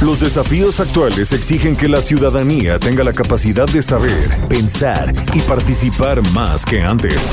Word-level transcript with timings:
Los 0.00 0.20
desafíos 0.20 0.80
actuales 0.80 1.32
exigen 1.32 1.76
que 1.76 1.88
la 1.88 2.02
ciudadanía 2.02 2.78
tenga 2.78 3.04
la 3.04 3.12
capacidad 3.12 3.66
de 3.66 3.82
saber, 3.82 4.48
pensar 4.48 5.14
y 5.32 5.40
participar 5.40 6.20
más 6.32 6.64
que 6.64 6.82
antes. 6.82 7.32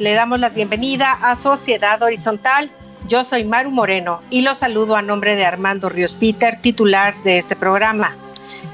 Le 0.00 0.14
damos 0.14 0.40
la 0.40 0.48
bienvenida 0.48 1.12
a 1.12 1.36
Sociedad 1.36 2.02
Horizontal. 2.02 2.68
Yo 3.06 3.24
soy 3.24 3.44
Maru 3.44 3.70
Moreno 3.70 4.18
y 4.28 4.40
los 4.40 4.58
saludo 4.58 4.96
a 4.96 5.02
nombre 5.02 5.36
de 5.36 5.44
Armando 5.44 5.88
Ríos 5.88 6.14
Peter, 6.14 6.58
titular 6.60 7.14
de 7.22 7.38
este 7.38 7.54
programa. 7.54 8.16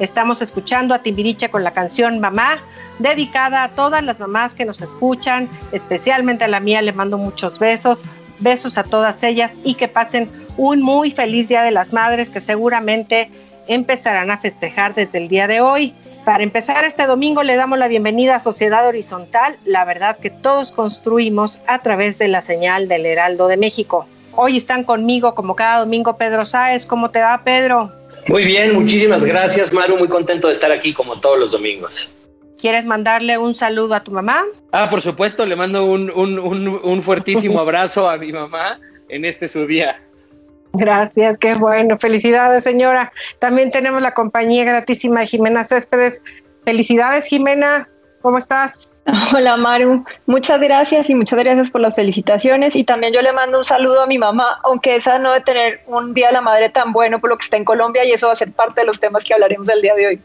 Estamos 0.01 0.41
escuchando 0.41 0.95
a 0.95 1.01
Timbiriche 1.01 1.51
con 1.51 1.65
la 1.65 1.73
canción 1.73 2.19
Mamá, 2.19 2.61
dedicada 2.99 3.63
a 3.63 3.69
todas 3.69 4.03
las 4.03 4.19
mamás 4.19 4.55
que 4.55 4.65
nos 4.65 4.81
escuchan, 4.81 5.51
especialmente 5.71 6.45
a 6.45 6.49
la 6.49 6.61
mía, 6.61 6.81
le 6.81 6.95
mando 6.95 7.19
muchos 7.19 7.59
besos, 7.59 8.03
besos 8.39 8.79
a 8.79 8.85
todas 8.85 9.23
ellas 9.23 9.53
y 9.65 9.75
que 9.75 9.89
pasen 9.89 10.31
un 10.57 10.81
muy 10.81 11.11
feliz 11.11 11.49
Día 11.49 11.61
de 11.61 11.73
las 11.73 11.93
Madres 11.93 12.31
que 12.31 12.41
seguramente 12.41 13.31
empezarán 13.69 14.31
a 14.31 14.39
festejar 14.39 14.95
desde 14.95 15.19
el 15.19 15.29
día 15.29 15.47
de 15.47 15.61
hoy. 15.61 15.93
Para 16.27 16.43
empezar 16.43 16.85
este 16.85 17.07
domingo 17.07 17.45
le 17.45 17.55
damos 17.55 17.79
la 17.79 17.87
bienvenida 17.87 18.35
a 18.35 18.41
Sociedad 18.41 18.85
Horizontal, 18.89 19.59
la 19.65 19.85
verdad 19.85 20.19
que 20.19 20.29
todos 20.29 20.73
construimos 20.73 21.61
a 21.69 21.83
través 21.83 22.19
de 22.19 22.27
la 22.27 22.41
señal 22.41 22.89
del 22.89 23.07
Heraldo 23.07 23.47
de 23.47 23.57
México. 23.57 24.09
Hoy 24.35 24.57
están 24.57 24.83
conmigo 24.83 25.37
como 25.37 25.55
cada 25.55 25.79
domingo 25.79 26.17
Pedro 26.17 26.45
Sáez. 26.45 26.85
¿Cómo 26.85 27.13
te 27.13 27.21
va 27.21 27.45
Pedro? 27.45 27.93
Muy 28.27 28.45
bien, 28.45 28.75
muchísimas 28.75 29.25
gracias, 29.25 29.73
Maru. 29.73 29.99
Muy 29.99 30.09
contento 30.09 30.49
de 30.49 30.55
estar 30.55 30.73
aquí 30.73 30.93
como 30.93 31.21
todos 31.21 31.39
los 31.39 31.53
domingos. 31.53 32.11
¿Quieres 32.59 32.85
mandarle 32.85 33.39
un 33.39 33.55
saludo 33.55 33.95
a 33.95 34.03
tu 34.03 34.11
mamá? 34.11 34.47
Ah, 34.73 34.91
por 34.91 35.03
supuesto, 35.03 35.47
le 35.47 35.55
mando 35.55 35.85
un, 35.85 36.11
un, 36.11 36.41
un, 36.41 36.69
un 36.83 37.03
fuertísimo 37.03 37.61
abrazo 37.61 38.11
a 38.11 38.19
mi 38.19 38.33
mamá 38.33 38.81
en 39.09 39.25
este 39.25 39.47
su 39.47 39.65
día. 39.65 40.03
Gracias, 40.77 41.39
qué 41.39 41.55
bueno. 41.55 41.99
Felicidades, 41.99 42.65
señora. 42.65 43.13
También 43.39 43.71
tenemos 43.71 44.03
la 44.03 44.13
compañía 44.13 44.65
gratísima 44.65 45.21
de 45.21 45.27
Jimena 45.27 45.65
Céspedes. 45.65 46.23
Felicidades, 46.65 47.25
Jimena. 47.25 47.89
¿Cómo 48.23 48.39
estás? 48.39 48.91
Hola 49.35 49.57
Maru, 49.57 50.05
muchas 50.27 50.61
gracias 50.61 51.09
y 51.11 51.15
muchas 51.15 51.39
gracias 51.39 51.71
por 51.71 51.81
las 51.81 51.95
felicitaciones 51.95 52.75
y 52.75 52.83
también 52.83 53.13
yo 53.13 53.23
le 53.23 53.33
mando 53.33 53.59
un 53.59 53.65
saludo 53.65 54.03
a 54.03 54.07
mi 54.07 54.19
mamá, 54.19 54.59
aunque 54.65 54.97
esa 54.97 55.21
no 55.21 55.31
debe 55.31 55.45
tener 55.45 55.81
un 55.87 56.13
Día 56.13 56.27
de 56.29 56.33
la 56.33 56.41
Madre 56.41 56.71
tan 56.71 56.93
bueno 56.93 57.21
por 57.21 57.31
lo 57.31 57.39
que 57.39 57.45
está 57.45 57.57
en 57.57 57.65
Colombia 57.65 58.05
y 58.05 58.11
eso 58.11 58.27
va 58.27 58.33
a 58.33 58.37
ser 58.37 58.51
parte 58.51 58.81
de 58.81 58.87
los 58.87 58.99
temas 58.99 59.23
que 59.23 59.33
hablaremos 59.33 59.69
el 59.69 59.81
día 59.81 59.95
de 59.95 60.07
hoy. 60.09 60.21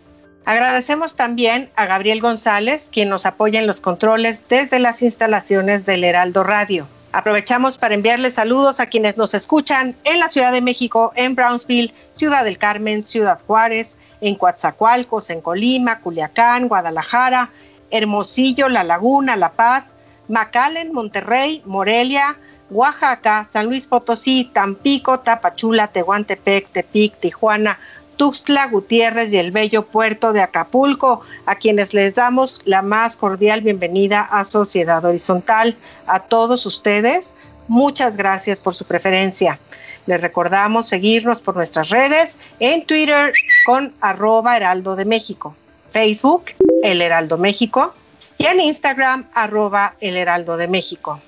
Agradecemos 0.45 1.15
también 1.15 1.69
a 1.75 1.85
Gabriel 1.85 2.21
González, 2.21 2.89
quien 2.91 3.09
nos 3.09 3.27
apoya 3.27 3.59
en 3.59 3.67
los 3.67 3.79
controles 3.79 4.41
desde 4.49 4.79
las 4.79 5.03
instalaciones 5.03 5.85
del 5.85 6.03
Heraldo 6.03 6.43
Radio. 6.43 6.87
Aprovechamos 7.13 7.77
para 7.77 7.93
enviarles 7.93 8.35
saludos 8.35 8.79
a 8.79 8.85
quienes 8.85 9.17
nos 9.17 9.33
escuchan 9.33 9.95
en 10.05 10.19
la 10.19 10.29
Ciudad 10.29 10.53
de 10.53 10.61
México, 10.61 11.11
en 11.15 11.35
Brownsville, 11.35 11.93
Ciudad 12.13 12.45
del 12.45 12.57
Carmen, 12.57 13.05
Ciudad 13.05 13.39
Juárez, 13.45 13.97
en 14.21 14.35
Coatzacoalcos, 14.35 15.29
en 15.29 15.41
Colima, 15.41 15.99
Culiacán, 15.99 16.69
Guadalajara, 16.69 17.49
Hermosillo, 17.89 18.69
La 18.69 18.85
Laguna, 18.85 19.35
La 19.35 19.51
Paz, 19.51 19.93
McAllen, 20.29 20.93
Monterrey, 20.93 21.61
Morelia, 21.65 22.37
Oaxaca, 22.69 23.49
San 23.51 23.65
Luis 23.65 23.87
Potosí, 23.87 24.49
Tampico, 24.53 25.19
Tapachula, 25.19 25.87
Tehuantepec, 25.87 26.69
Tepic, 26.71 27.19
Tijuana, 27.19 27.77
Tuxtla 28.21 28.67
Gutiérrez 28.67 29.33
y 29.33 29.37
el 29.39 29.49
bello 29.49 29.87
puerto 29.87 30.31
de 30.31 30.41
Acapulco, 30.41 31.21
a 31.47 31.55
quienes 31.55 31.95
les 31.95 32.13
damos 32.13 32.61
la 32.65 32.83
más 32.83 33.17
cordial 33.17 33.61
bienvenida 33.61 34.21
a 34.21 34.45
Sociedad 34.45 35.03
Horizontal. 35.03 35.75
A 36.05 36.19
todos 36.19 36.67
ustedes, 36.67 37.33
muchas 37.67 38.15
gracias 38.15 38.59
por 38.59 38.75
su 38.75 38.85
preferencia. 38.85 39.57
Les 40.05 40.21
recordamos 40.21 40.87
seguirnos 40.87 41.41
por 41.41 41.55
nuestras 41.55 41.89
redes 41.89 42.37
en 42.59 42.85
Twitter 42.85 43.33
con 43.65 43.91
arroba 44.01 44.55
Heraldo 44.55 44.95
de 44.95 45.05
México, 45.05 45.55
Facebook 45.89 46.43
El 46.83 47.01
Heraldo 47.01 47.39
México 47.39 47.95
y 48.37 48.45
en 48.45 48.61
Instagram 48.61 49.29
arroba 49.33 49.95
El 49.99 50.15
Heraldo 50.15 50.57
de 50.57 50.67
México. 50.67 51.19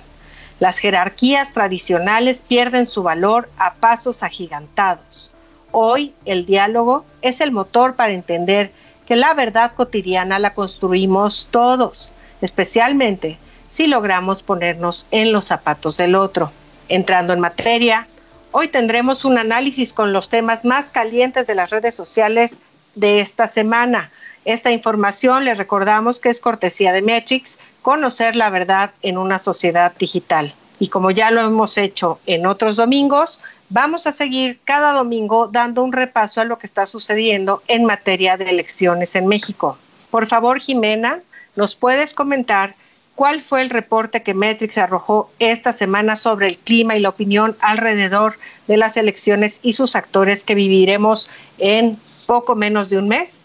Las 0.59 0.79
jerarquías 0.79 1.53
tradicionales 1.53 2.43
pierden 2.47 2.87
su 2.87 3.03
valor 3.03 3.49
a 3.57 3.75
pasos 3.75 4.23
agigantados. 4.23 5.33
Hoy 5.71 6.15
el 6.25 6.47
diálogo 6.47 7.05
es 7.23 7.41
el 7.41 7.53
motor 7.53 7.95
para 7.95 8.13
entender 8.13 8.73
que 9.07 9.17
la 9.17 9.35
verdad 9.35 9.73
cotidiana 9.77 10.39
la 10.39 10.55
construimos 10.55 11.49
todos, 11.51 12.13
especialmente 12.41 13.39
si 13.75 13.89
logramos 13.89 14.43
ponernos 14.43 15.07
en 15.11 15.33
los 15.33 15.47
zapatos 15.47 15.97
del 15.97 16.15
otro. 16.15 16.53
Entrando 16.89 17.33
en 17.33 17.41
materia, 17.41 18.07
hoy 18.53 18.69
tendremos 18.69 19.25
un 19.25 19.37
análisis 19.37 19.93
con 19.93 20.13
los 20.13 20.29
temas 20.29 20.65
más 20.65 20.91
calientes 20.91 21.47
de 21.47 21.57
las 21.57 21.71
redes 21.71 21.95
sociales 21.95 22.53
de 22.95 23.21
esta 23.21 23.49
semana. 23.49 24.11
Esta 24.45 24.71
información 24.71 25.45
le 25.45 25.55
recordamos 25.55 26.21
que 26.21 26.29
es 26.29 26.41
cortesía 26.41 26.93
de 26.93 27.03
Metrix, 27.03 27.59
conocer 27.83 28.37
la 28.37 28.49
verdad 28.51 28.93
en 29.03 29.19
una 29.19 29.39
sociedad 29.39 29.93
digital. 29.99 30.55
Y 30.79 30.89
como 30.89 31.11
ya 31.11 31.31
lo 31.31 31.41
hemos 31.41 31.77
hecho 31.79 32.21
en 32.27 32.47
otros 32.47 32.77
domingos, 32.77 33.41
vamos 33.71 34.07
a 34.07 34.13
seguir 34.13 34.61
cada 34.65 34.93
domingo 34.93 35.49
dando 35.49 35.83
un 35.83 35.93
repaso 35.93 36.41
a 36.41 36.45
lo 36.45 36.59
que 36.59 36.67
está 36.67 36.87
sucediendo 36.87 37.63
en 37.69 37.85
materia 37.85 38.37
de 38.37 38.51
elecciones 38.51 39.17
en 39.17 39.27
México. 39.27 39.79
Por 40.11 40.27
favor, 40.27 40.61
Jimena, 40.61 41.21
¿nos 41.57 41.75
puedes 41.75 42.15
comentar 42.15 42.75
cuál 43.15 43.43
fue 43.43 43.63
el 43.63 43.71
reporte 43.71 44.23
que 44.23 44.35
Metrix 44.35 44.79
arrojó 44.79 45.31
esta 45.39 45.73
semana 45.73 46.17
sobre 46.17 46.49
el 46.49 46.59
clima 46.59 46.97
y 46.97 47.01
la 47.01 47.11
opinión 47.11 47.57
alrededor 47.61 48.39
de 48.67 48.77
las 48.77 48.97
elecciones 48.97 49.61
y 49.63 49.75
sus 49.75 49.97
actores 49.97 50.45
que 50.45 50.55
viviremos 50.55 51.31
en 51.59 51.99
poco 52.27 52.55
menos 52.55 52.91
de 52.91 52.99
un 52.99 53.09
mes? 53.09 53.45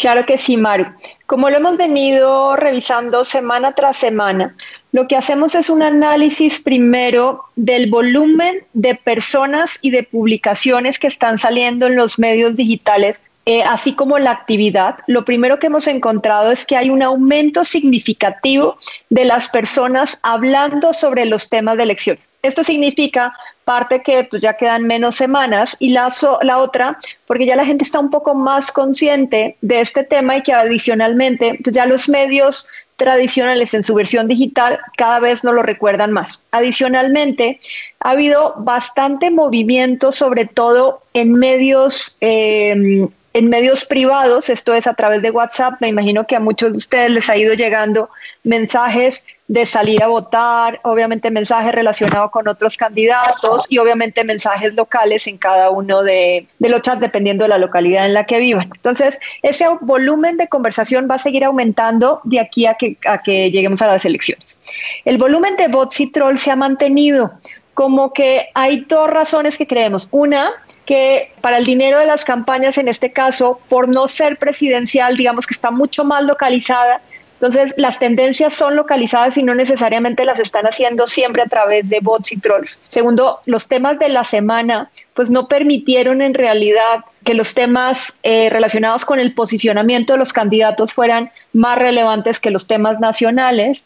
Claro 0.00 0.24
que 0.24 0.38
sí, 0.38 0.56
Maru. 0.56 0.86
Como 1.26 1.50
lo 1.50 1.58
hemos 1.58 1.76
venido 1.76 2.56
revisando 2.56 3.24
semana 3.24 3.72
tras 3.72 3.98
semana, 3.98 4.56
lo 4.92 5.06
que 5.06 5.16
hacemos 5.16 5.54
es 5.54 5.68
un 5.68 5.82
análisis 5.82 6.60
primero 6.60 7.44
del 7.56 7.90
volumen 7.90 8.64
de 8.72 8.94
personas 8.94 9.78
y 9.82 9.90
de 9.90 10.02
publicaciones 10.02 10.98
que 10.98 11.06
están 11.06 11.36
saliendo 11.36 11.86
en 11.86 11.96
los 11.96 12.18
medios 12.18 12.56
digitales 12.56 13.20
eh, 13.46 13.62
así 13.62 13.94
como 13.94 14.18
la 14.18 14.32
actividad, 14.32 14.98
lo 15.06 15.24
primero 15.24 15.58
que 15.58 15.68
hemos 15.68 15.86
encontrado 15.86 16.52
es 16.52 16.66
que 16.66 16.76
hay 16.76 16.90
un 16.90 17.02
aumento 17.02 17.64
significativo 17.64 18.78
de 19.08 19.24
las 19.24 19.48
personas 19.48 20.18
hablando 20.22 20.92
sobre 20.92 21.24
los 21.24 21.48
temas 21.48 21.76
de 21.76 21.84
elecciones. 21.84 22.24
Esto 22.42 22.64
significa 22.64 23.34
parte 23.64 24.02
que 24.02 24.24
pues, 24.24 24.42
ya 24.42 24.54
quedan 24.54 24.86
menos 24.86 25.14
semanas 25.14 25.76
y 25.78 25.90
la, 25.90 26.10
la 26.42 26.58
otra, 26.58 26.98
porque 27.26 27.44
ya 27.44 27.54
la 27.54 27.64
gente 27.64 27.84
está 27.84 27.98
un 27.98 28.10
poco 28.10 28.34
más 28.34 28.72
consciente 28.72 29.56
de 29.60 29.80
este 29.80 30.04
tema 30.04 30.36
y 30.36 30.42
que 30.42 30.52
adicionalmente 30.52 31.58
pues, 31.62 31.74
ya 31.74 31.86
los 31.86 32.08
medios 32.08 32.66
tradicionales 32.96 33.72
en 33.74 33.82
su 33.82 33.94
versión 33.94 34.28
digital 34.28 34.78
cada 34.96 35.20
vez 35.20 35.44
no 35.44 35.52
lo 35.52 35.62
recuerdan 35.62 36.12
más. 36.12 36.42
Adicionalmente, 36.50 37.60
ha 38.00 38.10
habido 38.10 38.54
bastante 38.58 39.30
movimiento, 39.30 40.12
sobre 40.12 40.46
todo 40.46 41.02
en 41.14 41.32
medios 41.32 42.16
eh, 42.20 43.08
en 43.32 43.48
medios 43.48 43.84
privados, 43.84 44.50
esto 44.50 44.74
es 44.74 44.86
a 44.86 44.94
través 44.94 45.22
de 45.22 45.30
WhatsApp, 45.30 45.74
me 45.80 45.88
imagino 45.88 46.26
que 46.26 46.34
a 46.34 46.40
muchos 46.40 46.72
de 46.72 46.78
ustedes 46.78 47.10
les 47.10 47.28
ha 47.28 47.36
ido 47.36 47.54
llegando 47.54 48.10
mensajes 48.42 49.22
de 49.46 49.66
salir 49.66 50.02
a 50.02 50.06
votar, 50.06 50.80
obviamente 50.84 51.30
mensajes 51.30 51.72
relacionados 51.72 52.30
con 52.30 52.46
otros 52.46 52.76
candidatos 52.76 53.66
y 53.68 53.78
obviamente 53.78 54.22
mensajes 54.22 54.74
locales 54.74 55.26
en 55.26 55.38
cada 55.38 55.70
uno 55.70 56.02
de, 56.04 56.46
los 56.60 56.82
chats 56.82 57.00
dependiendo 57.00 57.44
de 57.44 57.48
la 57.48 57.58
localidad 57.58 58.06
en 58.06 58.14
la 58.14 58.26
que 58.26 58.38
vivan. 58.38 58.70
Entonces, 58.74 59.18
ese 59.42 59.66
volumen 59.80 60.36
de 60.36 60.48
conversación 60.48 61.08
va 61.10 61.16
a 61.16 61.18
seguir 61.18 61.44
aumentando 61.44 62.20
de 62.22 62.38
aquí 62.38 62.66
a 62.66 62.74
que, 62.74 62.96
a 63.04 63.22
que 63.22 63.50
lleguemos 63.50 63.82
a 63.82 63.88
las 63.88 64.04
elecciones. 64.04 64.56
El 65.04 65.18
volumen 65.18 65.56
de 65.56 65.66
bots 65.66 65.98
y 66.00 66.12
trolls 66.12 66.40
se 66.40 66.52
ha 66.52 66.56
mantenido 66.56 67.32
como 67.74 68.12
que 68.12 68.50
hay 68.54 68.84
dos 68.88 69.10
razones 69.10 69.58
que 69.58 69.66
creemos. 69.66 70.06
Una, 70.12 70.52
que 70.90 71.30
para 71.40 71.58
el 71.58 71.64
dinero 71.64 72.00
de 72.00 72.04
las 72.04 72.24
campañas, 72.24 72.76
en 72.76 72.88
este 72.88 73.12
caso, 73.12 73.60
por 73.68 73.86
no 73.86 74.08
ser 74.08 74.38
presidencial, 74.38 75.16
digamos 75.16 75.46
que 75.46 75.54
está 75.54 75.70
mucho 75.70 76.02
más 76.04 76.24
localizada. 76.24 77.00
Entonces, 77.34 77.74
las 77.76 78.00
tendencias 78.00 78.54
son 78.54 78.74
localizadas 78.74 79.38
y 79.38 79.44
no 79.44 79.54
necesariamente 79.54 80.24
las 80.24 80.40
están 80.40 80.66
haciendo 80.66 81.06
siempre 81.06 81.42
a 81.42 81.46
través 81.46 81.88
de 81.90 82.00
bots 82.02 82.32
y 82.32 82.40
trolls. 82.40 82.80
Segundo, 82.88 83.38
los 83.46 83.68
temas 83.68 84.00
de 84.00 84.08
la 84.08 84.24
semana, 84.24 84.90
pues 85.14 85.30
no 85.30 85.46
permitieron 85.46 86.22
en 86.22 86.34
realidad 86.34 87.04
que 87.24 87.34
los 87.34 87.54
temas 87.54 88.18
eh, 88.24 88.50
relacionados 88.50 89.04
con 89.04 89.20
el 89.20 89.32
posicionamiento 89.32 90.14
de 90.14 90.18
los 90.18 90.32
candidatos 90.32 90.92
fueran 90.92 91.30
más 91.52 91.78
relevantes 91.78 92.40
que 92.40 92.50
los 92.50 92.66
temas 92.66 92.98
nacionales. 92.98 93.84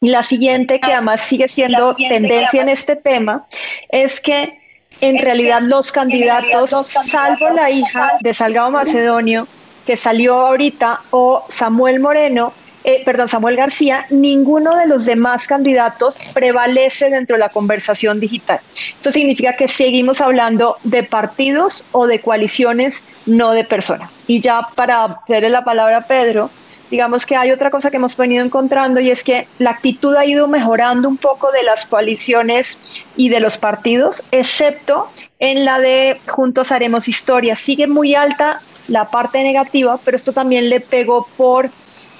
Y 0.00 0.08
la 0.08 0.22
siguiente, 0.22 0.80
que 0.80 0.94
además 0.94 1.20
sigue 1.20 1.48
siendo 1.48 1.94
tendencia 1.96 2.62
en 2.62 2.70
este 2.70 2.96
tema, 2.96 3.46
es 3.90 4.22
que 4.22 4.64
en 5.00 5.18
realidad 5.18 5.60
los 5.62 5.92
candidatos, 5.92 6.88
salvo 6.88 7.50
la 7.50 7.70
hija 7.70 8.12
de 8.20 8.34
Salgado 8.34 8.70
Macedonio, 8.70 9.46
que 9.84 9.96
salió 9.96 10.46
ahorita, 10.46 11.00
o 11.10 11.44
Samuel 11.48 12.00
Moreno, 12.00 12.52
eh, 12.88 13.02
perdón, 13.04 13.26
Samuel 13.26 13.56
García, 13.56 14.06
ninguno 14.10 14.76
de 14.76 14.86
los 14.86 15.06
demás 15.06 15.48
candidatos 15.48 16.18
prevalece 16.32 17.10
dentro 17.10 17.34
de 17.34 17.40
la 17.40 17.48
conversación 17.48 18.20
digital. 18.20 18.60
Esto 18.76 19.10
significa 19.10 19.56
que 19.56 19.66
seguimos 19.66 20.20
hablando 20.20 20.76
de 20.84 21.02
partidos 21.02 21.84
o 21.90 22.06
de 22.06 22.20
coaliciones, 22.20 23.04
no 23.26 23.50
de 23.50 23.64
personas. 23.64 24.12
Y 24.28 24.40
ya 24.40 24.68
para 24.76 25.02
hacerle 25.04 25.50
la 25.50 25.64
palabra 25.64 25.98
a 25.98 26.02
Pedro, 26.02 26.48
digamos 26.90 27.26
que 27.26 27.36
hay 27.36 27.50
otra 27.50 27.70
cosa 27.70 27.90
que 27.90 27.96
hemos 27.96 28.16
venido 28.16 28.44
encontrando 28.44 29.00
y 29.00 29.10
es 29.10 29.24
que 29.24 29.48
la 29.58 29.70
actitud 29.70 30.14
ha 30.14 30.24
ido 30.24 30.48
mejorando 30.48 31.08
un 31.08 31.16
poco 31.16 31.50
de 31.52 31.62
las 31.62 31.86
coaliciones 31.86 32.80
y 33.16 33.28
de 33.28 33.40
los 33.40 33.58
partidos, 33.58 34.24
excepto 34.30 35.08
en 35.38 35.64
la 35.64 35.80
de 35.80 36.20
Juntos 36.28 36.72
Haremos 36.72 37.08
Historia. 37.08 37.56
Sigue 37.56 37.86
muy 37.86 38.14
alta 38.14 38.60
la 38.88 39.10
parte 39.10 39.42
negativa, 39.42 39.98
pero 40.04 40.16
esto 40.16 40.32
también 40.32 40.68
le 40.68 40.80
pegó 40.80 41.26
por 41.36 41.70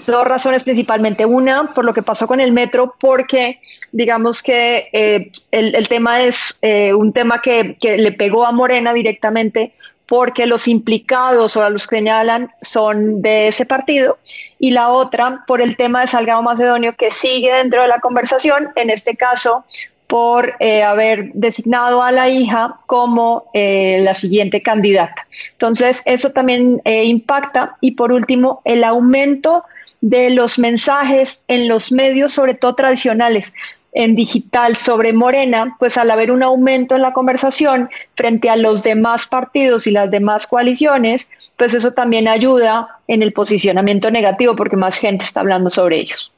dos 0.07 0.25
razones 0.27 0.63
principalmente. 0.63 1.27
Una, 1.27 1.75
por 1.75 1.85
lo 1.85 1.95
que 1.95 2.03
pasó 2.03 2.27
con 2.27 2.41
el 2.41 2.53
metro, 2.53 2.95
porque 2.99 3.61
digamos 3.93 4.43
que 4.43 4.89
eh, 4.93 5.31
el, 5.51 5.89
tema 5.89 6.23
es 6.23 6.59
eh, 6.63 6.95
un 6.95 7.13
tema 7.13 7.41
que, 7.43 7.77
que 7.81 7.99
le 7.99 8.13
pegó 8.13 8.47
a 8.47 8.53
Morena 8.53 8.93
directamente 8.93 9.73
porque 10.07 10.47
los 10.47 10.69
implicados 10.69 11.57
o 11.57 11.65
a 11.65 11.71
los 11.71 11.87
que 11.87 11.97
señalan 11.97 12.51
son 12.63 13.23
de 13.23 13.49
ese 13.49 13.67
partido, 13.67 14.19
y 14.59 14.71
la 14.71 14.91
otra 14.91 15.45
por 15.47 15.61
el 15.61 15.77
tema 15.77 16.03
de 16.03 16.07
Salgado 16.07 16.43
Macedonio 16.43 16.95
que 16.97 17.11
sigue 17.11 17.53
dentro 17.53 17.83
de 17.83 17.89
la 17.89 18.01
conversación, 18.01 18.69
en 18.77 18.91
este 18.91 19.17
caso 19.17 19.65
por 20.07 20.55
eh, 20.61 20.83
haber 20.83 21.33
designado 21.33 22.03
a 22.03 22.13
la 22.13 22.29
hija 22.29 22.77
como 22.87 23.51
eh, 23.55 23.99
la 24.03 24.15
siguiente 24.15 24.63
candidata. 24.63 25.27
Entonces, 25.53 26.03
eso 26.05 26.31
también 26.31 26.81
eh, 26.85 27.05
impacta. 27.05 27.77
Y 27.81 27.93
por 27.93 28.13
último, 28.13 28.61
el 28.65 28.85
aumento 28.85 29.65
de 30.01 30.31
los 30.31 30.59
mensajes 30.59 31.43
en 31.49 31.69
los 31.69 31.91
medios, 31.91 32.33
sobre 32.33 32.55
todo 32.55 32.75
tradicionales, 32.75 33.53
en 33.97 34.15
digital 34.15 34.77
sobre 34.77 35.15
Morena, 35.15 35.75
pues 35.79 35.97
al 35.97 36.11
haber 36.11 36.31
un 36.31 36.43
aumento 36.43 36.95
en 36.95 37.03
la 37.03 37.15
conversación 37.15 37.89
frente 38.15 38.51
a 38.51 38.57
los 38.57 38.83
demás 38.83 39.27
partidos 39.27 39.87
y 39.87 39.91
las 39.91 40.11
demás 40.11 40.47
coaliciones, 40.47 41.31
pues 41.57 41.73
eso 41.73 41.93
también 41.93 42.29
ayuda 42.29 43.01
en 43.09 43.23
el 43.23 43.33
posicionamiento 43.33 44.11
negativo 44.11 44.55
porque 44.55 44.77
más 44.77 44.99
gente 44.99 45.25
está 45.25 45.41
hablando 45.41 45.71
sobre 45.71 45.97
ellos. 45.97 46.31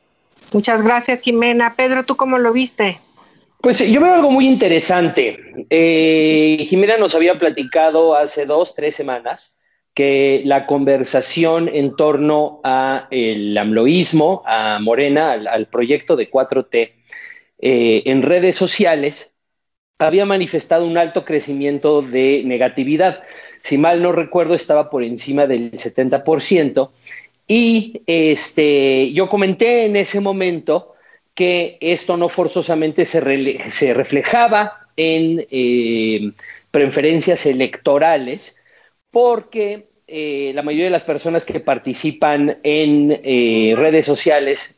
Muchas 0.52 0.82
gracias, 0.82 1.20
Jimena. 1.20 1.74
Pedro, 1.74 2.04
¿tú 2.04 2.16
cómo 2.16 2.38
lo 2.38 2.52
viste? 2.52 3.00
Pues 3.60 3.84
yo 3.90 4.00
veo 4.00 4.14
algo 4.14 4.30
muy 4.30 4.46
interesante. 4.46 5.66
Eh, 5.68 6.64
Jimena 6.64 6.96
nos 6.96 7.16
había 7.16 7.38
platicado 7.38 8.14
hace 8.14 8.46
dos, 8.46 8.76
tres 8.76 8.94
semanas 8.94 9.58
que 9.94 10.42
la 10.44 10.64
conversación 10.64 11.68
en 11.68 11.96
torno 11.96 12.60
a 12.62 13.08
el 13.10 13.58
amloísmo, 13.58 14.44
a 14.46 14.78
Morena, 14.78 15.32
al, 15.32 15.48
al 15.48 15.66
proyecto 15.66 16.14
de 16.14 16.30
4T, 16.30 16.97
eh, 17.60 18.02
en 18.06 18.22
redes 18.22 18.56
sociales 18.56 19.34
había 19.98 20.24
manifestado 20.26 20.86
un 20.86 20.96
alto 20.96 21.24
crecimiento 21.24 22.02
de 22.02 22.42
negatividad. 22.44 23.22
Si 23.62 23.78
mal 23.78 24.02
no 24.02 24.12
recuerdo, 24.12 24.54
estaba 24.54 24.90
por 24.90 25.02
encima 25.02 25.46
del 25.46 25.72
70%. 25.72 26.92
Y 27.48 28.02
este, 28.06 29.12
yo 29.12 29.28
comenté 29.28 29.86
en 29.86 29.96
ese 29.96 30.20
momento 30.20 30.94
que 31.34 31.78
esto 31.80 32.16
no 32.16 32.28
forzosamente 32.28 33.04
se, 33.04 33.70
se 33.70 33.94
reflejaba 33.94 34.88
en 34.96 35.46
eh, 35.50 36.32
preferencias 36.70 37.46
electorales, 37.46 38.60
porque 39.10 39.88
eh, 40.06 40.52
la 40.54 40.62
mayoría 40.62 40.86
de 40.86 40.90
las 40.90 41.04
personas 41.04 41.44
que 41.44 41.60
participan 41.60 42.58
en 42.62 43.20
redes 43.76 44.06
sociales 44.06 44.77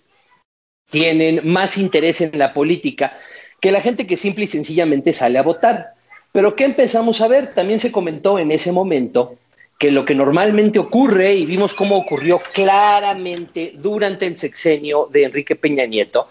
tienen 0.90 1.40
más 1.44 1.78
interés 1.78 2.20
en 2.20 2.38
la 2.38 2.52
política 2.52 3.18
que 3.60 3.72
la 3.72 3.80
gente 3.80 4.06
que 4.06 4.16
simple 4.16 4.44
y 4.44 4.48
sencillamente 4.48 5.12
sale 5.12 5.38
a 5.38 5.42
votar. 5.42 5.94
Pero 6.32 6.56
¿qué 6.56 6.64
empezamos 6.64 7.20
a 7.20 7.28
ver? 7.28 7.54
También 7.54 7.80
se 7.80 7.92
comentó 7.92 8.38
en 8.38 8.50
ese 8.52 8.72
momento 8.72 9.36
que 9.78 9.90
lo 9.90 10.04
que 10.04 10.14
normalmente 10.14 10.78
ocurre, 10.78 11.34
y 11.34 11.46
vimos 11.46 11.72
cómo 11.72 11.96
ocurrió 11.96 12.40
claramente 12.52 13.72
durante 13.76 14.26
el 14.26 14.36
sexenio 14.36 15.08
de 15.10 15.24
Enrique 15.24 15.56
Peña 15.56 15.86
Nieto, 15.86 16.28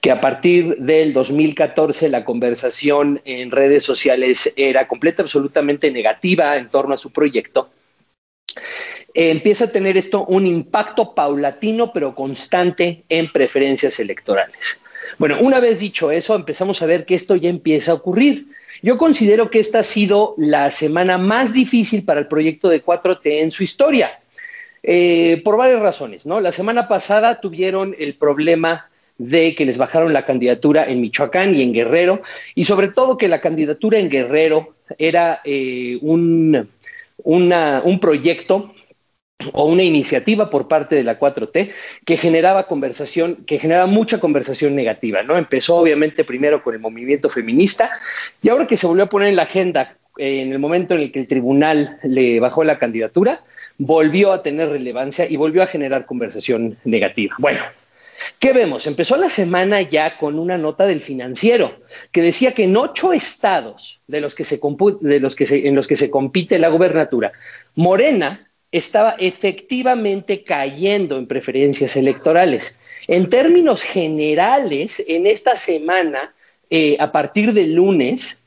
que 0.00 0.10
a 0.10 0.20
partir 0.20 0.76
del 0.76 1.12
2014 1.12 2.08
la 2.08 2.24
conversación 2.24 3.20
en 3.24 3.50
redes 3.50 3.82
sociales 3.82 4.52
era 4.56 4.88
completa, 4.88 5.22
absolutamente 5.22 5.90
negativa 5.90 6.56
en 6.56 6.68
torno 6.70 6.94
a 6.94 6.96
su 6.96 7.10
proyecto, 7.10 7.70
eh, 9.16 9.30
empieza 9.30 9.64
a 9.64 9.72
tener 9.72 9.96
esto 9.96 10.26
un 10.26 10.46
impacto 10.46 11.14
paulatino 11.14 11.90
pero 11.90 12.14
constante 12.14 13.04
en 13.08 13.32
preferencias 13.32 13.98
electorales. 13.98 14.78
Bueno, 15.18 15.38
una 15.40 15.58
vez 15.58 15.80
dicho 15.80 16.10
eso, 16.10 16.34
empezamos 16.34 16.82
a 16.82 16.86
ver 16.86 17.06
que 17.06 17.14
esto 17.14 17.34
ya 17.34 17.48
empieza 17.48 17.92
a 17.92 17.94
ocurrir. 17.94 18.48
Yo 18.82 18.98
considero 18.98 19.50
que 19.50 19.58
esta 19.58 19.78
ha 19.78 19.84
sido 19.84 20.34
la 20.36 20.70
semana 20.70 21.16
más 21.16 21.54
difícil 21.54 22.04
para 22.04 22.20
el 22.20 22.26
proyecto 22.26 22.68
de 22.68 22.84
4T 22.84 23.40
en 23.40 23.50
su 23.50 23.62
historia, 23.62 24.20
eh, 24.82 25.40
por 25.42 25.56
varias 25.56 25.80
razones, 25.80 26.26
¿no? 26.26 26.38
La 26.40 26.52
semana 26.52 26.86
pasada 26.86 27.40
tuvieron 27.40 27.96
el 27.98 28.16
problema 28.16 28.90
de 29.16 29.54
que 29.54 29.64
les 29.64 29.78
bajaron 29.78 30.12
la 30.12 30.26
candidatura 30.26 30.84
en 30.84 31.00
Michoacán 31.00 31.54
y 31.54 31.62
en 31.62 31.72
Guerrero, 31.72 32.20
y 32.54 32.64
sobre 32.64 32.88
todo 32.88 33.16
que 33.16 33.28
la 33.28 33.40
candidatura 33.40 33.98
en 33.98 34.10
Guerrero 34.10 34.74
era 34.98 35.40
eh, 35.42 35.98
un, 36.02 36.68
un 37.24 37.98
proyecto 38.00 38.74
o 39.52 39.66
una 39.66 39.82
iniciativa 39.82 40.48
por 40.50 40.68
parte 40.68 40.94
de 40.94 41.04
la 41.04 41.18
4T 41.18 41.70
que 42.04 42.16
generaba 42.16 42.66
conversación, 42.66 43.44
que 43.46 43.58
generaba 43.58 43.86
mucha 43.86 44.18
conversación 44.18 44.74
negativa, 44.74 45.22
¿no? 45.22 45.36
Empezó 45.36 45.76
obviamente 45.76 46.24
primero 46.24 46.62
con 46.62 46.74
el 46.74 46.80
movimiento 46.80 47.28
feminista 47.28 47.90
y 48.42 48.48
ahora 48.48 48.66
que 48.66 48.76
se 48.76 48.86
volvió 48.86 49.04
a 49.04 49.08
poner 49.08 49.28
en 49.28 49.36
la 49.36 49.42
agenda 49.42 49.96
en 50.18 50.52
el 50.52 50.58
momento 50.58 50.94
en 50.94 51.02
el 51.02 51.12
que 51.12 51.20
el 51.20 51.28
tribunal 51.28 51.98
le 52.02 52.40
bajó 52.40 52.64
la 52.64 52.78
candidatura, 52.78 53.42
volvió 53.76 54.32
a 54.32 54.42
tener 54.42 54.70
relevancia 54.70 55.28
y 55.28 55.36
volvió 55.36 55.62
a 55.62 55.66
generar 55.66 56.06
conversación 56.06 56.78
negativa. 56.84 57.34
Bueno, 57.38 57.60
¿Qué 58.38 58.54
vemos? 58.54 58.86
Empezó 58.86 59.18
la 59.18 59.28
semana 59.28 59.82
ya 59.82 60.16
con 60.16 60.38
una 60.38 60.56
nota 60.56 60.86
del 60.86 61.02
financiero 61.02 61.80
que 62.12 62.22
decía 62.22 62.52
que 62.52 62.64
en 62.64 62.74
ocho 62.74 63.12
estados 63.12 64.00
de 64.06 64.22
los 64.22 64.34
que 64.34 64.42
se, 64.42 64.58
de 65.02 65.20
los 65.20 65.36
que 65.36 65.44
en 65.68 65.74
los 65.74 65.86
que 65.86 65.96
se 65.96 66.10
compite 66.10 66.58
la 66.58 66.68
gubernatura, 66.68 67.32
Morena 67.74 68.45
estaba 68.76 69.16
efectivamente 69.18 70.42
cayendo 70.42 71.18
en 71.18 71.26
preferencias 71.26 71.96
electorales. 71.96 72.76
En 73.08 73.28
términos 73.28 73.82
generales, 73.82 75.02
en 75.06 75.26
esta 75.26 75.56
semana, 75.56 76.34
eh, 76.70 76.96
a 76.98 77.12
partir 77.12 77.52
del 77.52 77.74
lunes, 77.74 78.42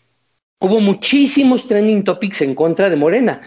hubo 0.60 0.80
muchísimos 0.82 1.68
trending 1.68 2.04
topics 2.04 2.42
en 2.42 2.56
contra 2.56 2.90
de 2.90 2.96
Morena. 2.96 3.42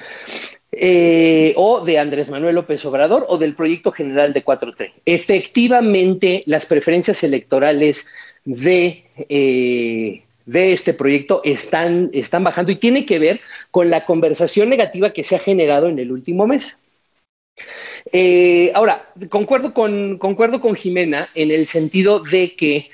Eh, 0.74 1.52
o 1.56 1.84
de 1.84 1.98
Andrés 1.98 2.30
Manuel 2.30 2.54
López 2.54 2.82
Obrador 2.86 3.26
o 3.28 3.36
del 3.36 3.54
proyecto 3.54 3.92
general 3.92 4.32
de 4.32 4.42
4T. 4.42 4.90
Efectivamente, 5.04 6.42
las 6.46 6.64
preferencias 6.64 7.22
electorales 7.22 8.08
de, 8.46 9.04
eh, 9.28 10.22
de 10.46 10.72
este 10.72 10.94
proyecto 10.94 11.40
están, 11.44 12.10
están 12.12 12.44
bajando 12.44 12.72
y 12.72 12.76
tiene 12.76 13.06
que 13.06 13.18
ver 13.18 13.40
con 13.70 13.90
la 13.90 14.04
conversación 14.04 14.68
negativa 14.68 15.12
que 15.12 15.24
se 15.24 15.36
ha 15.36 15.38
generado 15.38 15.88
en 15.88 15.98
el 15.98 16.12
último 16.12 16.46
mes. 16.46 16.78
Eh, 18.12 18.72
ahora, 18.74 19.12
concuerdo 19.28 19.74
con, 19.74 20.18
concuerdo 20.18 20.60
con 20.60 20.74
Jimena 20.74 21.28
en 21.34 21.50
el 21.50 21.66
sentido 21.66 22.20
de 22.20 22.56
que 22.56 22.90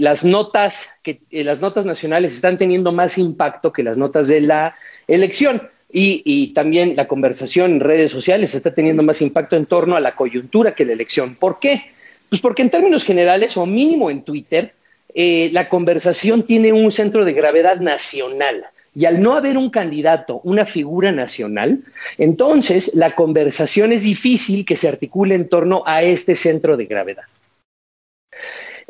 las 0.00 0.24
notas 0.24 0.94
que 1.04 1.20
las 1.30 1.60
notas 1.60 1.86
nacionales 1.86 2.34
están 2.34 2.58
teniendo 2.58 2.90
más 2.90 3.18
impacto 3.18 3.72
que 3.72 3.84
las 3.84 3.96
notas 3.96 4.26
de 4.26 4.40
la 4.40 4.74
elección. 5.06 5.62
Y, 5.96 6.52
también 6.54 6.96
la 6.96 7.06
conversación 7.06 7.74
en 7.74 7.80
redes 7.80 8.10
sociales 8.10 8.52
está 8.52 8.74
teniendo 8.74 9.04
más 9.04 9.22
impacto 9.22 9.54
en 9.54 9.66
torno 9.66 9.94
a 9.94 10.00
la 10.00 10.16
coyuntura 10.16 10.74
que 10.74 10.84
la 10.84 10.92
elección. 10.92 11.36
¿Por 11.36 11.60
qué? 11.60 11.84
Pues 12.28 12.42
porque 12.42 12.62
en 12.62 12.70
términos 12.70 13.04
generales, 13.04 13.56
o 13.56 13.64
mínimo 13.64 14.10
en 14.10 14.24
Twitter, 14.24 14.74
eh, 15.14 15.50
la 15.52 15.68
conversación 15.68 16.44
tiene 16.44 16.72
un 16.72 16.90
centro 16.90 17.24
de 17.24 17.32
gravedad 17.32 17.80
nacional. 17.80 18.66
Y 18.96 19.06
al 19.06 19.20
no 19.20 19.34
haber 19.34 19.56
un 19.56 19.70
candidato, 19.70 20.40
una 20.44 20.66
figura 20.66 21.10
nacional, 21.10 21.80
entonces 22.16 22.94
la 22.94 23.14
conversación 23.14 23.92
es 23.92 24.04
difícil 24.04 24.64
que 24.64 24.76
se 24.76 24.88
articule 24.88 25.34
en 25.34 25.48
torno 25.48 25.82
a 25.86 26.02
este 26.02 26.36
centro 26.36 26.76
de 26.76 26.86
gravedad. 26.86 27.24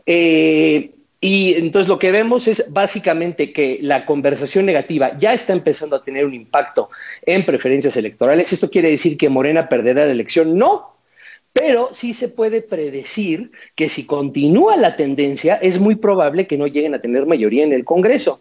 Eh, 0.04 0.90
y 1.20 1.54
entonces 1.54 1.88
lo 1.88 1.98
que 1.98 2.10
vemos 2.10 2.48
es 2.48 2.70
básicamente 2.70 3.50
que 3.50 3.78
la 3.80 4.04
conversación 4.04 4.66
negativa 4.66 5.18
ya 5.18 5.32
está 5.32 5.54
empezando 5.54 5.96
a 5.96 6.04
tener 6.04 6.26
un 6.26 6.34
impacto 6.34 6.90
en 7.24 7.46
preferencias 7.46 7.96
electorales. 7.96 8.52
¿Esto 8.52 8.68
quiere 8.68 8.90
decir 8.90 9.16
que 9.16 9.30
Morena 9.30 9.66
perderá 9.66 10.04
la 10.04 10.12
elección? 10.12 10.58
No, 10.58 10.93
pero 11.54 11.90
sí 11.92 12.12
se 12.12 12.28
puede 12.28 12.62
predecir 12.62 13.52
que 13.76 13.88
si 13.88 14.06
continúa 14.06 14.76
la 14.76 14.96
tendencia, 14.96 15.54
es 15.54 15.78
muy 15.78 15.94
probable 15.94 16.48
que 16.48 16.58
no 16.58 16.66
lleguen 16.66 16.94
a 16.94 17.00
tener 17.00 17.26
mayoría 17.26 17.62
en 17.62 17.72
el 17.72 17.84
Congreso. 17.84 18.40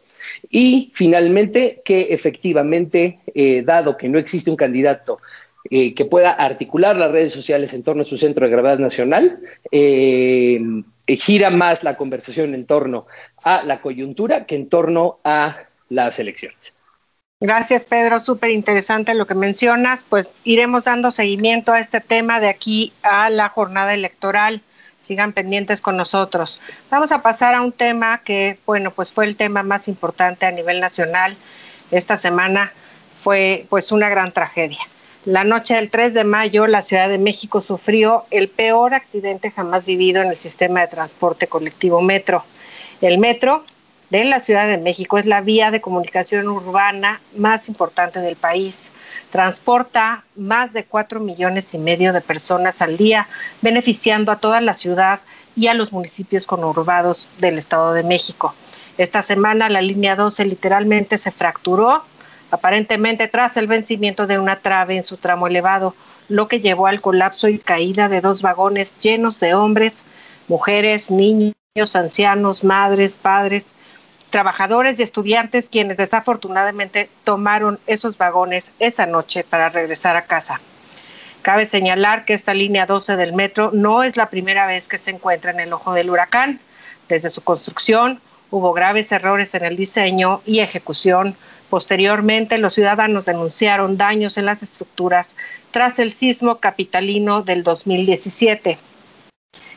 Y 0.50 0.92
finalmente, 0.96 1.84
que 1.86 2.08
efectivamente, 2.10 3.20
eh, 3.36 3.62
dado 3.62 3.98
que 3.98 4.10
no 4.10 4.18
existe 4.18 4.50
un 4.50 4.58
candidato 4.58 5.20
eh, 5.70 5.94
que 5.94 6.06
pueda 6.06 6.32
articular 6.32 6.98
las 6.98 7.12
redes 7.12 7.32
sociales 7.32 7.74
en 7.76 7.84
torno 7.84 8.02
a 8.02 8.06
su 8.06 8.18
centro 8.18 8.48
de 8.48 8.52
gravedad 8.52 8.80
nacional, 8.80 9.40
eh, 9.72 10.60
gira 11.06 11.52
más 11.52 11.84
la 11.84 11.96
conversación 11.96 12.56
en 12.56 12.66
torno 12.66 13.06
a 13.44 13.64
la 13.64 13.80
coyuntura 13.80 14.48
que 14.48 14.56
en 14.56 14.70
torno 14.70 15.20
a 15.24 15.68
las 15.88 16.18
elecciones. 16.18 16.73
Gracias, 17.44 17.84
Pedro. 17.84 18.22
Súper 18.22 18.52
interesante 18.52 19.14
lo 19.14 19.28
que 19.28 19.34
mencionas. 19.34 20.06
Pues 20.08 20.32
iremos 20.46 20.86
dando 20.86 21.12
seguimiento 21.12 21.74
a 21.74 21.82
este 21.82 22.00
tema 22.00 22.40
de 22.40 22.48
aquí 22.48 22.94
a 23.04 23.30
la 23.30 23.50
jornada 23.50 23.94
electoral. 23.94 24.62
Sigan 25.02 25.34
pendientes 25.34 25.82
con 25.82 25.98
nosotros. 25.98 26.62
Vamos 26.90 27.12
a 27.12 27.22
pasar 27.22 27.54
a 27.54 27.62
un 27.62 27.74
tema 27.74 28.20
que, 28.20 28.60
bueno, 28.66 28.92
pues 28.92 29.12
fue 29.12 29.26
el 29.26 29.36
tema 29.36 29.62
más 29.62 29.90
importante 29.90 30.46
a 30.46 30.52
nivel 30.52 30.80
nacional. 30.80 31.36
Esta 31.92 32.18
semana 32.18 32.72
fue 33.26 33.66
pues 33.70 33.92
una 33.92 34.08
gran 34.08 34.32
tragedia. 34.32 34.80
La 35.26 35.44
noche 35.44 35.76
del 35.76 35.90
3 35.90 36.14
de 36.14 36.24
mayo, 36.24 36.66
la 36.66 36.82
Ciudad 36.82 37.10
de 37.10 37.18
México 37.18 37.60
sufrió 37.60 38.24
el 38.32 38.48
peor 38.48 38.94
accidente 38.94 39.52
jamás 39.52 39.86
vivido 39.86 40.22
en 40.22 40.30
el 40.30 40.38
sistema 40.38 40.80
de 40.80 40.88
transporte 40.88 41.48
colectivo 41.48 42.00
metro. 42.00 42.46
El 43.02 43.18
metro 43.18 43.66
de 44.14 44.26
la 44.26 44.42
Ciudad 44.42 44.68
de 44.68 44.78
México 44.78 45.18
es 45.18 45.26
la 45.26 45.42
vía 45.42 45.72
de 45.72 45.82
comunicación 45.82 46.48
urbana 46.48 47.20
más 47.36 47.68
importante 47.68 48.20
del 48.20 48.36
país. 48.36 48.92
Transporta 49.32 50.24
más 50.36 50.72
de 50.72 50.84
cuatro 50.84 51.20
millones 51.20 51.74
y 51.74 51.80
medio 51.80 52.14
de 52.14 52.22
personas 52.22 52.80
al 52.84 52.96
día, 52.96 53.28
beneficiando 53.64 54.32
a 54.32 54.38
toda 54.38 54.62
la 54.62 54.76
ciudad 54.76 55.22
y 55.56 55.66
a 55.66 55.74
los 55.74 55.92
municipios 55.92 56.46
conurbados 56.46 57.28
del 57.40 57.58
Estado 57.58 57.92
de 57.94 58.04
México. 58.04 58.54
Esta 59.00 59.24
semana 59.24 59.68
la 59.68 59.82
línea 59.82 60.16
12 60.16 60.46
literalmente 60.46 61.18
se 61.18 61.32
fracturó 61.32 62.04
aparentemente 62.52 63.28
tras 63.28 63.58
el 63.58 63.66
vencimiento 63.66 64.28
de 64.28 64.38
una 64.38 64.58
trave 64.58 64.96
en 64.96 65.04
su 65.04 65.18
tramo 65.18 65.48
elevado, 65.48 65.96
lo 66.30 66.48
que 66.48 66.60
llevó 66.60 66.86
al 66.86 67.02
colapso 67.02 67.48
y 67.48 67.58
caída 67.58 68.10
de 68.10 68.22
dos 68.22 68.44
vagones 68.44 68.94
llenos 69.00 69.40
de 69.40 69.56
hombres, 69.56 69.96
mujeres, 70.48 71.10
niños, 71.10 71.56
ancianos, 71.96 72.64
madres, 72.64 73.14
padres, 73.20 73.64
trabajadores 74.34 75.00
y 75.00 75.04
estudiantes 75.04 75.70
quienes 75.70 75.96
desafortunadamente 75.96 77.08
tomaron 77.24 77.80
esos 77.86 78.18
vagones 78.18 78.72
esa 78.80 79.06
noche 79.06 79.44
para 79.48 79.70
regresar 79.70 80.16
a 80.16 80.24
casa. 80.24 80.60
Cabe 81.44 81.68
señalar 81.68 82.26
que 82.26 82.34
esta 82.34 82.56
línea 82.56 82.88
12 82.88 83.16
del 83.16 83.34
metro 83.34 83.70
no 83.74 84.02
es 84.02 84.18
la 84.18 84.32
primera 84.32 84.66
vez 84.66 84.88
que 84.88 84.98
se 84.98 85.12
encuentra 85.12 85.52
en 85.52 85.60
el 85.60 85.72
ojo 85.72 85.94
del 85.94 86.10
huracán. 86.10 86.60
Desde 87.08 87.30
su 87.30 87.44
construcción 87.44 88.22
hubo 88.50 88.74
graves 88.74 89.12
errores 89.12 89.54
en 89.54 89.66
el 89.66 89.78
diseño 89.78 90.42
y 90.48 90.62
ejecución, 90.62 91.38
Posteriormente, 91.70 92.60
los 92.60 92.76
ciudadanos 92.76 93.26
denunciaron 93.26 93.98
daños 93.98 94.38
en 94.38 94.46
las 94.46 94.62
estructuras 94.62 95.36
tras 95.72 95.98
el 95.98 96.14
sismo 96.14 96.60
capitalino 96.60 97.42
del 97.42 97.64
2017. 97.64 98.78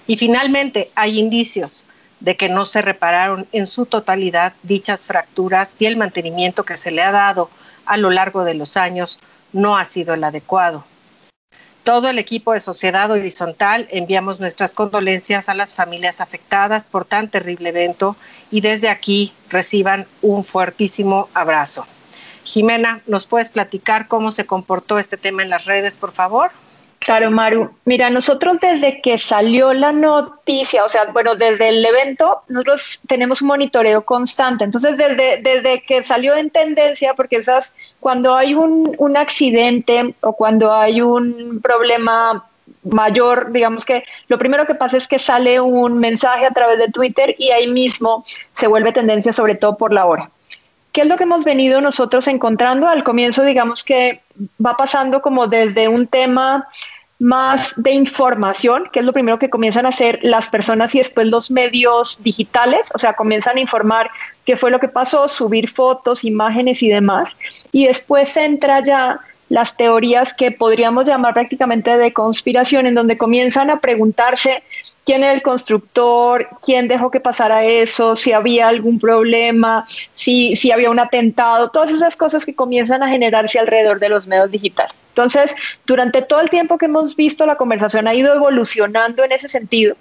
Y 0.07 0.19
finalmente, 0.19 0.91
hay 0.95 1.19
indicios 1.19 1.87
de 2.21 2.37
que 2.37 2.49
no 2.49 2.65
se 2.65 2.83
repararon 2.83 3.47
en 3.53 3.67
su 3.67 3.87
totalidad 3.87 4.55
dichas 4.63 5.03
fracturas 5.03 5.71
y 5.79 5.87
el 5.87 5.97
mantenimiento 5.97 6.65
que 6.65 6.77
se 6.77 6.91
le 6.91 7.03
ha 7.03 7.13
dado 7.13 7.51
a 7.85 7.97
lo 7.97 8.11
largo 8.11 8.45
de 8.45 8.55
los 8.55 8.77
años 8.77 9.21
no 9.53 9.77
ha 9.77 9.85
sido 9.85 10.15
el 10.15 10.25
adecuado. 10.25 10.85
Todo 11.85 12.09
el 12.09 12.19
equipo 12.19 12.53
de 12.53 12.59
Sociedad 12.59 13.09
Horizontal 13.13 13.87
enviamos 13.93 14.41
nuestras 14.41 14.73
condolencias 14.73 15.49
a 15.49 15.55
las 15.55 15.73
familias 15.73 16.21
afectadas 16.21 16.83
por 16.83 17.05
tan 17.05 17.29
terrible 17.29 17.69
evento 17.69 18.17
y 18.51 18.61
desde 18.61 18.89
aquí 18.89 19.33
reciban 19.51 20.07
un 20.21 20.45
fuertísimo 20.45 21.29
abrazo. 21.33 21.87
Jimena, 22.43 23.03
¿nos 23.07 23.27
puedes 23.27 23.51
platicar 23.51 24.09
cómo 24.09 24.33
se 24.33 24.47
comportó 24.47 24.99
este 24.99 25.17
tema 25.17 25.45
en 25.45 25.51
las 25.51 25.65
redes, 25.65 25.95
por 25.95 26.13
favor? 26.13 26.51
Claro, 27.07 27.31
Maru. 27.31 27.71
Mira, 27.85 28.11
nosotros 28.11 28.59
desde 28.59 29.01
que 29.01 29.17
salió 29.17 29.73
la 29.73 29.93
noticia, 29.93 30.85
o 30.85 30.89
sea, 30.89 31.05
bueno, 31.13 31.37
desde 31.37 31.69
el 31.69 31.87
evento, 31.87 32.43
nosotros 32.49 33.03
tenemos 33.07 33.41
un 33.43 33.47
monitoreo 33.47 34.05
constante. 34.05 34.65
Entonces, 34.65 34.97
desde, 34.97 35.41
desde 35.41 35.83
que 35.83 36.03
salió 36.03 36.35
en 36.35 36.51
tendencia, 36.51 37.15
porque 37.15 37.37
esas, 37.37 37.77
cuando 38.01 38.35
hay 38.35 38.55
un, 38.55 38.93
un 38.99 39.17
accidente 39.17 40.17
o 40.21 40.33
cuando 40.33 40.75
hay 40.75 41.01
un 41.01 41.61
problema 41.63 42.45
mayor, 42.83 43.53
digamos 43.53 43.85
que 43.85 44.03
lo 44.27 44.37
primero 44.37 44.67
que 44.67 44.75
pasa 44.75 44.97
es 44.97 45.07
que 45.07 45.21
sale 45.21 45.61
un 45.61 46.01
mensaje 46.01 46.45
a 46.45 46.51
través 46.51 46.77
de 46.79 46.89
Twitter 46.89 47.37
y 47.39 47.53
ahí 47.53 47.69
mismo 47.69 48.25
se 48.53 48.67
vuelve 48.67 48.91
tendencia, 48.91 49.33
sobre 49.33 49.55
todo 49.55 49.77
por 49.77 49.93
la 49.93 50.07
hora. 50.07 50.29
¿Qué 50.91 51.03
es 51.03 51.09
lo 51.09 51.19
que 51.19 51.25
hemos 51.25 51.45
venido 51.45 51.83
nosotros 51.83 52.27
encontrando? 52.27 52.89
Al 52.89 53.05
comienzo, 53.05 53.45
digamos 53.45 53.85
que 53.85 54.23
va 54.65 54.79
pasando 54.79 55.21
como 55.21 55.47
desde 55.47 55.89
un 55.89 56.07
tema 56.07 56.67
más 57.19 57.73
de 57.77 57.93
información, 57.93 58.89
que 58.93 59.01
es 59.01 59.05
lo 59.05 59.13
primero 59.13 59.39
que 59.39 59.49
comienzan 59.49 59.87
a 59.87 59.91
hacer 59.91 60.19
las 60.23 60.49
personas 60.49 60.95
y 60.95 60.99
después 60.99 61.27
los 61.27 61.51
medios 61.51 62.23
digitales, 62.23 62.91
o 62.95 62.99
sea, 62.99 63.15
comienzan 63.15 63.57
a 63.57 63.61
informar 63.61 64.11
qué 64.45 64.57
fue 64.57 64.71
lo 64.71 64.81
que 64.81 64.89
pasó, 64.89 65.27
subir 65.29 65.69
fotos, 65.69 66.25
imágenes 66.25 66.83
y 66.83 66.89
demás, 66.89 67.37
y 67.73 67.87
después 67.87 68.37
entra 68.37 68.83
ya 68.83 69.21
las 69.49 69.77
teorías 69.77 70.35
que 70.35 70.51
podríamos 70.51 71.05
llamar 71.05 71.33
prácticamente 71.33 71.97
de 71.97 72.13
conspiración, 72.13 72.87
en 72.87 72.95
donde 72.95 73.17
comienzan 73.17 73.71
a 73.71 73.81
preguntarse 73.81 74.63
quién 75.05 75.23
era 75.23 75.33
el 75.33 75.43
constructor, 75.43 76.49
quién 76.63 76.89
dejó 76.89 77.11
que 77.11 77.21
pasara 77.21 77.65
eso, 77.65 78.17
si 78.17 78.33
había 78.33 78.69
algún 78.69 78.99
problema, 78.99 79.87
si, 80.15 80.57
si 80.57 80.73
había 80.73 80.91
un 80.91 80.99
atentado, 80.99 81.71
todas 81.71 81.93
esas 81.93 82.17
cosas 82.17 82.45
que 82.45 82.57
comienzan 82.57 83.05
a 83.05 83.09
generarse 83.09 83.59
alrededor 83.59 84.01
de 84.01 84.09
los 84.09 84.27
medios 84.27 84.51
digitales. 84.51 85.06
Entonces, 85.17 85.57
durante 85.87 86.21
todo 86.21 86.41
el 86.41 86.51
tiempo 86.51 86.77
que 86.77 86.85
hemos 86.85 87.17
visto, 87.17 87.47
la 87.47 87.57
conversación 87.57 88.07
ha 88.07 88.15
ido 88.15 88.35
evolucionando 88.35 89.25
en 89.25 89.33
ese 89.33 89.49
sentido. 89.49 89.97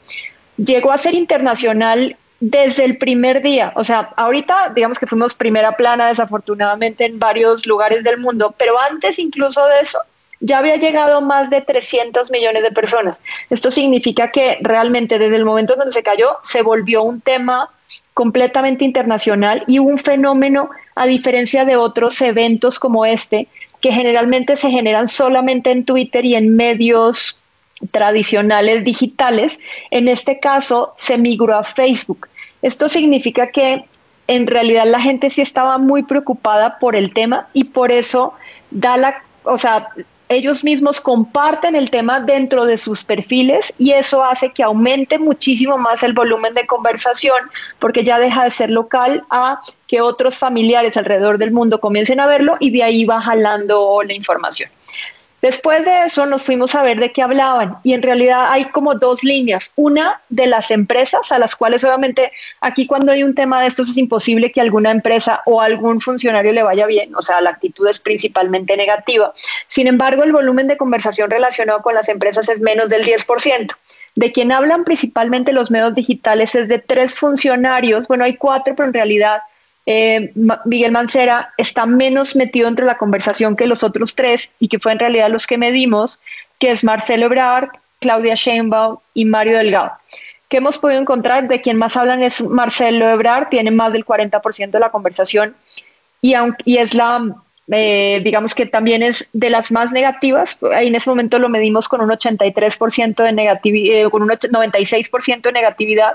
Llegó 0.57 0.91
a 0.91 0.98
ser 0.98 1.15
internacional 1.15 2.17
desde 2.41 2.84
el 2.84 2.98
primer 2.98 3.41
día. 3.41 3.72
O 3.77 3.86
sea, 3.86 4.10
ahorita 4.17 4.74
digamos 4.75 5.00
que 5.00 5.07
fuimos 5.07 5.34
primera 5.34 5.77
plana 5.77 6.10
desafortunadamente 6.10 7.05
en 7.05 7.17
varios 7.17 7.65
lugares 7.65 8.03
del 8.03 8.17
mundo, 8.17 8.53
pero 8.57 8.77
antes 8.77 9.17
incluso 9.17 9.65
de 9.65 9.79
eso 9.81 10.00
ya 10.41 10.57
había 10.57 10.75
llegado 10.75 11.22
más 11.22 11.50
de 11.50 11.62
300 11.62 12.29
millones 12.29 12.62
de 12.62 12.72
personas. 12.72 13.17
Esto 13.50 13.72
significa 13.72 14.31
que 14.31 14.57
realmente 14.62 15.17
desde 15.17 15.38
el 15.38 15.45
momento 15.45 15.74
en 15.74 15.79
donde 15.79 15.93
se 15.93 16.03
cayó 16.03 16.39
se 16.43 16.62
volvió 16.62 17.03
un 17.03 17.22
tema 17.22 17.69
completamente 18.13 18.84
internacional 18.84 19.63
y 19.65 19.79
un 19.79 19.98
fenómeno 19.98 20.69
a 20.95 21.07
diferencia 21.07 21.63
de 21.63 21.77
otros 21.77 22.19
eventos 22.22 22.79
como 22.79 23.05
este 23.05 23.48
que 23.86 23.92
generalmente 23.92 24.56
se 24.56 24.72
generan 24.72 25.08
solamente 25.08 25.70
en 25.70 25.86
Twitter 25.86 26.25
y 26.25 26.34
en 26.34 26.56
medios 26.56 27.38
tradicionales 27.92 28.84
digitales, 28.84 29.60
en 29.92 30.08
este 30.08 30.39
caso 30.39 30.96
se 30.98 31.20
migró 31.20 31.56
a 31.56 31.63
Facebook. 31.63 32.27
Esto 32.63 32.89
significa 32.89 33.51
que 33.51 33.86
en 34.25 34.48
realidad 34.48 34.88
la 34.88 35.00
gente 35.00 35.30
sí 35.30 35.44
estaba 35.44 35.77
muy 35.77 36.01
preocupada 36.01 36.80
por 36.80 36.96
el 36.96 37.13
tema 37.13 37.48
y 37.54 37.65
por 37.65 37.92
eso 37.92 38.34
da 38.72 38.98
la, 38.98 39.22
o 39.44 39.60
sea, 39.60 39.89
ellos 40.29 40.63
mismos 40.63 41.01
comparten 41.01 41.75
el 41.75 41.89
tema 41.89 42.20
dentro 42.20 42.65
de 42.65 42.77
sus 42.77 43.03
perfiles 43.03 43.74
y 43.77 43.91
eso 43.91 44.24
hace 44.24 44.51
que 44.51 44.63
aumente 44.63 45.20
muchísimo 45.20 45.77
más 45.77 46.03
el 46.03 46.13
volumen 46.13 46.53
de 46.53 46.65
conversación 46.65 47.38
porque 47.79 48.03
ya 48.03 48.17
deja 48.17 48.44
de 48.44 48.51
ser 48.51 48.70
local 48.70 49.24
a 49.29 49.62
que 49.88 50.01
otros 50.01 50.38
familiares 50.38 50.98
alrededor 50.98 51.38
del 51.38 51.51
mundo 51.51 51.79
comiencen 51.79 52.20
a 52.20 52.27
verlo 52.27 52.58
y 52.60 52.72
de 52.72 52.84
ahí 52.84 53.05
va 53.05 53.22
jalando 53.22 54.01
la 54.03 54.13
información. 54.13 54.70
Después 55.45 55.85
de 55.85 56.07
eso 56.07 56.25
nos 56.25 56.43
fuimos 56.43 56.73
a 56.73 56.81
ver 56.81 56.99
de 56.99 57.11
qué 57.11 57.21
hablaban 57.21 57.77
y 57.83 57.93
en 57.93 58.01
realidad 58.01 58.47
hay 58.49 58.65
como 58.65 58.95
dos 58.95 59.23
líneas. 59.23 59.73
Una 59.75 60.19
de 60.29 60.47
las 60.47 60.71
empresas 60.71 61.31
a 61.31 61.37
las 61.37 61.55
cuales 61.55 61.83
obviamente 61.83 62.31
aquí 62.61 62.87
cuando 62.87 63.11
hay 63.11 63.21
un 63.21 63.35
tema 63.35 63.61
de 63.61 63.67
estos 63.67 63.91
es 63.91 63.97
imposible 63.97 64.51
que 64.51 64.59
alguna 64.59 64.89
empresa 64.89 65.43
o 65.45 65.61
algún 65.61 66.01
funcionario 66.01 66.51
le 66.51 66.63
vaya 66.63 66.87
bien, 66.87 67.13
o 67.13 67.21
sea, 67.21 67.41
la 67.41 67.51
actitud 67.51 67.87
es 67.87 67.99
principalmente 67.99 68.75
negativa. 68.75 69.35
Sin 69.67 69.85
embargo, 69.85 70.23
el 70.23 70.31
volumen 70.31 70.67
de 70.67 70.77
conversación 70.77 71.29
relacionado 71.29 71.83
con 71.83 71.93
las 71.93 72.09
empresas 72.09 72.49
es 72.49 72.59
menos 72.59 72.89
del 72.89 73.05
10%. 73.05 73.67
De 74.15 74.31
quien 74.31 74.51
hablan 74.51 74.83
principalmente 74.83 75.53
los 75.53 75.69
medios 75.69 75.93
digitales 75.93 76.55
es 76.55 76.67
de 76.67 76.79
tres 76.79 77.19
funcionarios, 77.19 78.07
bueno, 78.07 78.23
hay 78.23 78.35
cuatro, 78.35 78.73
pero 78.75 78.87
en 78.87 78.95
realidad 78.95 79.41
eh, 79.86 80.34
Miguel 80.65 80.92
Mancera 80.92 81.54
está 81.58 81.86
menos 81.86 82.36
metido 82.36 82.68
entre 82.68 82.86
la 82.86 82.98
conversación 82.98 83.56
que 83.56 83.68
los 83.68 83.84
otros 83.84 84.15
tres 84.15 84.50
y 84.60 84.68
que 84.68 84.80
fue 84.80 84.92
en 84.92 85.00
realidad 85.00 85.30
los 85.30 85.46
que 85.46 85.58
medimos, 85.58 86.20
que 86.60 86.72
es 86.72 86.84
Marcelo 86.84 87.27
Ebrard, 87.27 87.70
Claudia 88.00 88.36
Sheinbaum 88.36 88.98
y 89.13 89.25
Mario 89.25 89.58
Delgado. 89.58 89.92
¿Qué 90.50 90.58
hemos 90.58 90.77
podido 90.77 91.01
encontrar? 91.01 91.48
De 91.48 91.62
quien 91.62 91.77
más 91.77 91.98
hablan 91.98 92.24
es 92.24 92.42
Marcelo 92.42 93.10
Ebrard, 93.10 93.50
tiene 93.50 93.71
más 93.71 93.91
del 93.93 94.06
40% 94.06 94.71
de 94.71 94.80
la 94.80 94.91
conversación 94.91 95.56
y, 96.21 96.34
y 96.65 96.78
es 96.78 96.93
la 96.93 97.21
eh, 97.71 98.21
digamos 98.23 98.54
que 98.54 98.67
también 98.67 99.01
es 99.01 99.28
de 99.34 99.49
las 99.49 99.71
más 99.71 99.91
negativas. 99.91 100.58
Ahí 100.73 100.88
en 100.88 100.95
ese 100.95 101.10
momento 101.10 101.39
lo 101.39 101.49
medimos 101.49 101.88
con 101.88 102.01
un 102.01 102.10
83% 102.10 103.23
de 103.23 103.32
negatividad, 103.32 104.06
eh, 104.06 104.10
con 104.10 104.21
un 104.21 104.30
96% 104.30 105.41
de 105.41 105.51
negatividad. 105.51 106.13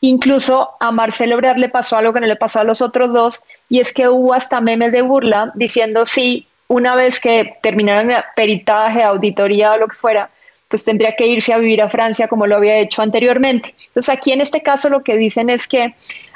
Incluso 0.00 0.72
a 0.80 0.92
Marcelo 0.92 1.34
Ebrard 1.34 1.56
le 1.56 1.68
pasó 1.70 1.96
algo 1.96 2.12
que 2.12 2.20
no 2.20 2.26
le 2.26 2.36
pasó 2.36 2.60
a 2.60 2.64
los 2.64 2.82
otros 2.82 3.12
dos, 3.12 3.42
y 3.68 3.80
es 3.80 3.92
que 3.92 4.08
hubo 4.08 4.34
hasta 4.34 4.60
memes 4.60 4.92
de 4.92 5.02
burla 5.02 5.52
diciendo 5.54 6.04
sí, 6.04 6.46
una 6.68 6.94
vez 6.94 7.20
que 7.20 7.56
terminaron 7.62 8.12
peritaje, 8.36 9.02
auditoría 9.02 9.72
o 9.72 9.78
lo 9.78 9.88
que 9.88 9.96
fuera, 9.96 10.30
pues 10.68 10.84
tendría 10.84 11.14
que 11.16 11.26
irse 11.26 11.52
a 11.52 11.58
vivir 11.58 11.80
a 11.82 11.90
Francia 11.90 12.28
como 12.28 12.46
lo 12.46 12.56
había 12.56 12.78
hecho 12.78 13.00
anteriormente. 13.00 13.74
Entonces 13.86 14.14
aquí 14.14 14.32
en 14.32 14.40
este 14.40 14.62
caso 14.62 14.88
lo 14.88 15.02
que 15.02 15.16
dicen 15.16 15.48
es 15.48 15.66
que 15.68 15.94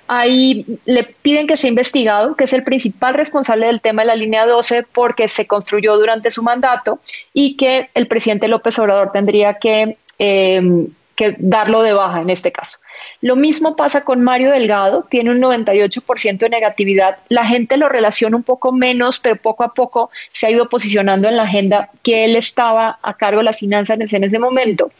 ahí 0.09 0.65
le 0.87 1.05
piden 1.05 1.47
que 1.47 1.57
sea 1.57 1.69
investigado, 1.69 2.35
que 2.35 2.45
es 2.45 2.53
el 2.53 2.65
principal 2.65 3.15
responsable 3.15 3.67
del 3.67 3.81
tema 3.81 4.03
de 4.03 4.07
la 4.07 4.17
línea 4.17 4.47
12 4.47 4.85
porque 4.85 5.29
se 5.29 5.47
construyó 5.47 5.97
durante 5.97 6.31
su 6.31 6.43
mandato 6.43 6.99
y 7.33 7.57
que 7.57 7.91
el 7.95 8.09
presidente 8.09 8.49
López 8.49 8.79
Obrador 8.79 9.13
tendría 9.13 9.55
que, 9.55 9.99
eh, 10.19 10.87
que 11.15 11.37
darlo 11.39 11.83
de 11.83 11.93
baja 11.93 12.23
en 12.23 12.31
este 12.31 12.53
caso. 12.53 12.79
Lo 13.21 13.37
mismo 13.37 13.77
pasa 13.77 14.03
con 14.05 14.23
Mario 14.23 14.51
Delgado, 14.51 15.07
tiene 15.11 15.31
un 15.31 15.41
98% 15.41 16.39
de 16.39 16.49
negatividad. 16.49 17.19
La 17.29 17.45
gente 17.45 17.77
lo 17.77 17.89
relaciona 17.91 18.37
un 18.37 18.45
poco 18.45 18.73
menos, 18.73 19.21
pero 19.21 19.37
poco 19.37 19.63
a 19.63 19.75
poco 19.75 20.11
se 20.33 20.47
ha 20.47 20.51
ido 20.51 20.71
posicionando 20.71 21.29
en 21.29 21.37
la 21.37 21.43
agenda 21.43 21.91
que 22.03 22.25
él 22.25 22.35
estaba 22.35 22.99
a 23.03 23.15
cargo 23.15 23.39
de 23.39 23.45
las 23.45 23.59
finanzas 23.59 23.99
en 24.01 24.25
ese 24.25 24.39
momento. 24.39 24.91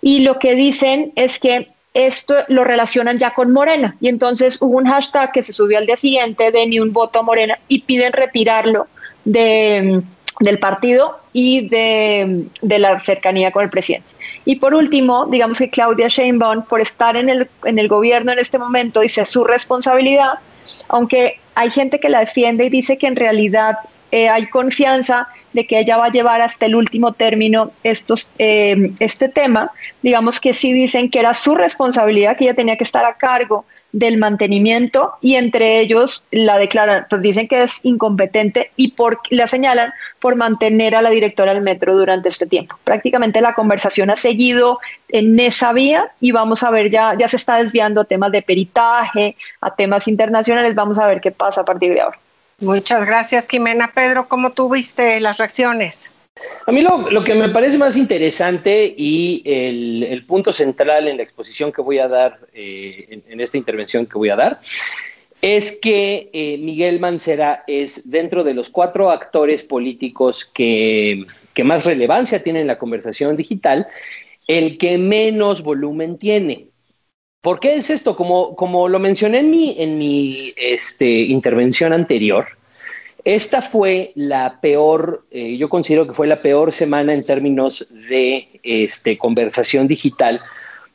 Y 0.00 0.20
lo 0.20 0.38
que 0.38 0.54
dicen 0.54 1.12
es 1.16 1.40
que 1.40 1.68
esto 1.94 2.34
lo 2.48 2.64
relacionan 2.64 3.18
ya 3.18 3.34
con 3.34 3.52
Morena. 3.52 3.96
Y 4.00 4.08
entonces 4.08 4.56
hubo 4.60 4.78
un 4.78 4.86
hashtag 4.86 5.32
que 5.32 5.42
se 5.42 5.52
subió 5.52 5.78
al 5.78 5.86
día 5.86 5.96
siguiente 5.96 6.50
de 6.50 6.66
ni 6.66 6.80
un 6.80 6.92
voto 6.92 7.20
a 7.20 7.22
Morena 7.22 7.58
y 7.68 7.82
piden 7.82 8.12
retirarlo 8.12 8.86
de, 9.24 10.02
del 10.40 10.58
partido 10.58 11.18
y 11.32 11.68
de, 11.68 12.46
de, 12.60 12.78
la 12.78 12.98
cercanía 13.00 13.52
con 13.52 13.64
el 13.64 13.70
presidente. 13.70 14.14
Y 14.44 14.56
por 14.56 14.74
último, 14.74 15.26
digamos 15.26 15.58
que 15.58 15.70
Claudia 15.70 16.08
Sheinbaum, 16.08 16.64
por 16.64 16.80
estar 16.80 17.16
en 17.16 17.28
el, 17.28 17.48
en 17.64 17.78
el 17.78 17.88
gobierno 17.88 18.32
en 18.32 18.38
este 18.38 18.58
momento, 18.58 19.00
dice 19.00 19.24
su 19.24 19.44
responsabilidad, 19.44 20.38
aunque 20.88 21.40
hay 21.54 21.70
gente 21.70 22.00
que 22.00 22.08
la 22.08 22.20
defiende 22.20 22.64
y 22.64 22.70
dice 22.70 22.98
que 22.98 23.06
en 23.06 23.16
realidad 23.16 23.76
eh, 24.10 24.28
hay 24.28 24.46
confianza 24.46 25.28
de 25.52 25.66
que 25.66 25.78
ella 25.78 25.96
va 25.96 26.06
a 26.06 26.10
llevar 26.10 26.40
hasta 26.40 26.66
el 26.66 26.74
último 26.74 27.12
término 27.12 27.72
estos, 27.82 28.30
eh, 28.38 28.92
este 29.00 29.28
tema, 29.28 29.70
digamos 30.02 30.40
que 30.40 30.54
sí 30.54 30.72
dicen 30.72 31.10
que 31.10 31.20
era 31.20 31.34
su 31.34 31.54
responsabilidad, 31.54 32.36
que 32.36 32.44
ella 32.44 32.54
tenía 32.54 32.76
que 32.76 32.84
estar 32.84 33.04
a 33.04 33.14
cargo 33.14 33.64
del 33.92 34.16
mantenimiento 34.16 35.12
y 35.20 35.36
entre 35.36 35.80
ellos 35.80 36.24
la 36.30 36.58
declaran, 36.58 37.06
pues 37.08 37.20
dicen 37.20 37.46
que 37.46 37.62
es 37.62 37.80
incompetente 37.82 38.72
y 38.74 38.92
por, 38.92 39.20
la 39.28 39.46
señalan 39.46 39.92
por 40.18 40.34
mantener 40.34 40.96
a 40.96 41.02
la 41.02 41.10
directora 41.10 41.52
del 41.52 41.62
metro 41.62 41.94
durante 41.96 42.30
este 42.30 42.46
tiempo. 42.46 42.76
Prácticamente 42.84 43.40
la 43.42 43.52
conversación 43.52 44.10
ha 44.10 44.16
seguido 44.16 44.78
en 45.08 45.38
esa 45.38 45.72
vía 45.72 46.10
y 46.20 46.32
vamos 46.32 46.62
a 46.62 46.70
ver, 46.70 46.90
ya, 46.90 47.14
ya 47.18 47.28
se 47.28 47.36
está 47.36 47.58
desviando 47.58 48.00
a 48.00 48.04
temas 48.04 48.32
de 48.32 48.40
peritaje, 48.40 49.36
a 49.60 49.74
temas 49.74 50.08
internacionales, 50.08 50.74
vamos 50.74 50.98
a 50.98 51.06
ver 51.06 51.20
qué 51.20 51.30
pasa 51.30 51.60
a 51.60 51.64
partir 51.64 51.92
de 51.92 52.00
ahora. 52.00 52.18
Muchas 52.62 53.04
gracias, 53.04 53.48
Jimena. 53.48 53.90
Pedro, 53.92 54.28
¿cómo 54.28 54.52
tuviste 54.52 55.18
las 55.18 55.36
reacciones? 55.36 56.08
A 56.64 56.70
mí 56.70 56.80
lo, 56.80 57.10
lo, 57.10 57.24
que 57.24 57.34
me 57.34 57.48
parece 57.48 57.76
más 57.76 57.96
interesante 57.96 58.94
y 58.96 59.42
el, 59.44 60.24
punto 60.26 60.52
central 60.52 61.08
en 61.08 61.16
la 61.16 61.24
exposición 61.24 61.72
que 61.72 61.82
voy 61.82 61.98
a 61.98 62.06
dar, 62.06 62.38
eh, 62.54 63.20
en, 63.28 63.40
esta 63.40 63.58
intervención 63.58 64.06
que 64.06 64.16
voy 64.16 64.28
a 64.28 64.36
dar, 64.36 64.60
es 65.40 65.80
que 65.82 66.30
eh, 66.32 66.56
Miguel 66.58 67.00
Mancera 67.00 67.64
es 67.66 68.08
dentro 68.08 68.44
de 68.44 68.54
los 68.54 68.70
cuatro 68.70 69.10
actores 69.10 69.64
políticos 69.64 70.44
que, 70.44 71.26
que 71.54 71.64
más 71.64 71.84
relevancia 71.84 72.44
tienen 72.44 72.62
en 72.62 72.68
la 72.68 72.78
conversación 72.78 73.36
digital, 73.36 73.88
el 74.46 74.78
que 74.78 74.98
menos 74.98 75.64
volumen 75.64 76.16
tiene. 76.16 76.68
¿Por 77.42 77.58
qué 77.58 77.74
es 77.74 77.90
esto? 77.90 78.14
Como, 78.14 78.54
como 78.54 78.88
lo 78.88 79.00
mencioné 79.00 79.40
en 79.40 79.50
mi, 79.50 79.74
en 79.76 79.98
mi 79.98 80.54
este, 80.56 81.06
intervención 81.06 81.92
anterior, 81.92 82.46
esta 83.24 83.62
fue 83.62 84.12
la 84.14 84.60
peor, 84.60 85.24
eh, 85.32 85.56
yo 85.56 85.68
considero 85.68 86.06
que 86.06 86.14
fue 86.14 86.28
la 86.28 86.40
peor 86.40 86.72
semana 86.72 87.12
en 87.12 87.24
términos 87.24 87.88
de 88.08 88.60
este, 88.62 89.18
conversación 89.18 89.88
digital 89.88 90.40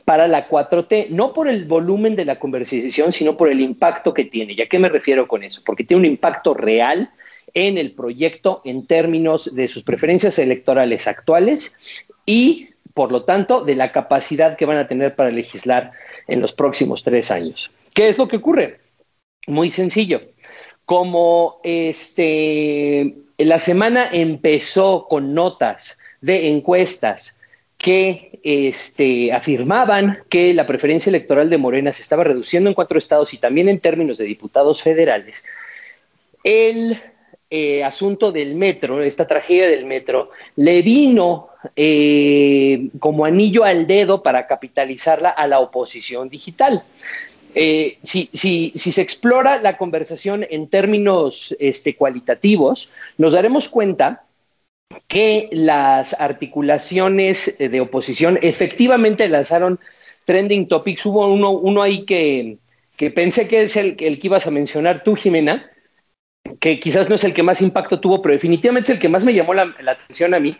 para 0.06 0.26
la 0.30 0.48
4T, 0.48 1.10
no 1.10 1.34
por 1.34 1.50
el 1.50 1.66
volumen 1.66 2.16
de 2.16 2.24
la 2.24 2.40
conversación, 2.40 3.12
sino 3.12 3.36
por 3.36 3.50
el 3.50 3.60
impacto 3.60 4.14
que 4.14 4.24
tiene. 4.24 4.54
¿Y 4.54 4.62
a 4.62 4.70
qué 4.70 4.80
me 4.80 4.88
refiero 4.88 5.28
con 5.28 5.44
eso? 5.44 5.62
Porque 5.66 5.84
tiene 5.84 6.00
un 6.00 6.14
impacto 6.14 6.54
real 6.54 7.12
en 7.54 7.78
el 7.78 7.92
proyecto 7.92 8.62
en 8.64 8.88
términos 8.88 9.54
de 9.54 9.68
sus 9.68 9.84
preferencias 9.84 10.40
electorales 10.40 11.10
actuales 11.10 11.76
y, 12.26 12.70
por 12.94 13.12
lo 13.12 13.24
tanto, 13.24 13.66
de 13.66 13.76
la 13.76 13.92
capacidad 13.92 14.56
que 14.56 14.66
van 14.66 14.78
a 14.78 14.88
tener 14.88 15.14
para 15.14 15.30
legislar 15.30 15.92
en 16.28 16.42
los 16.42 16.54
próximos 16.54 17.04
tres 17.04 17.32
años. 17.32 17.72
¿Qué 17.94 18.08
es 18.08 18.18
lo 18.18 18.28
que 18.28 18.38
ocurre? 18.38 18.80
Muy 19.48 19.72
sencillo. 19.72 20.22
como 20.86 21.60
este, 21.64 23.14
la 23.38 23.60
semana 23.60 24.10
empezó 24.12 25.06
con 25.10 25.34
notas 25.34 25.98
de 26.22 26.48
encuestas 26.50 27.36
que 27.78 28.40
este, 28.44 29.32
afirmaban 29.32 30.20
que 30.30 30.54
la 30.54 30.66
preferencia 30.66 31.10
electoral 31.10 31.50
de 31.50 31.58
Morena 31.58 31.94
se 31.94 32.02
estaba 32.02 32.24
reduciendo 32.24 32.70
en 32.70 32.74
cuatro 32.74 32.98
estados 32.98 33.34
y 33.34 33.38
también 33.38 33.70
en 33.70 33.80
términos 33.80 34.18
de 34.18 34.26
diputados 34.26 34.82
federales, 34.82 35.46
el 36.44 37.00
eh, 37.50 37.84
asunto 37.84 38.32
del 38.32 38.56
metro, 38.56 39.02
esta 39.02 39.28
tragedia 39.28 39.68
del 39.68 39.86
metro, 39.86 40.32
le 40.56 40.82
vino 40.82 41.50
eh, 41.76 42.90
como 43.00 43.26
anillo 43.26 43.64
al 43.64 43.88
dedo 43.88 44.24
para 44.24 44.48
capitalizarla 44.48 45.30
a 45.30 45.48
la 45.48 45.60
oposición 45.60 46.30
digital. 46.30 46.84
Eh, 47.56 47.98
si, 48.04 48.30
se 48.76 49.02
explora 49.02 49.62
la 49.62 49.78
conversación 49.78 50.46
en 50.50 50.68
términos 50.68 51.56
este, 51.60 51.96
cualitativos, 51.96 52.92
nos 53.18 53.34
daremos 53.34 53.68
cuenta 53.68 54.24
que 55.08 55.50
las 55.52 56.20
articulaciones 56.20 57.58
de 57.58 57.82
oposición 57.82 58.40
efectivamente 58.42 59.28
lanzaron 59.28 59.80
trending 60.28 60.68
topics. 60.68 61.06
Hubo 61.06 61.26
uno, 61.34 61.52
uno 61.52 61.82
ahí 61.82 62.04
que, 62.04 62.60
pensé 63.16 63.48
que 63.48 63.64
es 63.64 63.76
el, 63.78 63.96
el, 64.00 64.20
que 64.20 64.28
ibas 64.28 64.46
a 64.46 64.52
mencionar 64.52 65.04
tú, 65.04 65.16
Jimena, 65.16 65.72
que 66.60 66.80
quizás 66.80 67.10
no 67.10 67.16
es 67.16 67.24
el 67.24 67.34
que 67.34 67.44
más 67.44 67.62
impacto 67.62 68.00
tuvo, 68.00 68.22
pero 68.22 68.34
definitivamente 68.34 68.92
es 68.92 68.98
el 68.98 69.02
que 69.02 69.10
más 69.10 69.26
me 69.26 69.34
llamó 69.34 69.54
la, 69.54 69.74
la 69.82 69.94
atención 69.94 70.34
a 70.34 70.40
mí, 70.40 70.58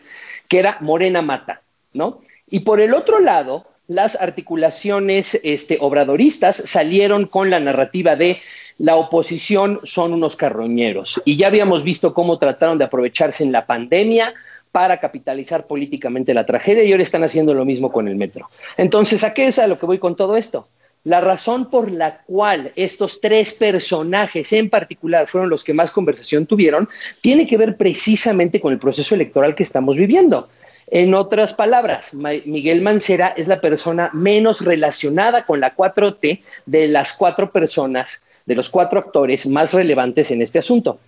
que 0.48 0.60
era 0.60 0.78
Morena 0.82 1.22
Mata, 1.22 1.62
¿no? 1.94 2.22
Y 2.50 2.62
por 2.62 2.80
el 2.80 2.94
otro 2.94 3.20
lado, 3.20 3.66
las 3.88 4.20
articulaciones 4.22 5.40
este, 5.44 5.78
obradoristas 5.80 6.58
salieron 6.58 7.26
con 7.26 7.50
la 7.50 7.60
narrativa 7.60 8.16
de 8.16 8.40
la 8.78 8.96
oposición 8.96 9.80
son 9.84 10.14
unos 10.14 10.36
carroñeros. 10.36 11.22
Y 11.26 11.36
ya 11.36 11.48
habíamos 11.48 11.84
visto 11.84 12.14
cómo 12.14 12.38
trataron 12.38 12.78
de 12.78 12.86
aprovecharse 12.86 13.44
en 13.44 13.52
la 13.52 13.66
pandemia 13.66 14.34
para 14.72 15.00
capitalizar 15.00 15.66
políticamente 15.66 16.34
la 16.34 16.46
tragedia 16.46 16.84
y 16.84 16.92
ahora 16.92 17.04
están 17.04 17.24
haciendo 17.24 17.54
lo 17.54 17.66
mismo 17.66 17.92
con 17.92 18.08
el 18.08 18.16
metro. 18.16 18.50
Entonces, 18.76 19.24
¿a 19.24 19.34
qué 19.34 19.48
es 19.48 19.58
a 19.58 19.68
lo 19.68 19.80
que 19.80 19.86
voy 19.86 19.98
con 19.98 20.16
todo 20.16 20.38
esto? 20.38 20.68
La 21.08 21.22
razón 21.22 21.70
por 21.70 21.90
la 21.90 22.18
cual 22.24 22.74
estos 22.76 23.22
tres 23.22 23.54
personajes 23.54 24.52
en 24.52 24.70
particular 24.70 25.30
fueron 25.30 25.50
los 25.50 25.64
que 25.64 25.74
más 25.74 25.90
conversación 25.90 26.46
tuvieron 26.46 26.90
tiene 27.22 27.48
que 27.48 27.56
ver 27.56 27.78
precisamente 27.78 28.60
con 28.60 28.74
el 28.74 28.80
proceso 28.80 29.16
electoral 29.16 29.56
que 29.56 29.64
estamos 29.64 29.96
viviendo. 29.96 30.50
En 30.86 31.14
otras 31.14 31.54
palabras, 31.54 32.14
Miguel 32.14 32.82
Mancera 32.82 33.34
es 33.38 33.48
la 33.48 33.62
persona 33.62 34.10
menos 34.12 34.60
relacionada 34.60 35.46
con 35.46 35.62
la 35.62 35.78
4T 35.78 36.42
de 36.66 36.88
las 36.90 37.14
cuatro 37.14 37.54
personas, 37.54 38.26
de 38.46 38.56
los 38.56 38.70
cuatro 38.70 39.00
actores 39.00 39.48
más 39.48 39.74
relevantes 39.74 40.32
en 40.32 40.42
este 40.42 40.60
asunto. 40.60 41.00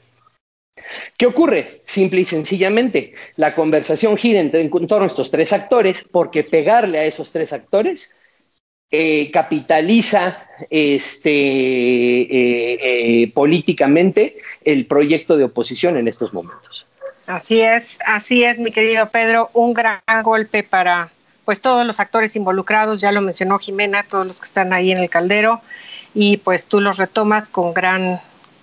¿Qué 1.18 1.26
ocurre? 1.26 1.82
Simple 1.84 2.22
y 2.22 2.26
sencillamente, 2.26 3.16
la 3.36 3.54
conversación 3.54 4.16
gira 4.16 4.40
en, 4.40 4.70
torno 4.88 5.04
a 5.04 5.08
estos 5.08 5.30
tres 5.30 5.52
actores 5.52 6.06
porque 6.10 6.46
pegarle 6.46 7.00
a 7.00 7.04
esos 7.04 7.34
tres 7.34 7.52
actores 7.52 8.16
eh, 8.92 9.30
capitaliza 9.32 10.46
este, 10.72 11.30
eh, 11.30 12.80
eh, 13.22 13.32
políticamente 13.34 14.38
el 14.66 14.88
proyecto 14.88 15.38
de 15.38 15.44
oposición 15.44 15.96
en 15.98 16.08
estos 16.08 16.34
momentos. 16.34 16.88
Así 17.28 17.62
es, 17.62 18.00
así 18.04 18.44
es, 18.44 18.58
mi 18.58 18.72
querido 18.72 19.10
Pedro, 19.10 19.52
un 19.54 19.76
gran 19.76 20.02
golpe 20.24 20.64
para 20.64 21.10
pues 21.46 21.62
todos 21.62 21.86
los 21.86 22.00
actores 22.00 22.36
involucrados, 22.36 23.00
ya 23.00 23.12
lo 23.12 23.22
mencionó 23.22 23.60
Jimena, 23.60 24.06
todos 24.10 24.26
los 24.26 24.40
que 24.40 24.46
están 24.46 24.74
ahí 24.74 24.92
en 24.92 24.98
el 24.98 25.10
caldero 25.10 25.62
y 26.16 26.38
pues 26.38 26.66
tú 26.66 26.82
los 26.82 26.98
retomas 26.98 27.50
con 27.52 27.76
gran 27.76 28.20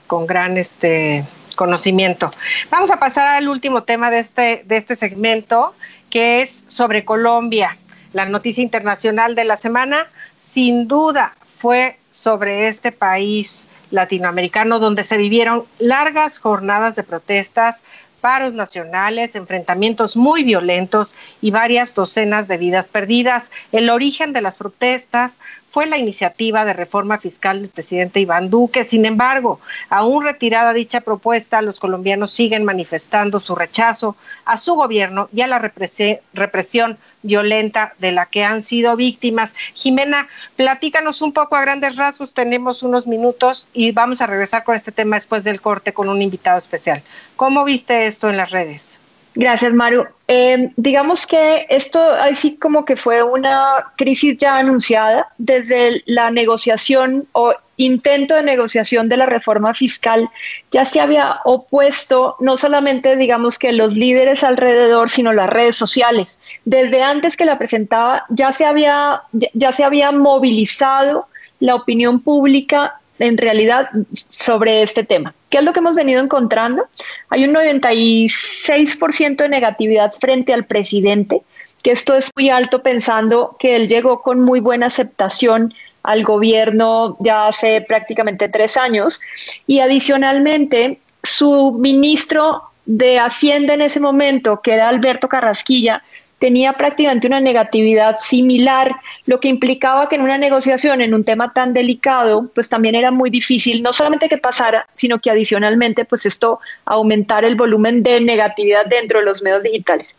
con 0.09 0.27
gran 0.27 0.57
este 0.57 1.25
conocimiento. 1.55 2.33
Vamos 2.71 2.91
a 2.91 2.99
pasar 2.99 3.29
al 3.29 3.49
último 3.49 3.85
tema 3.85 4.11
de 4.11 4.19
este 4.19 4.65
de 4.67 4.77
este 4.77 4.97
segmento, 4.97 5.75
que 6.11 6.43
es 6.43 6.65
sobre 6.67 7.05
Colombia. 7.05 7.77
La 8.17 8.25
noticia 8.25 8.63
internacional 8.63 9.35
de 9.35 9.45
la 9.45 9.59
semana, 9.59 10.07
sin 10.51 10.89
duda, 10.89 11.37
fue 11.59 11.99
sobre 12.13 12.69
este 12.69 12.91
país 12.91 13.69
latinoamericano 13.91 14.79
donde 14.79 15.05
se 15.05 15.19
vivieron 15.19 15.65
largas 15.79 16.39
jornadas 16.39 16.97
de 16.97 17.03
protestas 17.03 17.83
paros 18.23 18.55
nacionales, 18.55 19.37
enfrentamientos 19.37 20.17
muy 20.17 20.45
violentos 20.45 21.15
y 21.43 21.51
varias 21.51 21.95
docenas 21.95 22.49
de 22.49 22.57
vidas 22.57 22.87
perdidas. 22.87 23.51
El 23.71 23.91
origen 23.91 24.33
de 24.33 24.41
las 24.41 24.57
protestas 24.57 25.37
fue 25.77 25.85
la 25.85 25.99
iniciativa 25.99 26.65
de 26.65 26.73
reforma 26.73 27.19
fiscal 27.19 27.61
del 27.61 27.69
presidente 27.69 28.19
Iván 28.19 28.49
Duque. 28.49 28.87
Sin 28.87 29.05
embargo, 29.05 29.61
aún 29.91 30.25
retirada 30.25 30.73
dicha 30.73 31.03
propuesta, 31.03 31.61
los 31.61 31.79
colombianos 31.79 32.31
siguen 32.31 32.65
manifestando 32.65 33.41
su 33.41 33.55
rechazo 33.55 34.17
a 34.47 34.57
su 34.57 34.75
gobierno 34.75 35.29
y 35.35 35.43
a 35.43 35.47
la 35.47 35.59
represión 35.59 36.97
violenta 37.23 37.93
de 37.99 38.13
la 38.13 38.25
que 38.25 38.43
han 38.43 38.65
sido 38.65 38.97
víctimas. 38.97 39.53
Jimena, 39.75 40.29
platícanos 40.57 41.21
un 41.21 41.35
poco 41.35 41.57
a 41.57 41.61
grandes 41.61 41.97
rasgos, 41.97 42.33
tenemos 42.33 42.83
unos 42.83 43.07
minutos 43.07 43.69
y 43.75 43.93
vamos 43.93 44.23
a 44.23 44.27
regresar 44.27 44.65
con 44.65 44.77
este 44.77 44.93
tema 44.93 45.17
después 45.17 45.45
del 45.45 45.61
corte 45.61 45.93
con 45.93 46.09
un 46.09 46.23
invitado 46.23 46.57
especial. 46.57 47.03
¿Cómo 47.37 47.65
viste 47.65 48.07
esto 48.07 48.31
en 48.31 48.39
las 48.39 48.51
redes? 48.51 48.99
Gracias, 49.37 49.75
Maru. 49.75 50.07
Eh, 50.29 50.71
digamos 50.77 51.27
que 51.27 51.67
esto 51.69 52.03
así 52.03 52.57
como 52.57 52.87
que 52.87 52.97
fue 52.97 53.23
una 53.23 53.93
crisis 53.97 54.39
ya 54.39 54.57
anunciada 54.57 55.29
desde 55.37 56.03
la 56.07 56.31
negociación 56.31 57.29
o 57.33 57.53
intento 57.77 58.35
de 58.35 58.43
negociación 58.43 59.11
de 59.11 59.19
la 59.19 59.27
reforma 59.27 59.75
fiscal. 59.75 60.31
Ya 60.71 60.87
se 60.87 61.01
había 61.01 61.41
opuesto 61.45 62.37
no 62.41 62.57
solamente, 62.57 63.15
digamos 63.17 63.59
que 63.59 63.73
los 63.73 63.95
líderes 63.95 64.43
alrededor, 64.43 65.11
sino 65.11 65.35
las 65.35 65.51
redes 65.51 65.77
sociales. 65.77 66.39
Desde 66.65 67.03
antes 67.03 67.37
que 67.37 67.45
la 67.45 67.59
presentaba, 67.59 68.25
ya 68.31 68.55
se 68.55 68.65
había, 68.65 69.21
ya 69.53 69.71
se 69.73 69.85
había 69.85 70.13
movilizado 70.13 71.27
la 71.61 71.75
opinión 71.75 72.21
pública 72.21 73.01
en 73.19 73.39
realidad 73.39 73.89
sobre 74.13 74.83
este 74.83 75.05
tema. 75.05 75.35
¿Qué 75.51 75.59
es 75.59 75.65
lo 75.65 75.73
que 75.73 75.81
hemos 75.81 75.95
venido 75.95 76.23
encontrando? 76.23 76.87
Hay 77.29 77.45
un 77.45 77.55
96% 77.55 79.37
de 79.37 79.49
negatividad 79.49 80.13
frente 80.21 80.53
al 80.53 80.65
presidente, 80.65 81.43
que 81.83 81.93
esto 81.93 82.15
es 82.15 82.31
muy 82.37 82.51
alto 82.51 82.83
pensando 82.83 83.57
que 83.59 83.77
él 83.77 83.89
llegó 83.89 84.23
con 84.23 84.41
muy 84.41 84.61
buena 84.61 84.87
aceptación 84.87 85.73
al 86.03 86.23
gobierno 86.23 87.17
ya 87.21 87.49
hace 87.49 87.81
prácticamente 87.81 88.49
tres 88.49 88.77
años 88.77 89.21
y 89.67 89.81
adicionalmente 89.81 91.01
su 91.23 91.73
ministro 91.81 92.63
de 92.85 93.19
Hacienda 93.19 93.75
en 93.75 93.83
ese 93.83 93.99
momento, 93.99 94.61
que 94.63 94.75
era 94.75 94.89
Alberto 94.89 95.29
Carrasquilla, 95.29 96.05
tenía 96.39 96.75
prácticamente 96.75 97.27
una 97.27 97.41
negatividad 97.41 98.17
similar, 98.19 98.95
lo 99.25 99.41
que 99.41 99.49
implicaba 99.49 100.09
que 100.09 100.17
en 100.17 100.23
una 100.23 100.39
negociación, 100.39 101.01
en 101.01 101.15
un 101.15 101.25
tema 101.25 101.53
tan 101.53 101.73
delicado, 101.73 102.51
pues 102.55 102.69
también 102.69 102.95
era 102.95 103.11
muy 103.11 103.31
difícil, 103.31 103.83
no 103.83 103.93
solamente 103.93 104.29
que 104.29 104.37
pasara, 104.37 104.87
sino 104.95 105.19
que 105.19 105.31
adicionalmente, 105.31 106.05
pues 106.05 106.27
esto 106.27 106.61
aumentar 106.85 107.45
el 107.45 107.55
volumen 107.55 108.03
de 108.03 108.21
negatividad 108.21 108.87
dentro 108.87 109.21
de 109.21 109.25
los 109.25 109.43
medios 109.43 109.63
digitales. 109.63 110.15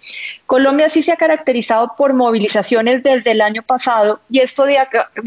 Colombia 0.45 0.89
sí 0.89 1.01
se 1.01 1.11
ha 1.11 1.17
caracterizado 1.17 1.93
por 1.97 2.13
movilizaciones 2.13 3.03
desde 3.03 3.31
el 3.31 3.41
año 3.41 3.61
pasado 3.61 4.19
y 4.29 4.39
esto 4.39 4.65
de, 4.65 4.79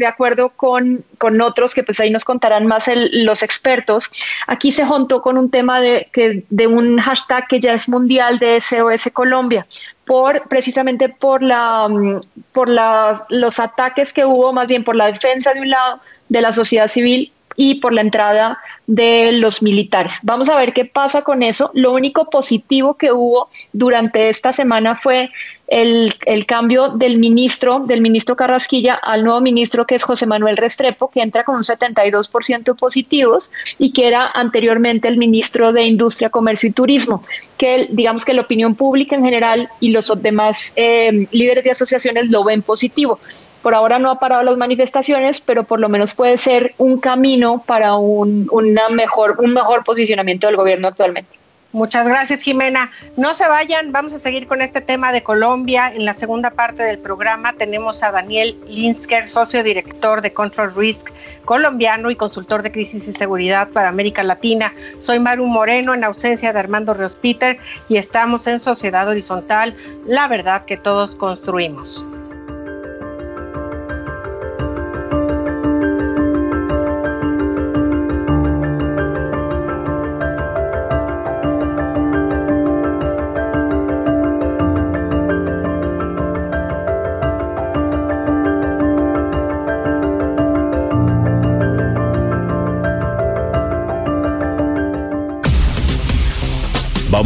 acuerdo 0.05 0.49
con, 0.49 1.05
con, 1.17 1.39
otros 1.41 1.73
que 1.73 1.83
pues 1.83 1.99
ahí 1.99 2.09
nos 2.09 2.25
contarán 2.25 2.67
más 2.67 2.89
los 3.13 3.43
expertos, 3.43 4.11
aquí 4.47 4.71
se 4.71 4.85
juntó 4.85 5.21
con 5.21 5.37
un 5.37 5.49
tema 5.49 5.79
de, 5.79 6.09
que, 6.11 6.43
de 6.49 6.67
un 6.67 6.97
hashtag 6.99 7.47
que 7.47 7.59
ya 7.59 7.73
es 7.73 7.87
mundial 7.87 8.39
de 8.39 8.59
SOS 8.59 9.09
Colombia 9.13 9.65
por 10.05 10.47
precisamente 10.47 11.09
por 11.09 11.43
la 11.43 11.87
mm, 11.87 12.21
por 12.51 12.69
los 12.69 13.59
ataques 13.59 14.13
que 14.13 14.25
hubo, 14.25 14.53
más 14.53 14.67
bien 14.67 14.83
por 14.83 14.95
la 14.95 15.07
defensa 15.07 15.53
de 15.53 15.61
un 15.61 15.69
lado 15.69 15.99
de 16.29 16.41
la 16.41 16.51
sociedad 16.51 16.87
civil 16.87 17.31
y 17.55 17.75
por 17.75 17.93
la 17.93 18.01
entrada 18.01 18.59
de 18.87 19.31
los 19.33 19.61
militares. 19.61 20.15
Vamos 20.23 20.49
a 20.49 20.55
ver 20.55 20.73
qué 20.73 20.85
pasa 20.85 21.21
con 21.21 21.43
eso. 21.43 21.71
Lo 21.73 21.93
único 21.93 22.29
positivo 22.29 22.95
que 22.95 23.11
hubo 23.11 23.49
durante 23.73 24.29
esta 24.29 24.53
semana 24.53 24.95
fue 24.95 25.31
el, 25.71 26.45
cambio 26.45 26.89
del 26.89 27.17
ministro, 27.17 27.79
del 27.79 28.01
ministro 28.01 28.35
Carrasquilla 28.35 28.95
al 28.95 29.23
nuevo 29.23 29.39
ministro 29.39 29.85
que 29.85 29.95
es 29.95 30.03
José 30.03 30.25
Manuel 30.25 30.57
Restrepo, 30.57 31.09
que 31.09 31.21
entra 31.21 31.45
con 31.45 31.55
un 31.55 31.63
72% 31.63 32.75
positivos 32.75 33.51
y 33.79 33.93
que 33.93 34.07
era 34.07 34.27
anteriormente 34.27 35.07
el 35.07 35.17
ministro 35.17 35.71
de 35.71 35.83
Industria, 35.83 36.29
Comercio 36.29 36.67
y 36.67 36.73
Turismo, 36.73 37.23
que 37.57 37.87
digamos 37.89 38.25
que 38.25 38.33
la 38.33 38.41
opinión 38.41 38.75
pública 38.75 39.15
en 39.15 39.23
general 39.23 39.69
y 39.79 39.91
los 39.91 40.11
demás 40.21 40.73
eh, 40.75 41.27
líderes 41.31 41.63
de 41.63 41.71
asociaciones 41.71 42.29
lo 42.29 42.43
ven 42.43 42.61
positivo. 42.61 43.19
Por 43.61 43.75
ahora 43.75 43.99
no 43.99 44.09
ha 44.09 44.19
parado 44.19 44.43
las 44.43 44.57
manifestaciones, 44.57 45.41
pero 45.41 45.63
por 45.63 45.79
lo 45.79 45.89
menos 45.89 46.15
puede 46.15 46.37
ser 46.37 46.73
un 46.77 46.99
camino 46.99 47.63
para 47.65 47.95
un, 47.95 48.47
una 48.51 48.89
mejor, 48.89 49.37
un 49.39 49.53
mejor 49.53 49.83
posicionamiento 49.83 50.47
del 50.47 50.55
gobierno 50.55 50.87
actualmente. 50.87 51.41
Muchas 51.73 52.05
gracias, 52.05 52.41
Jimena. 52.41 52.91
No 53.15 53.33
se 53.33 53.47
vayan, 53.47 53.93
vamos 53.93 54.11
a 54.11 54.19
seguir 54.19 54.45
con 54.45 54.61
este 54.61 54.81
tema 54.81 55.13
de 55.13 55.23
Colombia. 55.23 55.93
En 55.95 56.03
la 56.03 56.13
segunda 56.13 56.49
parte 56.49 56.83
del 56.83 56.99
programa 56.99 57.53
tenemos 57.53 58.03
a 58.03 58.11
Daniel 58.11 58.57
Linsker, 58.67 59.29
socio 59.29 59.63
director 59.63 60.21
de 60.21 60.33
Control 60.33 60.75
Risk 60.75 61.11
colombiano 61.45 62.11
y 62.11 62.15
consultor 62.15 62.61
de 62.61 62.71
crisis 62.71 63.07
y 63.07 63.13
seguridad 63.13 63.69
para 63.69 63.89
América 63.89 64.21
Latina. 64.23 64.73
Soy 65.01 65.19
Maru 65.19 65.45
Moreno, 65.45 65.93
en 65.93 66.03
ausencia 66.03 66.51
de 66.51 66.59
Armando 66.59 66.93
Ríos 66.93 67.15
Peter, 67.21 67.57
y 67.87 67.97
estamos 67.97 68.47
en 68.47 68.59
Sociedad 68.59 69.07
Horizontal, 69.07 69.75
la 70.05 70.27
verdad 70.27 70.65
que 70.65 70.77
todos 70.77 71.15
construimos. 71.15 72.05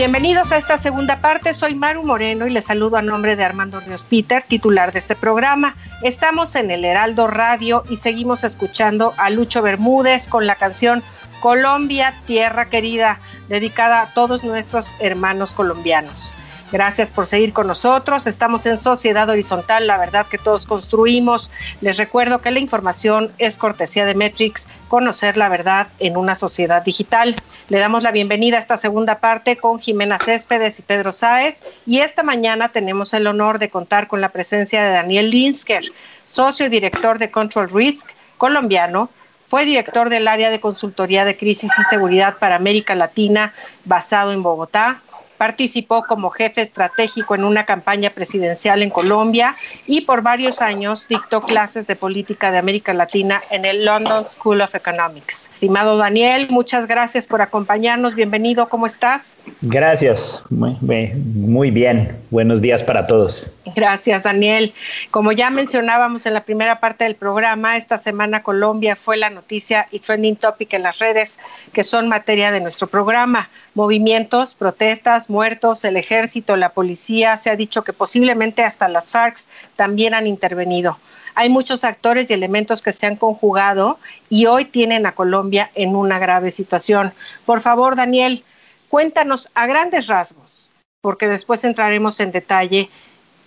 Bienvenidos 0.00 0.50
a 0.50 0.56
esta 0.56 0.78
segunda 0.78 1.20
parte, 1.20 1.52
soy 1.52 1.74
Maru 1.74 2.02
Moreno 2.04 2.46
y 2.46 2.50
les 2.50 2.64
saludo 2.64 2.96
a 2.96 3.02
nombre 3.02 3.36
de 3.36 3.44
Armando 3.44 3.80
Ríos 3.80 4.02
Peter, 4.02 4.42
titular 4.42 4.94
de 4.94 4.98
este 4.98 5.14
programa. 5.14 5.74
Estamos 6.02 6.54
en 6.54 6.70
el 6.70 6.86
Heraldo 6.86 7.26
Radio 7.26 7.82
y 7.90 7.98
seguimos 7.98 8.42
escuchando 8.42 9.12
a 9.18 9.28
Lucho 9.28 9.60
Bermúdez 9.60 10.26
con 10.26 10.46
la 10.46 10.54
canción 10.54 11.02
Colombia, 11.40 12.14
Tierra 12.26 12.70
Querida, 12.70 13.20
dedicada 13.50 14.00
a 14.00 14.06
todos 14.06 14.42
nuestros 14.42 14.94
hermanos 15.00 15.52
colombianos. 15.52 16.32
Gracias 16.72 17.10
por 17.10 17.26
seguir 17.26 17.52
con 17.52 17.66
nosotros. 17.66 18.26
Estamos 18.26 18.64
en 18.66 18.78
Sociedad 18.78 19.28
Horizontal, 19.28 19.86
la 19.86 19.98
verdad 19.98 20.26
que 20.26 20.38
todos 20.38 20.66
construimos. 20.66 21.50
Les 21.80 21.96
recuerdo 21.96 22.40
que 22.40 22.52
la 22.52 22.60
información 22.60 23.32
es 23.38 23.56
cortesía 23.56 24.04
de 24.04 24.14
Metrix, 24.14 24.66
conocer 24.88 25.36
la 25.36 25.48
verdad 25.48 25.88
en 25.98 26.16
una 26.16 26.36
sociedad 26.36 26.82
digital. 26.82 27.34
Le 27.68 27.78
damos 27.78 28.04
la 28.04 28.12
bienvenida 28.12 28.56
a 28.56 28.60
esta 28.60 28.78
segunda 28.78 29.18
parte 29.18 29.56
con 29.56 29.80
Jimena 29.80 30.18
Céspedes 30.18 30.78
y 30.78 30.82
Pedro 30.82 31.12
Sáez. 31.12 31.56
Y 31.86 32.00
esta 32.00 32.22
mañana 32.22 32.68
tenemos 32.68 33.12
el 33.14 33.26
honor 33.26 33.58
de 33.58 33.68
contar 33.68 34.06
con 34.06 34.20
la 34.20 34.28
presencia 34.28 34.82
de 34.82 34.90
Daniel 34.90 35.30
Linsker, 35.30 35.82
socio 36.26 36.66
y 36.66 36.68
director 36.68 37.18
de 37.18 37.30
Control 37.30 37.68
Risk 37.68 38.06
colombiano, 38.38 39.10
fue 39.50 39.64
director 39.64 40.10
del 40.10 40.28
área 40.28 40.48
de 40.48 40.60
consultoría 40.60 41.24
de 41.24 41.36
crisis 41.36 41.72
y 41.76 41.82
seguridad 41.90 42.36
para 42.38 42.54
América 42.54 42.94
Latina, 42.94 43.52
basado 43.84 44.32
en 44.32 44.44
Bogotá. 44.44 45.02
Participó 45.40 46.02
como 46.06 46.28
jefe 46.28 46.60
estratégico 46.60 47.34
en 47.34 47.44
una 47.44 47.64
campaña 47.64 48.10
presidencial 48.10 48.82
en 48.82 48.90
Colombia 48.90 49.54
y 49.86 50.02
por 50.02 50.20
varios 50.20 50.60
años 50.60 51.06
dictó 51.08 51.40
clases 51.40 51.86
de 51.86 51.96
política 51.96 52.50
de 52.52 52.58
América 52.58 52.92
Latina 52.92 53.40
en 53.50 53.64
el 53.64 53.86
London 53.86 54.26
School 54.26 54.60
of 54.60 54.74
Economics. 54.74 55.48
Estimado 55.54 55.96
Daniel, 55.96 56.48
muchas 56.50 56.86
gracias 56.86 57.24
por 57.24 57.40
acompañarnos. 57.40 58.14
Bienvenido, 58.14 58.68
¿cómo 58.68 58.84
estás? 58.84 59.22
Gracias, 59.62 60.44
muy, 60.50 60.76
muy- 60.82 61.08
muy 61.14 61.70
bien. 61.70 62.18
Buenos 62.30 62.60
días 62.60 62.84
para 62.84 63.06
todos. 63.06 63.56
Gracias, 63.74 64.22
Daniel. 64.22 64.74
Como 65.10 65.32
ya 65.32 65.48
mencionábamos 65.48 66.26
en 66.26 66.34
la 66.34 66.42
primera 66.44 66.80
parte 66.80 67.04
del 67.04 67.14
programa, 67.14 67.78
esta 67.78 67.96
semana 67.96 68.42
Colombia 68.42 68.94
fue 68.94 69.16
la 69.16 69.30
noticia 69.30 69.86
y 69.90 70.00
trending 70.00 70.36
topic 70.36 70.74
en 70.74 70.82
las 70.82 70.98
redes 70.98 71.38
que 71.72 71.82
son 71.82 72.08
materia 72.08 72.52
de 72.52 72.60
nuestro 72.60 72.88
programa. 72.88 73.48
Movimientos, 73.74 74.54
protestas, 74.54 75.29
muertos, 75.30 75.84
el 75.84 75.96
ejército, 75.96 76.56
la 76.56 76.74
policía, 76.74 77.38
se 77.38 77.48
ha 77.48 77.56
dicho 77.56 77.84
que 77.84 77.92
posiblemente 77.92 78.62
hasta 78.62 78.88
las 78.88 79.08
FARC 79.08 79.38
también 79.76 80.12
han 80.12 80.26
intervenido. 80.26 80.98
Hay 81.34 81.48
muchos 81.48 81.84
actores 81.84 82.28
y 82.28 82.34
elementos 82.34 82.82
que 82.82 82.92
se 82.92 83.06
han 83.06 83.16
conjugado 83.16 83.98
y 84.28 84.46
hoy 84.46 84.66
tienen 84.66 85.06
a 85.06 85.12
Colombia 85.12 85.70
en 85.74 85.96
una 85.96 86.18
grave 86.18 86.50
situación. 86.50 87.14
Por 87.46 87.62
favor, 87.62 87.96
Daniel, 87.96 88.44
cuéntanos 88.88 89.48
a 89.54 89.66
grandes 89.66 90.08
rasgos, 90.08 90.70
porque 91.00 91.28
después 91.28 91.64
entraremos 91.64 92.20
en 92.20 92.32
detalle 92.32 92.90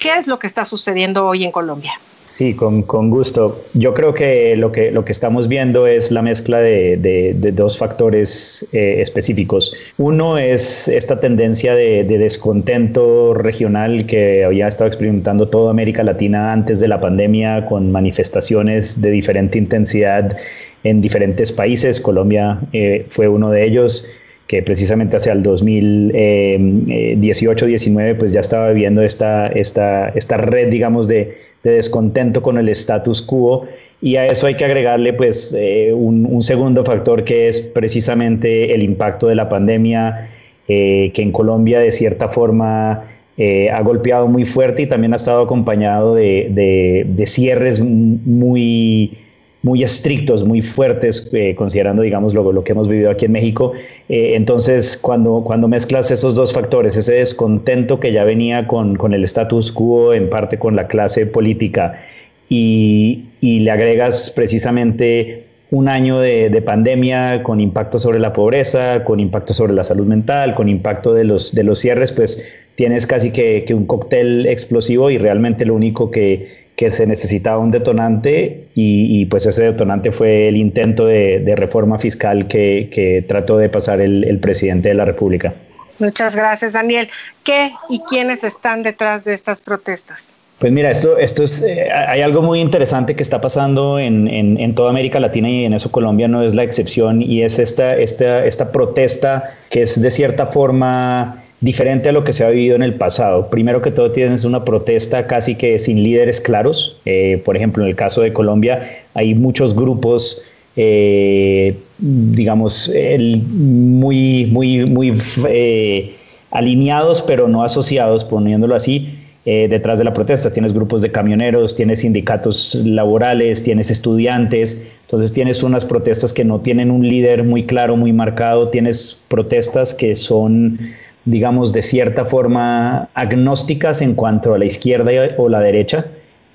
¿Qué 0.04 0.18
es 0.18 0.28
lo 0.28 0.38
que 0.38 0.48
está 0.48 0.66
sucediendo 0.66 1.26
hoy 1.26 1.46
en 1.46 1.52
Colombia? 1.54 1.94
Sí, 2.36 2.56
con, 2.56 2.82
con 2.82 3.12
gusto. 3.12 3.64
Yo 3.76 3.94
creo 3.94 4.16
que 4.16 4.56
lo 4.58 4.72
que, 4.72 4.90
lo 4.90 5.06
que 5.06 5.12
estamos 5.12 5.48
viendo 5.48 5.86
es 5.86 6.10
la 6.12 6.24
mezcla 6.24 6.58
de, 6.58 6.98
de- 6.98 7.52
dos 7.52 7.78
factores 7.78 8.68
eh, 8.74 9.02
específicos. 9.02 9.76
Uno 10.00 10.40
es 10.40 10.88
esta 10.88 11.20
tendencia 11.20 11.76
de, 11.76 12.04
de 12.04 12.18
descontento 12.18 13.36
regional 13.36 14.08
que 14.08 14.44
había 14.46 14.68
estado 14.68 14.88
experimentando 14.88 15.50
toda 15.50 15.70
América 15.70 16.02
Latina 16.02 16.52
antes 16.54 16.80
de 16.80 16.88
la 16.88 17.00
pandemia 17.00 17.68
con 17.68 17.92
manifestaciones 17.92 19.00
de 19.00 19.12
diferente 19.12 19.60
intensidad 19.60 20.36
en 20.84 21.02
diferentes 21.02 21.52
países. 21.52 22.02
Colombia 22.02 22.62
eh, 22.74 23.06
fue 23.10 23.28
uno 23.28 23.52
de 23.52 23.64
ellos 23.64 24.10
que 24.48 24.64
precisamente 24.64 25.18
hacia 25.18 25.34
el 25.34 25.44
2018-19 25.44 28.18
pues 28.18 28.34
ya 28.34 28.40
estaba 28.40 28.70
viviendo 28.70 29.04
esta, 29.04 29.46
esta, 29.48 30.10
esta 30.10 30.38
red, 30.38 30.70
digamos, 30.70 31.08
de, 31.08 31.43
de 31.64 31.72
descontento 31.72 32.42
con 32.42 32.58
el 32.58 32.70
status 32.70 33.22
quo. 33.22 33.66
Y 34.02 34.18
a 34.18 34.26
eso 34.28 34.48
hay 34.48 34.56
que 34.56 34.66
agregarle 34.66 35.14
pues 35.14 35.56
eh, 35.58 35.94
un, 35.94 36.26
un 36.30 36.42
segundo 36.42 36.84
factor 36.84 37.24
que 37.24 37.48
es 37.48 37.62
precisamente 37.62 38.74
el 38.76 38.84
impacto 38.84 39.28
de 39.28 39.36
la 39.36 39.48
pandemia 39.48 40.30
eh, 40.68 41.12
que 41.14 41.22
en 41.22 41.32
Colombia 41.32 41.80
de 41.80 41.92
cierta 41.92 42.28
forma 42.28 43.06
eh, 43.38 43.70
ha 43.70 43.82
golpeado 43.82 44.28
muy 44.28 44.44
fuerte 44.46 44.82
y 44.84 44.88
también 44.88 45.14
ha 45.14 45.16
estado 45.16 45.42
acompañado 45.42 46.16
de- 46.16 47.04
de 47.08 47.26
cierres 47.28 47.80
muy, 47.80 49.18
muy 49.64 49.82
estrictos, 49.82 50.44
muy 50.46 50.62
fuertes, 50.62 51.30
eh, 51.34 51.56
considerando, 51.56 52.04
digamos, 52.04 52.34
lo, 52.34 52.52
lo 52.52 52.64
que 52.64 52.74
hemos 52.74 52.90
vivido 52.90 53.10
aquí 53.10 53.26
en 53.26 53.32
México. 53.32 53.72
Eh, 54.10 54.34
entonces, 54.36 54.98
cuando, 54.98 55.42
cuando 55.46 55.70
mezclas 55.70 56.12
esos 56.12 56.36
dos 56.36 56.54
factores, 56.54 56.98
ese 56.98 57.14
descontento 57.14 58.00
que 58.00 58.12
ya 58.12 58.26
venía 58.26 58.68
con, 58.68 58.98
con 58.98 59.14
el 59.14 59.24
status 59.24 59.72
quo, 59.72 60.14
en 60.14 60.30
parte 60.30 60.60
con 60.60 60.76
la 60.76 60.88
clase 60.88 61.26
política, 61.26 62.04
y, 62.50 63.24
y 63.40 63.62
le 63.62 63.72
agregas 63.72 64.32
precisamente 64.36 65.46
un 65.72 65.88
año 65.88 66.20
de, 66.20 66.50
de 66.50 66.62
pandemia 66.62 67.42
con 67.42 67.62
impacto 67.62 68.00
sobre 68.00 68.20
la 68.20 68.34
pobreza, 68.34 69.06
con 69.06 69.22
impacto 69.22 69.54
sobre 69.54 69.74
la 69.74 69.86
salud 69.86 70.06
mental, 70.06 70.56
con 70.56 70.68
impacto 70.68 71.14
de 71.14 71.24
los, 71.24 71.56
de 71.56 71.64
los 71.64 71.80
cierres, 71.80 72.12
pues 72.12 72.54
tienes 72.76 73.08
casi 73.08 73.32
que, 73.32 73.64
que 73.66 73.74
un 73.74 73.86
cóctel 73.86 74.46
explosivo 74.46 75.10
y 75.10 75.18
realmente 75.18 75.66
lo 75.66 75.74
único 75.74 76.12
que, 76.12 76.63
que 76.76 76.90
se 76.92 77.06
necesitaba 77.06 77.60
un 77.60 77.72
detonante 77.72 78.68
y, 78.74 79.22
y, 79.22 79.26
pues 79.26 79.46
ese 79.46 79.64
detonante 79.64 80.12
fue 80.12 80.48
el 80.48 80.58
intento 80.58 81.06
de, 81.06 81.40
de 81.40 81.56
reforma 81.56 82.00
fiscal 82.00 82.48
que, 82.48 82.90
que, 82.92 83.24
trató 83.28 83.58
de 83.58 83.70
pasar 83.70 84.02
el, 84.02 84.24
el 84.24 84.40
presidente 84.40 84.90
de 84.90 84.96
la 84.96 85.06
República. 85.06 85.54
Muchas 86.00 86.36
gracias, 86.36 86.74
Daniel. 86.74 87.10
¿Qué 87.44 87.72
y 87.90 88.02
quiénes 88.10 88.44
están 88.44 88.82
detrás 88.82 89.24
de 89.24 89.34
estas 89.34 89.60
protestas? 89.60 90.34
Pues 90.60 90.72
mira, 90.72 90.92
esto, 90.92 91.18
esto 91.18 91.44
es, 91.44 91.62
eh, 91.62 91.92
hay 91.92 92.22
algo 92.22 92.42
muy 92.42 92.62
interesante 92.62 93.16
que 93.16 93.24
está 93.24 93.42
pasando 93.42 94.00
en, 94.00 94.28
en, 94.28 94.58
en, 94.60 94.76
toda 94.76 94.92
América 94.92 95.20
Latina 95.20 95.50
y 95.50 95.66
en 95.66 95.74
eso 95.74 95.92
Colombia 95.92 96.28
no 96.28 96.42
es 96.42 96.54
la 96.54 96.64
excepción 96.64 97.22
y 97.22 97.44
es 97.44 97.60
esta, 97.60 97.96
esta, 97.98 98.46
esta 98.46 98.72
protesta 98.72 99.56
que 99.70 99.82
es 99.82 100.02
de 100.02 100.10
cierta 100.10 100.46
forma 100.46 101.43
diferente 101.64 102.10
a 102.10 102.12
lo 102.12 102.26
que 102.26 102.34
se 102.34 102.44
ha 102.44 102.50
vivido 102.50 102.76
en 102.76 102.84
el 102.84 102.96
pasado. 102.96 103.50
Primero 103.50 103.82
que 103.82 103.90
todo 103.90 104.12
tienes 104.12 104.44
una 104.44 104.66
protesta 104.66 105.28
casi 105.28 105.56
que 105.56 105.80
sin 105.80 106.04
líderes 106.04 106.42
claros. 106.42 107.00
Eh, 107.06 107.42
por 107.46 107.56
ejemplo, 107.56 107.84
en 107.84 107.90
el 107.90 107.96
caso 107.96 108.22
de 108.22 108.34
Colombia 108.34 108.82
hay 109.14 109.34
muchos 109.34 109.74
grupos, 109.74 110.46
eh, 110.76 111.78
digamos, 112.00 112.94
muy, 113.18 114.46
muy, 114.46 114.86
muy 114.88 115.14
eh, 115.48 116.16
alineados, 116.52 117.22
pero 117.22 117.48
no 117.48 117.64
asociados, 117.64 118.26
poniéndolo 118.26 118.76
así. 118.76 119.20
detrás 119.46 120.00
de 120.00 120.06
la 120.06 120.14
protesta 120.14 120.52
tienes 120.52 120.74
grupos 120.74 121.02
de 121.02 121.12
camioneros, 121.12 121.76
tienes 121.76 122.00
sindicatos 122.00 122.76
laborales, 122.76 123.64
tienes 123.64 123.90
estudiantes, 123.90 124.82
entonces 125.02 125.32
tienes 125.32 125.64
unas 125.64 125.86
protestas 125.86 126.34
que 126.34 126.44
no 126.44 126.60
tienen 126.60 126.92
un 126.92 127.08
líder 127.08 127.44
muy 127.44 127.66
claro, 127.66 127.96
muy 127.96 128.12
marcado, 128.12 128.70
tienes 128.70 129.22
protestas 129.30 129.94
que 129.94 130.16
son 130.16 130.80
digamos, 131.26 131.74
de 131.74 131.82
cierta 131.82 132.26
forma 132.26 133.10
agnósticas 133.14 134.02
en 134.02 134.16
cuanto 134.16 134.54
a 134.54 134.58
la 134.58 134.66
izquierda 134.66 135.12
o 135.38 135.50
la 135.50 135.62
derecha, 135.62 136.06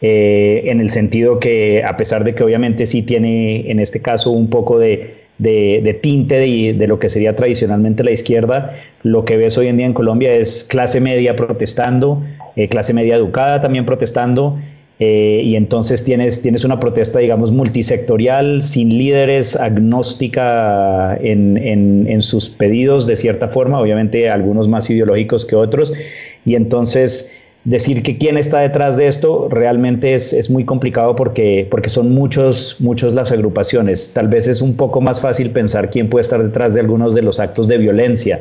eh, 0.00 0.62
en 0.66 0.81
el 0.81 0.90
sentido 0.90 1.40
que 1.40 1.83
a 1.83 1.96
pesar 1.96 2.22
de 2.22 2.35
que 2.35 2.44
obviamente 2.44 2.87
sí 2.87 3.02
tiene 3.02 3.70
en 3.70 3.81
este 3.81 4.00
caso 4.00 4.31
un 4.31 4.48
poco 4.48 4.78
de, 4.78 5.16
tinte 6.00 6.37
de, 6.38 6.87
lo 6.87 6.98
que 6.98 7.09
sería 7.09 7.35
tradicionalmente 7.35 8.04
la 8.04 8.12
izquierda, 8.12 8.76
lo 9.02 9.24
que 9.24 9.37
ves 9.37 9.59
hoy 9.59 9.66
en 9.66 9.76
día 9.76 9.87
en 9.87 9.94
Colombia 9.94 10.35
es 10.35 10.64
clase 10.64 11.00
media 11.00 11.35
protestando, 11.35 12.22
eh, 12.54 12.68
clase 12.68 12.92
media 12.92 13.16
educada 13.16 13.61
también 13.61 13.87
protestando, 13.87 14.59
eh, 15.00 15.42
y 15.44 15.54
entonces 15.54 16.04
tienes, 16.04 16.42
tienes 16.42 16.64
una 16.64 16.80
protesta, 16.80 17.20
digamos, 17.20 17.52
multisectorial, 17.52 18.64
sin 18.64 18.98
líderes, 18.98 19.54
agnóstica 19.54 21.16
en, 21.16 21.56
en, 21.56 22.20
sus 22.22 22.48
pedidos 22.48 23.06
de 23.06 23.16
cierta 23.16 23.48
forma, 23.48 23.80
obviamente 23.80 24.28
algunos 24.28 24.66
más 24.66 24.90
ideológicos 24.90 25.46
que 25.46 25.54
otros, 25.54 25.94
y 26.44 26.56
entonces 26.56 27.32
decir 27.62 28.02
que 28.02 28.18
quién 28.18 28.37
está 28.37 28.61
detrás 28.61 28.96
de 28.96 29.06
esto 29.06 29.48
realmente 29.50 30.14
es, 30.14 30.32
es, 30.32 30.50
muy 30.50 30.64
complicado 30.64 31.14
porque, 31.14 31.68
porque 31.70 31.90
son 31.90 32.12
muchos, 32.12 32.76
muchos 32.80 33.14
las 33.14 33.30
agrupaciones. 33.30 34.12
Tal 34.12 34.26
vez 34.26 34.48
es 34.48 34.61
un 34.61 34.76
poco 34.76 35.00
más 35.00 35.20
fácil 35.20 35.50
pensar 35.50 35.90
quién 35.90 36.08
puede 36.08 36.22
estar 36.22 36.42
detrás 36.42 36.74
de 36.74 36.80
algunos 36.80 37.14
de 37.14 37.22
los 37.22 37.38
actos 37.38 37.68
de 37.68 37.78
violencia, 37.78 38.40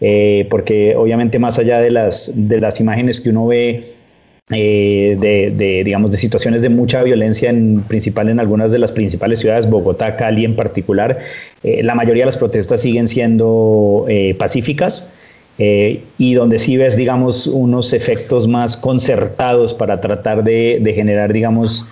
eh, 0.00 0.46
porque 0.48 0.96
obviamente 0.96 1.38
más 1.38 1.58
allá 1.58 1.80
de 1.80 1.90
las, 1.90 2.32
de 2.34 2.60
las 2.60 2.80
imágenes 2.80 3.20
que 3.20 3.28
uno 3.28 3.46
ve 3.48 3.97
eh, 4.50 5.16
de, 5.20 5.82
digamos, 5.84 6.10
de 6.10 6.16
situaciones 6.16 6.62
de 6.62 6.70
mucha 6.70 7.02
violencia, 7.02 7.50
en 7.50 7.82
principal 7.82 8.30
en 8.30 8.40
algunas 8.40 8.72
de 8.72 8.78
las 8.78 8.92
principales 8.92 9.40
ciudades, 9.40 9.68
Bogotá, 9.68 10.16
Cali 10.16 10.44
en 10.44 10.56
particular. 10.56 11.18
Eh, 11.62 11.82
la 11.82 11.94
mayoría 11.94 12.22
de 12.22 12.26
las 12.26 12.38
protestas 12.38 12.80
siguen 12.80 13.08
siendo 13.08 14.06
eh, 14.08 14.34
pacíficas 14.38 15.12
y 15.60 16.34
donde 16.34 16.56
sí 16.60 16.76
ves, 16.76 16.96
digamos, 16.96 17.48
unos 17.48 17.92
efectos 17.92 18.46
más 18.46 18.76
concertados 18.76 19.74
para 19.74 20.00
tratar 20.00 20.44
de, 20.44 20.78
de 20.80 20.94
generar, 20.94 21.32
digamos, 21.32 21.90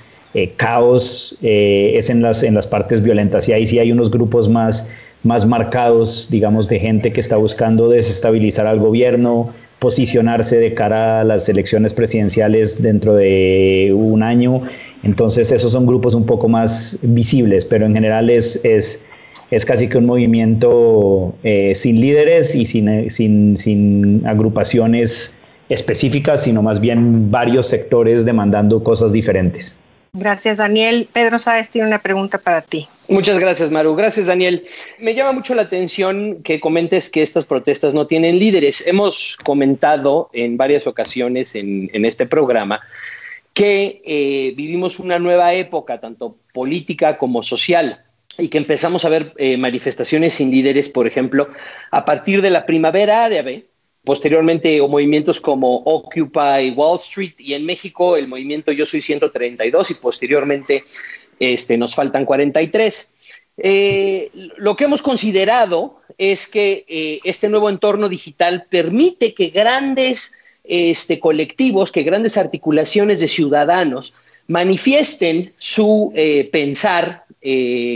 caos 0.57 1.37
es 1.43 2.09
en 2.09 2.23
las, 2.23 2.45
en 2.45 2.55
las 2.55 2.69
partes 2.69 3.03
violentas. 3.03 3.49
Y 3.49 3.55
ahí 3.55 3.67
sí 3.67 3.81
hay 3.81 3.91
unos 3.91 4.13
grupos 4.13 4.49
más, 4.49 4.89
más 5.25 5.47
marcados, 5.47 6.29
digamos, 6.31 6.69
de 6.69 6.79
gente 6.79 7.13
que 7.13 7.19
está 7.19 7.39
buscando 7.39 7.89
desestabilizar 7.89 8.69
al 8.69 8.79
gobierno, 8.79 9.53
posicionarse 9.79 10.59
de 10.59 10.75
cara 10.75 11.21
a 11.21 11.25
las 11.25 11.49
elecciones 11.49 11.95
presidenciales 11.95 12.83
dentro 12.83 13.15
de 13.15 13.93
un 13.95 14.23
año. 14.23 14.63
Entonces 15.03 15.53
esos 15.53 15.73
son 15.73 15.87
grupos 15.87 16.15
un 16.15 16.27
poco 16.27 16.49
más 16.49 16.99
visibles, 17.03 17.67
pero 17.67 17.87
en 17.87 17.95
general 17.95 18.31
es, 18.31 18.65
es, 18.65 19.07
es 19.51 19.65
casi 19.65 19.89
que 19.89 19.99
un 19.99 20.07
movimiento 20.07 21.35
eh, 21.43 21.73
sin 21.75 22.01
líderes 22.01 22.55
y 22.55 22.67
sin, 22.67 23.11
sin, 23.11 23.57
sin 23.57 24.27
agrupaciones 24.27 25.41
específicas, 25.69 26.45
sino 26.45 26.63
más 26.63 26.81
bien 26.81 27.31
varios 27.31 27.69
sectores 27.69 28.25
demandando 28.25 28.83
cosas 28.83 29.13
diferentes. 29.13 29.81
Gracias, 30.13 30.57
Daniel. 30.57 31.09
Pedro 31.13 31.39
Sáez 31.39 31.69
tiene 31.69 31.87
una 31.89 31.99
pregunta 31.99 32.39
para 32.39 32.63
ti. 32.63 32.89
Muchas 33.09 33.39
gracias, 33.39 33.71
Maru. 33.71 33.95
Gracias, 33.95 34.27
Daniel. 34.27 34.65
Me 34.99 35.15
llama 35.15 35.33
mucho 35.33 35.55
la 35.55 35.63
atención 35.63 36.43
que 36.43 36.59
comentes 36.59 37.09
que 37.09 37.23
estas 37.23 37.45
protestas 37.45 37.95
no 37.95 38.09
tienen 38.09 38.39
líderes. 38.39 38.85
Hemos 38.87 39.37
comentado 39.37 40.29
en 40.33 40.57
varias 40.57 40.89
ocasiones 40.89 41.55
en, 41.55 42.05
este 42.05 42.27
programa 42.27 42.81
que 43.55 44.03
eh, 44.05 44.55
vivimos 44.57 44.99
una 44.99 45.19
nueva 45.19 45.55
época, 45.55 46.01
tanto 46.01 46.37
política 46.53 47.17
como 47.17 47.43
social, 47.43 48.05
y 48.39 48.49
que 48.49 48.59
empezamos 48.59 49.05
a 49.05 49.09
ver 49.09 49.33
eh, 49.37 49.57
manifestaciones 49.57 50.35
sin 50.35 50.51
líderes, 50.51 50.89
por 50.89 51.07
ejemplo, 51.07 51.49
a 51.91 52.05
partir 52.05 52.43
de 52.43 52.51
la 52.51 52.67
primavera 52.67 53.25
árabe, 53.25 53.67
posteriormente 54.05 54.81
o 54.81 54.89
movimientos 54.89 55.41
como 55.41 55.79
Occupy 55.79 56.71
Wall 56.77 56.99
Street 57.01 57.35
y 57.39 57.55
en 57.55 57.65
México 57.65 58.17
el 58.17 58.29
movimiento 58.29 58.71
Yo 58.73 58.87
Soy 58.87 59.01
132 59.01 59.91
y 59.91 59.95
posteriormente 59.95 60.85
este, 61.39 61.77
nos 61.77 61.95
faltan 61.95 62.25
43. 62.25 63.15
Eh, 63.59 64.31
lo 64.57 64.77
que 64.77 64.85
hemos 64.85 65.03
considerado 65.03 66.01
es 66.19 66.47
que 66.47 66.85
eh, 66.89 67.21
este 67.25 67.49
nuevo 67.49 67.69
entorno 67.71 68.09
digital 68.09 68.67
permite 68.69 69.35
que 69.35 69.49
grandes 69.49 70.35
este, 70.65 71.21
colectivos, 71.21 71.93
que 71.93 72.03
grandes 72.03 72.37
articulaciones 72.37 73.21
de 73.21 73.29
ciudadanos 73.29 74.15
manifiesten 74.49 75.53
su 75.57 76.13
eh, 76.15 76.49
pensar, 76.51 77.25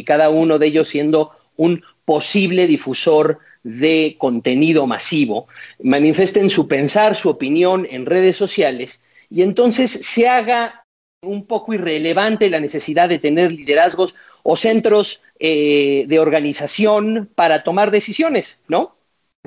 cada 0.07 0.31
uno 0.31 0.61
de 0.61 0.68
ellos 0.68 0.87
siendo 0.87 1.33
un 1.57 1.83
posible 2.05 2.68
difusor 2.68 3.40
de 3.64 4.14
contenido 4.16 4.87
masivo, 4.87 5.48
manifiesten 5.83 6.48
su 6.48 6.68
pensar, 6.68 7.16
su 7.16 7.29
opinión 7.31 7.85
en 7.90 8.07
redes 8.07 8.37
sociales 8.37 9.00
y 9.31 9.42
entonces 9.42 9.90
se 9.90 10.29
haga 10.29 10.80
un 11.22 11.44
poco 11.44 11.74
irrelevante 11.74 12.48
la 12.48 12.61
necesidad 12.61 13.09
de 13.09 13.18
tener 13.18 13.52
liderazgos 13.52 14.16
o 14.42 14.56
centros 14.56 15.22
eh, 15.38 16.04
de 16.09 16.18
organización 16.18 17.28
para 17.35 17.62
tomar 17.62 17.90
decisiones, 17.90 18.59
¿no? 18.68 18.96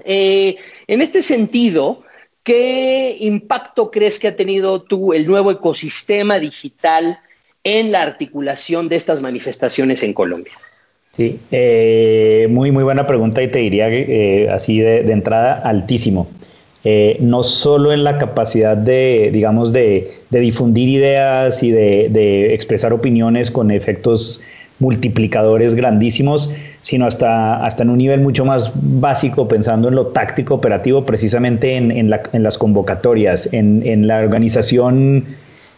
Eh, 0.05 0.57
en 0.85 1.01
este 1.01 1.23
sentido, 1.23 2.03
¿qué 2.43 3.17
impacto 3.19 3.89
crees 3.89 4.19
que 4.19 4.27
ha 4.27 4.35
tenido 4.35 4.83
tú 4.83 5.13
el 5.13 5.25
nuevo 5.25 5.49
ecosistema 5.49 6.37
digital 6.37 7.19
en 7.63 7.91
la 7.91 8.03
articulación 8.03 8.87
de 8.87 8.97
estas 8.97 9.21
manifestaciones 9.21 10.03
en 10.03 10.13
Colombia? 10.13 10.53
Sí, 11.17 11.39
eh, 11.51 12.47
muy, 12.51 12.69
muy 12.71 12.83
buena 12.83 13.07
pregunta 13.07 13.41
y 13.41 13.47
te 13.47 13.59
diría 13.59 13.87
así 14.53 14.79
de, 14.79 15.11
entrada 15.11 15.53
altísimo. 15.67 16.29
Eh, 16.85 17.15
no 17.21 17.43
solo 17.43 17.93
en 17.93 18.03
la 18.03 18.17
capacidad 18.17 18.75
de, 18.75 19.29
digamos, 19.31 19.71
de, 19.71 20.11
difundir 20.29 20.89
ideas 20.89 21.63
y 21.63 21.71
de, 21.71 22.53
expresar 22.53 22.91
opiniones 22.91 23.51
con 23.51 23.71
efectos 23.71 24.41
multiplicadores 24.79 25.75
grandísimos, 25.75 26.53
sino 26.81 27.05
hasta, 27.05 27.63
hasta 27.65 27.83
en 27.83 27.89
un 27.89 27.99
nivel 27.99 28.19
mucho 28.19 28.43
más 28.43 28.73
básico, 28.75 29.47
pensando 29.47 29.87
en 29.87 29.95
lo 29.95 30.07
táctico 30.07 30.55
operativo, 30.55 31.05
precisamente 31.05 31.77
en, 31.77 32.09
las 32.09 32.57
convocatorias, 32.57 33.53
en, 33.53 34.05
la 34.05 34.19
organización 34.19 35.23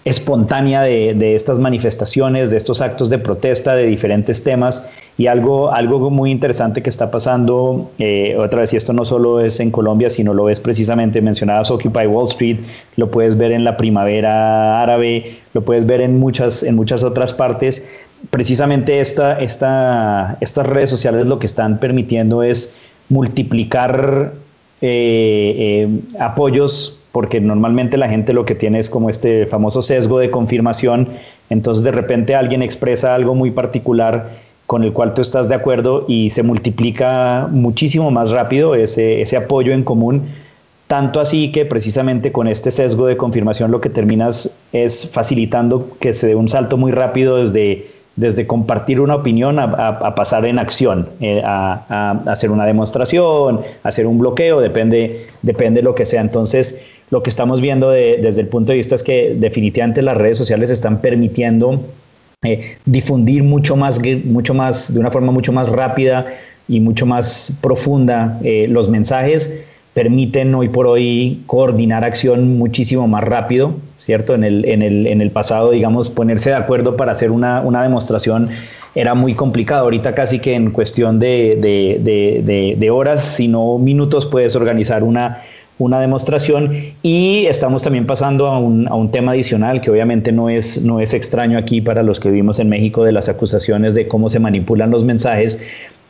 espontánea 0.05 0.83
de, 0.83 1.35
estas 1.35 1.57
manifestaciones, 1.57 2.51
de 2.51 2.57
estos 2.57 2.79
actos 2.81 3.09
de 3.09 3.17
protesta 3.17 3.75
de 3.75 3.87
diferentes 3.87 4.43
temas 4.43 4.87
y 5.17 5.25
algo, 5.25 5.71
algo 5.71 6.11
muy 6.11 6.29
interesante 6.29 6.83
que 6.83 6.91
está 6.91 7.09
pasando, 7.09 7.91
eh, 7.97 8.35
otra 8.37 8.61
vez, 8.61 8.73
y 8.73 8.77
esto 8.77 8.93
no 8.93 9.03
solo 9.03 9.39
es 9.39 9.59
en 9.59 9.71
Colombia, 9.71 10.11
sino 10.11 10.33
lo 10.33 10.43
ves 10.43 10.59
precisamente, 10.59 11.21
mencionadas 11.21 11.71
Occupy 11.71 12.05
Wall 12.05 12.25
Street, 12.25 12.59
lo 12.97 13.09
puedes 13.09 13.35
ver 13.35 13.51
en 13.51 13.63
la 13.63 13.77
primavera 13.77 14.83
árabe, 14.83 15.37
lo 15.53 15.63
puedes 15.63 15.87
ver 15.87 16.01
en 16.01 16.19
muchas, 16.19 16.61
en 16.61 16.75
muchas 16.75 17.03
otras 17.03 17.33
partes. 17.33 17.83
Precisamente 18.29 18.99
esta, 18.99 19.39
esta, 19.39 20.37
estas 20.39 20.67
redes 20.67 20.91
sociales 20.91 21.25
lo 21.25 21.39
que 21.39 21.47
están 21.47 21.79
permitiendo 21.79 22.43
es 22.43 22.77
multiplicar 23.09 24.33
eh, 24.81 25.55
eh, 25.57 26.19
apoyos 26.19 27.04
porque 27.15 27.39
normalmente 27.39 27.95
la 27.95 28.09
gente 28.09 28.33
lo 28.33 28.43
que 28.43 28.55
tiene 28.55 28.77
es 28.77 28.89
como 28.89 29.09
este 29.09 29.45
famoso 29.45 29.81
sesgo 29.81 30.19
de 30.19 30.29
confirmación, 30.29 31.07
entonces 31.49 31.81
de 31.81 31.93
repente 31.93 32.35
alguien 32.35 32.61
expresa 32.61 33.15
algo 33.15 33.35
muy 33.35 33.51
particular 33.51 34.31
con 34.67 34.83
el 34.83 34.91
cual 34.91 35.13
tú 35.13 35.21
estás 35.21 35.47
de 35.47 35.55
acuerdo 35.55 36.03
y 36.09 36.31
se 36.31 36.43
multiplica 36.43 37.47
muchísimo 37.49 38.11
más 38.11 38.31
rápido 38.31 38.75
ese, 38.75 39.21
ese 39.21 39.37
apoyo 39.37 39.71
en 39.71 39.85
común. 39.85 40.23
Tanto 40.87 41.21
así 41.21 41.53
que 41.53 41.63
precisamente 41.63 42.33
con 42.33 42.49
este 42.49 42.69
sesgo 42.69 43.07
de 43.07 43.15
confirmación 43.15 43.71
lo 43.71 43.79
que 43.79 43.89
terminas 43.89 44.59
es 44.73 45.09
facilitando 45.09 45.91
que 46.01 46.11
se 46.11 46.27
dé 46.27 46.35
un 46.35 46.49
salto 46.49 46.75
muy 46.75 46.91
rápido 46.91 47.37
desde, 47.37 47.87
desde 48.17 48.45
compartir 48.45 48.99
una 48.99 49.15
opinión 49.15 49.57
a, 49.57 50.15
pasar 50.15 50.45
en 50.45 50.59
acción, 50.59 51.07
eh, 51.21 51.41
a, 51.45 52.19
hacer 52.25 52.51
una 52.51 52.65
demostración, 52.65 53.61
a 53.83 53.87
hacer 53.87 54.05
un 54.05 54.19
bloqueo, 54.19 54.59
depende, 54.59 55.27
depende 55.43 55.79
de 55.79 55.83
lo 55.83 55.95
que 55.95 56.05
sea. 56.05 56.19
Entonces, 56.19 56.85
lo 57.11 57.21
que 57.21 57.29
estamos 57.29 57.61
viendo 57.61 57.89
desde 57.91 58.41
el 58.41 58.47
punto 58.47 58.71
de 58.71 58.77
vista 58.77 58.95
es 58.95 59.03
que 59.03 59.35
definitivamente 59.37 60.01
las 60.01 60.17
redes 60.17 60.37
sociales 60.37 60.69
están 60.69 61.01
permitiendo 61.01 61.81
eh, 62.43 62.77
difundir 62.85 63.43
mucho 63.43 63.75
más, 63.75 64.01
mucho 64.23 64.53
más, 64.53 64.93
de 64.93 64.99
una 64.99 65.11
forma 65.11 65.31
mucho 65.31 65.51
más 65.51 65.69
rápida 65.69 66.27
y 66.67 66.79
mucho 66.79 67.05
más 67.05 67.57
profunda 67.61 68.39
eh, 68.43 68.67
los 68.69 68.89
mensajes, 68.89 69.61
permiten 69.93 70.53
hoy 70.55 70.67
por 70.67 70.87
hoy 70.87 71.41
coordinar 71.45 72.03
acción 72.03 72.57
muchísimo 72.57 73.07
más 73.07 73.23
rápido, 73.23 73.75
¿cierto? 73.97 74.35
En 74.35 74.43
el, 74.43 74.65
en 74.65 74.81
el, 74.81 75.07
en 75.07 75.21
el 75.21 75.31
pasado, 75.31 75.71
digamos, 75.71 76.09
ponerse 76.09 76.49
de 76.49 76.57
acuerdo 76.57 76.97
para 76.97 77.13
hacer 77.13 77.31
una, 77.31 77.61
una 77.61 77.81
demostración 77.81 78.49
era 78.93 79.13
muy 79.13 79.33
complicado. 79.33 79.83
Ahorita 79.83 80.13
casi 80.13 80.39
que 80.39 80.53
en 80.53 80.71
cuestión 80.71 81.19
de, 81.19 81.57
de, 81.59 82.43
de, 82.43 82.75
de 82.77 82.89
horas, 82.89 83.23
si 83.23 83.47
no 83.47 83.77
minutos, 83.77 84.25
puedes 84.25 84.55
organizar 84.55 85.03
una, 85.03 85.41
una 85.77 85.99
demostración 85.99 86.71
y 87.03 87.45
estamos 87.47 87.83
también 87.83 88.05
pasando 88.05 88.47
a 88.47 88.59
un, 88.59 88.87
a 88.87 88.95
un, 88.95 89.11
tema 89.11 89.33
adicional 89.33 89.81
que 89.81 89.91
obviamente 89.91 90.31
no 90.31 90.49
es, 90.49 90.83
no 90.83 91.01
es 91.01 91.13
extraño 91.13 91.57
aquí 91.57 91.81
para 91.81 92.01
los 92.01 92.19
que 92.19 92.29
vivimos 92.29 92.59
en 92.59 92.69
México 92.69 93.03
de 93.03 93.11
las 93.11 93.27
acusaciones 93.27 93.93
de 93.93 94.07
cómo 94.07 94.29
se 94.29 94.39
manipulan 94.39 94.89
los 94.89 95.03
mensajes, 95.03 95.61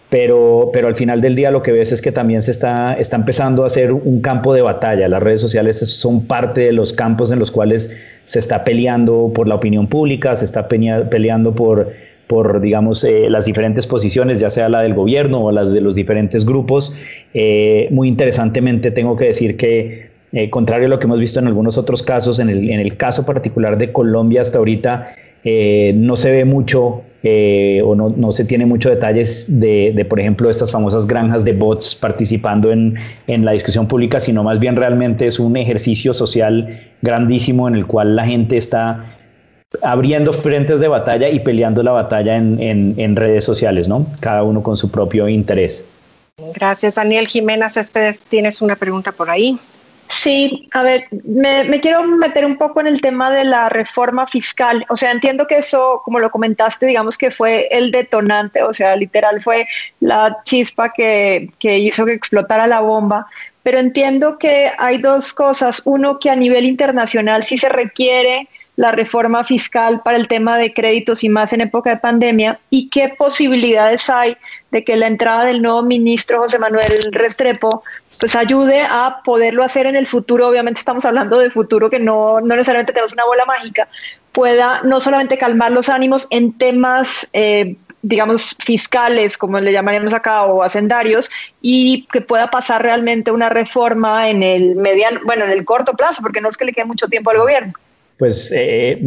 pero, 0.09 0.70
pero 0.72 0.88
al 0.88 0.95
final 0.95 1.20
del 1.20 1.36
día 1.36 1.49
lo 1.49 1.63
que 1.63 1.72
ves 1.72 1.91
es 1.91 2.01
que 2.01 2.11
también 2.11 2.41
se 2.43 2.51
está, 2.51 2.93
está 2.93 3.16
empezando 3.16 3.63
a 3.63 3.66
hacer 3.66 3.91
un 3.91 4.22
campo 4.22 4.53
de 4.53 4.61
batalla. 4.61 5.07
Las 5.07 5.22
redes 5.22 5.41
sociales 5.41 5.80
son 5.80 6.26
parte 6.26 6.61
de 6.61 6.72
los 6.72 6.93
campos 6.93 7.32
en 7.32 7.39
los 7.39 7.49
cuales 7.49 7.97
se 8.26 8.39
está 8.39 8.63
peleando 8.63 9.32
por 9.34 9.47
la 9.47 9.55
opinión 9.55 9.88
pública, 9.88 10.36
se 10.36 10.45
está 10.45 10.68
peleando 10.68 11.55
por 11.55 11.91
por, 12.28 12.61
digamos, 12.61 13.03
eh, 13.03 13.30
las 13.30 13.45
diferentes 13.45 13.88
posiciones, 13.88 14.39
ya 14.39 14.49
sea 14.49 14.69
la 14.69 14.82
del 14.82 14.93
gobierno 14.93 15.43
o 15.43 15.51
las 15.51 15.73
de 15.73 15.82
los 15.82 15.95
diferentes 15.95 16.45
grupos. 16.45 16.97
Eh, 17.34 17.88
muy 17.91 18.07
interesantemente, 18.07 18.91
tengo 18.91 19.15
que 19.15 19.26
decir 19.26 19.57
que, 19.57 20.09
eh, 20.32 20.49
contrario 20.49 20.88
a 20.88 20.89
lo 20.89 20.99
que 20.99 21.05
hemos 21.05 21.19
visto 21.19 21.39
en 21.39 21.47
algunos 21.47 21.78
otros 21.78 22.01
casos, 22.03 22.39
en 22.39 22.49
el, 22.49 22.69
en 22.69 22.80
el 22.80 22.97
caso 22.97 23.26
particular 23.26 23.78
de 23.78 23.91
Colombia 23.91 24.41
hasta 24.41 24.57
ahorita, 24.57 25.15
no 25.93 26.15
se 26.15 26.32
ve 26.32 26.43
mucho 26.43 27.03
o 27.23 27.95
no, 27.95 28.09
no, 28.09 28.32
se 28.32 28.45
tiene 28.45 28.65
muchos 28.65 28.91
detalles 28.91 29.59
de, 29.59 29.93
de, 29.95 30.03
por 30.03 30.19
ejemplo, 30.19 30.49
estas 30.49 30.71
famosas 30.71 31.05
granjas 31.05 31.45
de 31.45 31.53
bots 31.53 31.93
participando 31.93 32.71
en, 32.71 32.95
en 33.28 33.45
la 33.45 33.51
discusión 33.51 33.88
pública, 33.88 34.19
sino 34.19 34.43
más 34.43 34.59
bien 34.59 34.76
realmente 34.76 35.28
es 35.28 35.39
un 35.39 35.55
ejercicio 35.55 36.15
social 36.15 36.82
grandísimo 37.03 37.67
en 37.67 37.76
el 37.76 37.86
cual 37.86 38.15
la 38.15 38.26
gente 38.26 38.57
está 38.57 39.14
abriendo 39.82 40.34
frentes 40.34 40.80
de 40.80 40.88
batalla 40.88 41.30
y 41.30 41.39
peleando 41.39 41.84
la 41.84 41.91
batalla 41.91 42.36
en, 42.36 43.15
redes 43.15 43.43
sociales, 43.43 43.88
¿no? 43.88 44.05
Cada 44.19 44.43
uno 44.43 44.61
con 44.61 44.78
su 44.78 44.91
propio 44.91 45.28
interés. 45.28 45.89
Gracias, 46.53 46.95
Daniel 46.95 47.28
Jiménez 47.28 47.73
Céspedes. 47.73 48.19
Tienes 48.21 48.61
una 48.61 48.76
pregunta 48.76 49.11
por 49.11 49.30
ahí. 49.30 49.57
Sí, 50.09 50.69
a 50.71 50.84
ver, 50.84 51.07
me, 51.23 51.80
quiero 51.80 52.03
meter 52.03 52.45
un 52.45 52.57
poco 52.57 52.80
en 52.80 52.88
el 52.88 53.01
tema 53.01 53.32
de 53.32 53.43
la 53.43 53.69
reforma 53.69 54.28
fiscal. 54.28 54.86
O 54.89 54.97
sea, 54.97 55.11
entiendo 55.11 55.47
que 55.47 55.57
eso, 55.57 56.01
como 56.03 56.19
lo 56.19 56.30
comentaste, 56.30 56.86
digamos 56.86 57.17
que 57.17 57.32
fue 57.32 57.67
el 57.71 57.89
detonante, 57.89 58.61
o 58.61 58.71
sea, 58.71 58.95
literal 58.95 59.41
fue 59.41 59.67
la 59.99 60.38
chispa 60.43 60.93
que, 60.93 61.49
que 61.57 61.80
hizo 61.80 62.05
que 62.05 62.13
explotara 62.13 62.67
la 62.67 62.82
bomba. 62.82 63.26
Pero 63.63 63.80
entiendo 63.80 64.38
que 64.38 64.71
hay 64.78 64.99
dos 64.99 65.34
cosas. 65.34 65.82
Uno, 65.86 66.19
que 66.19 66.30
a 66.30 66.36
nivel 66.36 66.65
internacional 66.65 67.43
sí 67.43 67.57
se 67.57 67.69
requiere 67.69 68.47
la 68.76 68.91
reforma 68.91 69.43
fiscal 69.43 70.01
para 70.03 70.17
el 70.17 70.28
tema 70.28 70.57
de 70.57 70.73
créditos 70.73 71.23
y 71.23 71.30
más 71.30 71.53
en 71.53 71.61
época 71.61 71.91
de 71.91 71.97
pandemia 71.97 72.59
y 72.69 72.89
qué 72.89 73.13
posibilidades 73.17 74.09
hay 74.09 74.36
de 74.71 74.84
que 74.84 74.97
la 74.97 75.07
entrada 75.07 75.45
del 75.45 75.61
nuevo 75.61 75.82
ministro 75.82 76.39
José 76.39 76.59
Manuel 76.59 76.97
Restrepo 77.11 77.84
pues 78.19 78.36
ayude 78.36 78.82
a 78.82 79.21
poderlo 79.23 79.63
hacer 79.63 79.88
en 79.88 79.95
el 79.95 80.07
futuro, 80.07 80.47
obviamente 80.47 80.80
estamos 80.80 81.03
hablando 81.05 81.38
de 81.39 81.49
futuro 81.49 81.89
que 81.89 81.99
no, 81.99 82.39
no 82.39 82.55
necesariamente 82.55 82.93
tenemos 82.93 83.11
una 83.11 83.26
bola 83.26 83.45
mágica, 83.45 83.88
pueda 84.32 84.82
no 84.84 85.01
solamente 85.01 85.38
calmar 85.38 85.71
los 85.71 85.89
ánimos 85.89 86.28
en 86.30 86.53
temas 86.53 87.28
eh, 87.34 87.76
digamos, 88.07 88.55
fiscales, 88.59 89.36
como 89.36 89.59
le 89.59 89.71
llamaríamos 89.71 90.13
acá, 90.13 90.43
o 90.43 90.61
hacendarios, 90.61 91.32
y 91.59 92.07
que 92.13 92.21
pueda 92.21 92.51
pasar 92.51 92.84
realmente 92.84 93.32
una 93.32 93.49
reforma 93.49 94.30
en 94.30 94.43
el 94.43 94.76
mediano, 94.76 95.21
bueno, 95.26 95.45
en 95.45 95.49
el 95.49 95.65
corto 95.65 95.93
plazo, 95.93 96.21
porque 96.21 96.39
no 96.39 96.49
es 96.49 96.55
que 96.55 96.65
le 96.65 96.73
quede 96.73 96.86
mucho 96.86 97.07
tiempo 97.07 97.32
al 97.32 97.39
gobierno. 97.39 97.73
Pues 98.18 98.53
eh, 98.55 99.01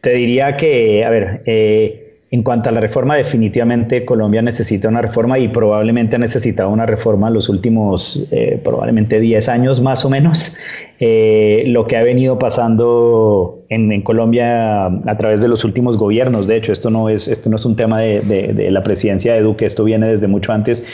te 0.00 0.10
diría 0.10 0.56
que, 0.56 1.04
a 1.04 1.10
ver, 1.10 1.42
eh, 1.46 2.18
en 2.30 2.42
cuanto 2.42 2.70
a 2.70 2.72
la 2.72 2.80
reforma, 2.80 3.16
definitivamente 3.16 4.04
Colombia 4.04 4.40
necesita 4.40 4.88
una 4.88 5.02
reforma 5.02 5.38
y 5.38 5.48
probablemente 5.48 6.16
ha 6.16 6.18
necesitado 6.18 6.70
una 6.70 6.86
reforma 6.86 7.28
en 7.28 7.34
los 7.34 7.50
últimos 7.50 8.26
eh, 8.30 8.58
probablemente 8.62 9.20
10 9.20 9.48
años 9.50 9.82
más 9.82 10.04
o 10.04 10.10
menos. 10.10 10.56
lo 10.98 11.86
que 11.86 11.96
ha 11.96 12.02
venido 12.02 12.38
pasando 12.38 13.64
en, 13.68 14.02
Colombia 14.02 14.86
a 14.86 15.16
través 15.18 15.42
de 15.42 15.48
los 15.48 15.64
últimos 15.64 15.98
gobiernos, 15.98 16.46
de 16.46 16.56
hecho, 16.56 16.72
esto 16.72 16.90
no 16.90 17.08
es, 17.10 17.28
esto 17.28 17.50
no 17.50 17.56
es 17.56 17.64
un 17.66 17.76
tema 17.76 18.00
de, 18.00 18.20
de 18.20 18.70
la 18.70 18.80
presidencia 18.80 19.34
de 19.34 19.42
Duque, 19.42 19.66
esto 19.66 19.84
viene 19.84 20.08
desde 20.08 20.26
mucho 20.26 20.52
antes. 20.52 20.86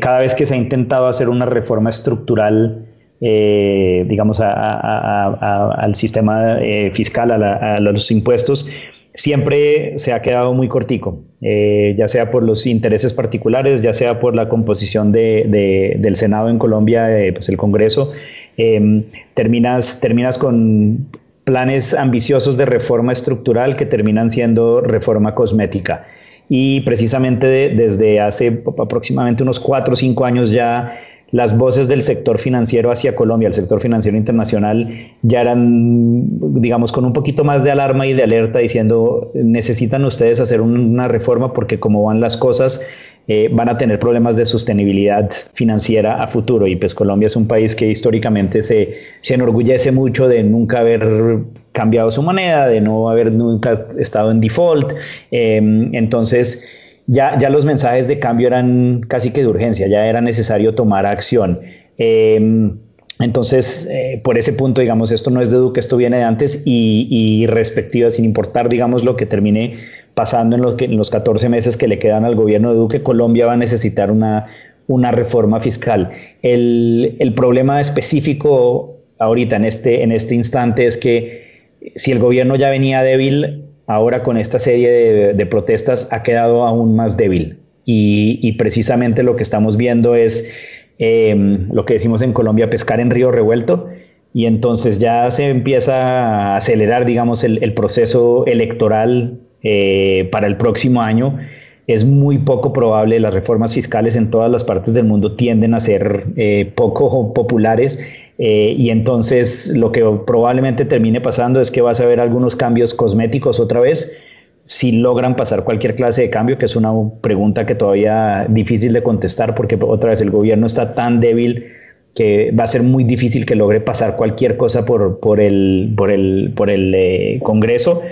cada 0.00 0.20
vez 0.20 0.34
que 0.34 0.46
se 0.46 0.54
ha 0.54 0.56
intentado 0.58 1.08
hacer 1.08 1.28
una 1.28 1.46
reforma 1.46 1.90
estructural, 1.90 2.86
eh, 3.24 4.04
digamos, 4.08 4.40
al 4.40 5.94
sistema 5.94 6.58
eh, 6.60 6.90
fiscal, 6.92 7.30
a, 7.30 7.78
los 7.78 8.10
impuestos, 8.10 8.68
siempre 9.14 9.96
se 9.96 10.12
ha 10.12 10.20
quedado 10.22 10.52
muy 10.54 10.66
cortico, 10.66 11.20
eh, 11.40 11.94
ya 11.96 12.08
sea 12.08 12.32
por 12.32 12.42
los 12.42 12.66
intereses 12.66 13.14
particulares, 13.14 13.80
ya 13.80 13.94
sea 13.94 14.18
por 14.18 14.34
la 14.34 14.48
composición 14.48 15.12
del 15.12 16.16
Senado 16.16 16.48
en 16.48 16.58
Colombia, 16.58 17.10
pues 17.32 17.48
el 17.48 17.56
Congreso, 17.56 18.10
em, 18.56 19.04
terminas, 19.34 20.00
terminas 20.00 20.36
con 20.36 21.06
planes 21.44 21.94
ambiciosos 21.94 22.56
de 22.56 22.66
reforma 22.66 23.12
estructural 23.12 23.76
que 23.76 23.86
terminan 23.86 24.30
siendo 24.30 24.80
reforma 24.80 25.36
cosmética. 25.36 26.06
Y 26.48 26.80
precisamente 26.80 27.46
desde 27.68 28.18
hace 28.18 28.64
aproximadamente 28.78 29.44
unos 29.44 29.60
cuatro 29.60 29.92
o 29.92 29.96
cinco 29.96 30.24
años 30.24 30.50
ya 30.50 30.98
las 31.32 31.58
voces 31.58 31.88
del 31.88 32.02
sector 32.02 32.38
financiero 32.38 32.92
hacia 32.92 33.16
Colombia, 33.16 33.48
el 33.48 33.54
sector 33.54 33.80
financiero 33.80 34.16
internacional, 34.16 34.88
ya 35.22 35.40
eran, 35.40 36.28
digamos, 36.60 36.92
con 36.92 37.04
un 37.06 37.12
poquito 37.14 37.42
más 37.42 37.64
de 37.64 37.70
alarma 37.70 38.06
y 38.06 38.12
de 38.12 38.22
alerta 38.22 38.58
diciendo, 38.58 39.32
necesitan 39.34 40.04
ustedes 40.04 40.40
hacer 40.40 40.60
una 40.60 41.08
reforma 41.08 41.52
porque 41.54 41.80
como 41.80 42.04
van 42.04 42.20
las 42.20 42.36
cosas, 42.36 42.86
eh, 43.28 43.48
van 43.52 43.68
a 43.68 43.78
tener 43.78 43.98
problemas 43.98 44.36
de 44.36 44.44
sostenibilidad 44.44 45.30
financiera 45.54 46.22
a 46.22 46.26
futuro. 46.26 46.66
Y 46.66 46.76
pues 46.76 46.94
Colombia 46.94 47.28
es 47.28 47.36
un 47.36 47.46
país 47.46 47.74
que 47.74 47.88
históricamente 47.88 48.62
se, 48.62 48.94
se 49.20 49.34
enorgullece 49.34 49.90
mucho 49.90 50.28
de 50.28 50.42
nunca 50.42 50.80
haber 50.80 51.38
cambiado 51.72 52.10
su 52.10 52.22
moneda, 52.22 52.66
de 52.66 52.80
no 52.80 53.08
haber 53.08 53.32
nunca 53.32 53.86
estado 53.98 54.30
en 54.30 54.40
default. 54.40 54.92
Em, 55.30 55.94
entonces, 55.94 56.68
ya, 57.06 57.38
ya 57.38 57.50
los 57.50 57.64
mensajes 57.64 58.08
de 58.08 58.18
cambio 58.18 58.46
eran 58.46 59.02
casi 59.08 59.32
que 59.32 59.42
de 59.42 59.48
urgencia, 59.48 59.88
ya 59.88 60.06
era 60.06 60.20
necesario 60.20 60.74
tomar 60.74 61.06
acción. 61.06 61.60
Em, 61.98 62.78
entonces, 63.20 63.88
eh, 63.90 64.20
por 64.24 64.38
ese 64.38 64.52
punto, 64.52 64.80
digamos, 64.80 65.10
esto 65.12 65.30
no 65.30 65.40
es 65.40 65.50
de 65.50 65.58
Duque, 65.58 65.80
esto 65.80 65.96
viene 65.96 66.18
de 66.18 66.24
antes 66.24 66.62
y, 66.64 67.06
y 67.10 67.46
respectiva, 67.46 68.10
sin 68.10 68.24
importar, 68.24 68.68
digamos, 68.68 69.04
lo 69.04 69.16
que 69.16 69.26
termine 69.26 69.78
pasando 70.14 70.56
en 70.56 70.62
los, 70.62 70.80
en 70.80 70.96
los 70.96 71.10
14 71.10 71.48
meses 71.48 71.76
que 71.76 71.88
le 71.88 71.98
quedan 71.98 72.24
al 72.24 72.34
gobierno 72.34 72.70
de 72.72 72.76
Duque, 72.76 73.02
Colombia 73.02 73.46
va 73.46 73.54
a 73.54 73.56
necesitar 73.56 74.10
una, 74.10 74.46
una 74.86 75.10
reforma 75.10 75.60
fiscal. 75.60 76.10
El, 76.42 77.16
el, 77.18 77.34
problema 77.34 77.80
específico 77.80 78.96
ahorita, 79.18 79.56
en 79.56 79.64
este, 79.64 80.02
en 80.02 80.12
este 80.12 80.34
instante, 80.34 80.86
es 80.86 80.96
que 80.96 81.52
si 81.94 82.12
el 82.12 82.18
gobierno 82.18 82.56
ya 82.56 82.70
venía 82.70 83.02
débil, 83.02 83.64
ahora 83.86 84.22
con 84.22 84.36
esta 84.36 84.58
serie 84.58 85.34
de, 85.34 85.46
protestas 85.46 86.12
ha 86.12 86.22
quedado 86.22 86.64
aún 86.64 86.94
más 86.96 87.16
débil. 87.16 87.58
Y, 87.84 88.52
precisamente 88.52 89.22
lo 89.22 89.34
que 89.36 89.42
estamos 89.42 89.76
viendo 89.76 90.14
es 90.14 90.52
em, 90.98 91.68
lo 91.72 91.84
que 91.84 91.94
decimos 91.94 92.22
en 92.22 92.32
Colombia, 92.32 92.70
pescar 92.70 93.00
en 93.00 93.10
río 93.10 93.30
revuelto. 93.30 93.88
Y 94.34 94.46
entonces 94.46 94.98
ya 94.98 95.30
se 95.30 95.48
empieza 95.48 95.94
a 95.94 96.56
acelerar, 96.56 97.04
digamos, 97.04 97.44
el, 97.44 97.74
proceso 97.74 98.46
electoral 98.46 99.40
eh, 99.62 100.28
para 100.30 100.46
el 100.46 100.56
próximo 100.56 101.02
año. 101.02 101.38
Es 101.86 102.06
muy 102.06 102.38
poco 102.38 102.72
probable, 102.72 103.18
las 103.18 103.34
reformas 103.34 103.74
fiscales 103.74 104.16
en 104.16 104.30
todas 104.30 104.50
las 104.50 104.64
partes 104.64 104.94
del 104.94 105.04
mundo 105.04 105.34
tienden 105.34 105.74
a 105.74 105.80
ser 105.80 106.26
eh, 106.36 106.72
poco 106.76 107.34
populares 107.34 108.02
eh, 108.38 108.74
y 108.76 108.90
entonces 108.90 109.72
lo 109.76 109.92
que 109.92 110.02
probablemente 110.26 110.84
termine 110.84 111.20
pasando 111.20 111.60
es 111.60 111.70
que 111.70 111.80
vas 111.80 112.00
a 112.00 112.06
ver 112.06 112.20
algunos 112.20 112.56
cambios 112.56 112.94
cosméticos 112.94 113.60
otra 113.60 113.80
vez, 113.80 114.16
si 114.64 114.92
logran 114.92 115.36
pasar 115.36 115.64
cualquier 115.64 115.94
clase 115.96 116.22
de 116.22 116.30
cambio, 116.30 116.56
que 116.56 116.66
es 116.66 116.76
una 116.76 116.92
pregunta 117.20 117.66
que 117.66 117.74
todavía 117.74 118.46
difícil 118.48 118.92
de 118.92 119.02
contestar 119.02 119.54
porque 119.54 119.78
otra 119.80 120.10
vez 120.10 120.20
el 120.20 120.30
gobierno 120.30 120.66
está 120.66 120.94
tan 120.94 121.20
débil 121.20 121.66
que 122.14 122.52
va 122.52 122.64
a 122.64 122.66
ser 122.66 122.82
muy 122.82 123.04
difícil 123.04 123.46
que 123.46 123.54
logre 123.54 123.80
pasar 123.80 124.16
cualquier 124.16 124.56
cosa 124.56 124.84
por, 124.84 125.18
por 125.20 125.40
el, 125.40 125.92
por 125.96 126.10
el, 126.10 126.52
por 126.54 126.70
el 126.70 126.94
eh, 126.94 127.40
Congreso. 127.42 128.02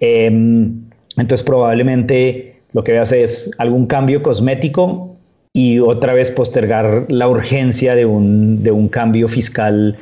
Em, 0.00 0.82
entonces 1.16 1.42
probablemente 1.44 2.54
lo 2.72 2.82
que 2.82 2.92
veas 2.92 3.12
es 3.12 3.50
algún 3.58 3.86
cambio 3.86 4.22
cosmético 4.22 5.09
y 5.52 5.80
otra 5.80 6.12
vez 6.12 6.30
postergar 6.30 7.06
la 7.08 7.28
urgencia 7.28 7.94
de 7.94 8.06
un, 8.06 8.62
de 8.62 8.70
un 8.70 8.88
cambio 8.88 9.28
fiscal 9.28 9.96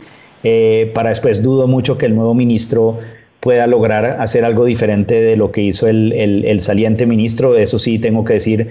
eh, 0.44 0.90
para 0.94 1.08
después. 1.08 1.42
Dudo 1.42 1.66
mucho 1.66 1.96
que 1.96 2.06
el 2.06 2.14
nuevo 2.14 2.34
ministro 2.34 2.98
pueda 3.40 3.66
lograr 3.66 4.20
hacer 4.20 4.44
algo 4.44 4.64
diferente 4.64 5.14
de 5.14 5.36
lo 5.36 5.52
que 5.52 5.62
hizo 5.62 5.86
el, 5.86 6.12
el, 6.12 6.60
saliente 6.60 7.06
ministro. 7.06 7.56
Eso 7.56 7.78
sí, 7.78 7.98
tengo 7.98 8.24
que 8.24 8.34
decir, 8.34 8.68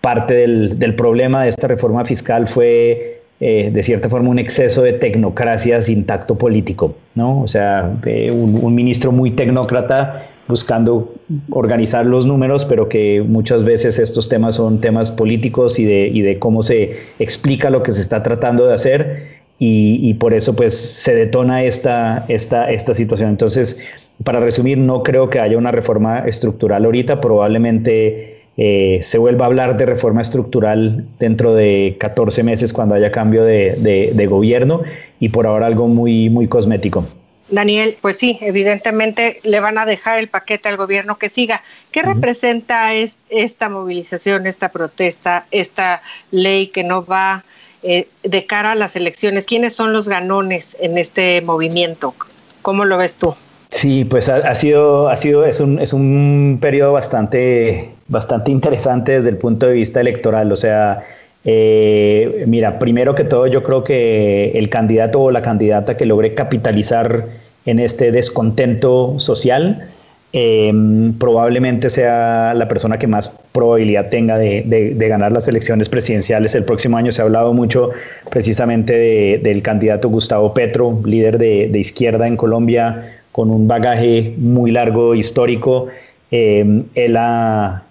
parte 0.00 0.34
del, 0.34 0.78
del, 0.78 0.94
problema 0.94 1.44
de 1.44 1.48
esta 1.48 1.66
reforma 1.66 2.04
fiscal 2.04 2.46
fue 2.46 3.18
eh, 3.40 3.70
de 3.72 3.82
cierta 3.84 4.08
forma 4.08 4.30
un 4.30 4.40
exceso 4.40 4.82
de 4.82 4.94
tecnocracia 4.94 5.80
sin 5.80 6.04
tacto 6.04 6.36
político, 6.36 6.96
¿no? 7.14 7.40
O 7.40 7.46
sea, 7.46 7.88
un, 8.32 8.74
ministro 8.74 9.12
muy 9.12 9.30
tecnócrata 9.30 10.26
buscando 10.48 11.14
organizar 11.50 12.06
los 12.06 12.26
números, 12.26 12.64
pero 12.64 12.88
que 12.88 13.22
muchas 13.22 13.64
veces 13.64 13.98
estos 13.98 14.28
temas 14.28 14.56
son 14.56 14.80
temas 14.80 15.10
políticos 15.10 15.78
y 15.78 15.84
de, 15.84 16.10
de 16.10 16.38
cómo 16.38 16.62
se 16.62 16.96
explica 17.18 17.70
lo 17.70 17.82
que 17.82 17.92
se 17.92 18.00
está 18.00 18.22
tratando 18.22 18.66
de 18.66 18.74
hacer 18.74 19.38
y, 19.60 20.14
por 20.14 20.34
eso 20.34 20.54
pues 20.54 20.76
se 20.76 21.14
detona 21.14 21.64
esta, 21.64 22.24
esta, 22.28 22.70
esta 22.70 22.94
situación. 22.94 23.30
Entonces, 23.30 23.82
para 24.22 24.40
resumir, 24.40 24.78
no 24.78 25.02
creo 25.02 25.30
que 25.30 25.40
haya 25.40 25.58
una 25.58 25.72
reforma 25.72 26.20
estructural 26.20 26.84
ahorita, 26.84 27.20
probablemente 27.20 28.42
eh, 28.56 28.98
se 29.02 29.18
vuelva 29.18 29.44
a 29.44 29.48
hablar 29.48 29.76
de 29.76 29.86
reforma 29.86 30.20
estructural 30.20 31.06
dentro 31.18 31.54
de 31.54 31.96
14 31.98 32.42
meses 32.44 32.72
cuando 32.72 32.94
haya 32.94 33.10
cambio 33.10 33.44
de, 33.44 34.12
de, 34.14 34.26
gobierno 34.26 34.82
y 35.20 35.28
por 35.30 35.46
ahora 35.46 35.66
algo 35.66 35.88
muy, 35.88 36.30
muy 36.30 36.46
cosmético. 36.46 37.06
Daniel, 37.50 37.96
pues 38.00 38.18
sí, 38.18 38.38
evidentemente 38.40 39.40
le 39.42 39.60
van 39.60 39.78
a 39.78 39.86
dejar 39.86 40.18
el 40.18 40.28
paquete 40.28 40.68
al 40.68 40.76
gobierno 40.76 41.18
que 41.18 41.28
siga. 41.28 41.62
¿Qué 41.90 42.02
representa 42.02 42.94
es, 42.94 43.18
esta 43.30 43.68
movilización, 43.68 44.46
esta 44.46 44.68
protesta, 44.68 45.46
esta 45.50 46.02
ley 46.30 46.68
que 46.68 46.84
no 46.84 47.04
va 47.04 47.44
eh, 47.82 48.08
de 48.22 48.46
cara 48.46 48.72
a 48.72 48.74
las 48.74 48.96
elecciones? 48.96 49.46
¿Quiénes 49.46 49.74
son 49.74 49.92
los 49.92 50.08
ganones 50.08 50.76
en 50.80 50.98
este 50.98 51.40
movimiento? 51.40 52.14
¿Cómo 52.62 52.84
lo 52.84 52.98
ves 52.98 53.14
tú? 53.14 53.34
Sí, 53.70 54.04
pues 54.04 54.28
ha, 54.30 54.54
sido, 54.54 55.08
ha 55.08 55.16
sido, 55.16 55.44
es 55.44 55.60
un, 55.60 55.78
es 55.78 55.92
un 55.92 56.58
periodo 56.60 56.92
bastante, 56.92 57.90
bastante 58.08 58.50
interesante 58.50 59.12
desde 59.12 59.28
el 59.28 59.36
punto 59.36 59.66
de 59.66 59.74
vista 59.74 60.00
electoral. 60.00 60.50
O 60.52 60.56
sea, 60.56 61.04
eh, 61.44 62.44
mira, 62.46 62.78
primero 62.78 63.14
que 63.14 63.24
todo, 63.24 63.46
yo 63.46 63.62
creo 63.62 63.84
que 63.84 64.52
el 64.54 64.68
candidato 64.68 65.20
o 65.20 65.30
la 65.30 65.42
candidata 65.42 65.96
que 65.96 66.06
logre 66.06 66.34
capitalizar 66.34 67.26
en 67.64 67.78
este 67.78 68.12
descontento 68.12 69.18
social 69.18 69.88
eh, 70.34 70.70
probablemente 71.18 71.88
sea 71.88 72.52
la 72.54 72.68
persona 72.68 72.98
que 72.98 73.06
más 73.06 73.40
probabilidad 73.52 74.10
tenga 74.10 74.36
de, 74.36 74.94
ganar 74.98 75.32
las 75.32 75.48
elecciones 75.48 75.88
presidenciales 75.88 76.54
el 76.54 76.64
próximo 76.64 76.98
año. 76.98 77.12
Se 77.12 77.22
ha 77.22 77.24
hablado 77.24 77.54
mucho 77.54 77.90
precisamente 78.30 79.40
del 79.42 79.62
candidato 79.62 80.08
Gustavo 80.10 80.52
Petro, 80.52 81.00
líder 81.04 81.38
de, 81.38 81.78
izquierda 81.78 82.26
en 82.26 82.36
Colombia, 82.36 83.20
con 83.32 83.50
un 83.50 83.68
bagaje 83.68 84.34
muy 84.36 84.70
largo 84.70 85.14
histórico. 85.14 85.86
Eh, 86.30 86.82
él, 86.94 87.16
ha, 87.16 87.84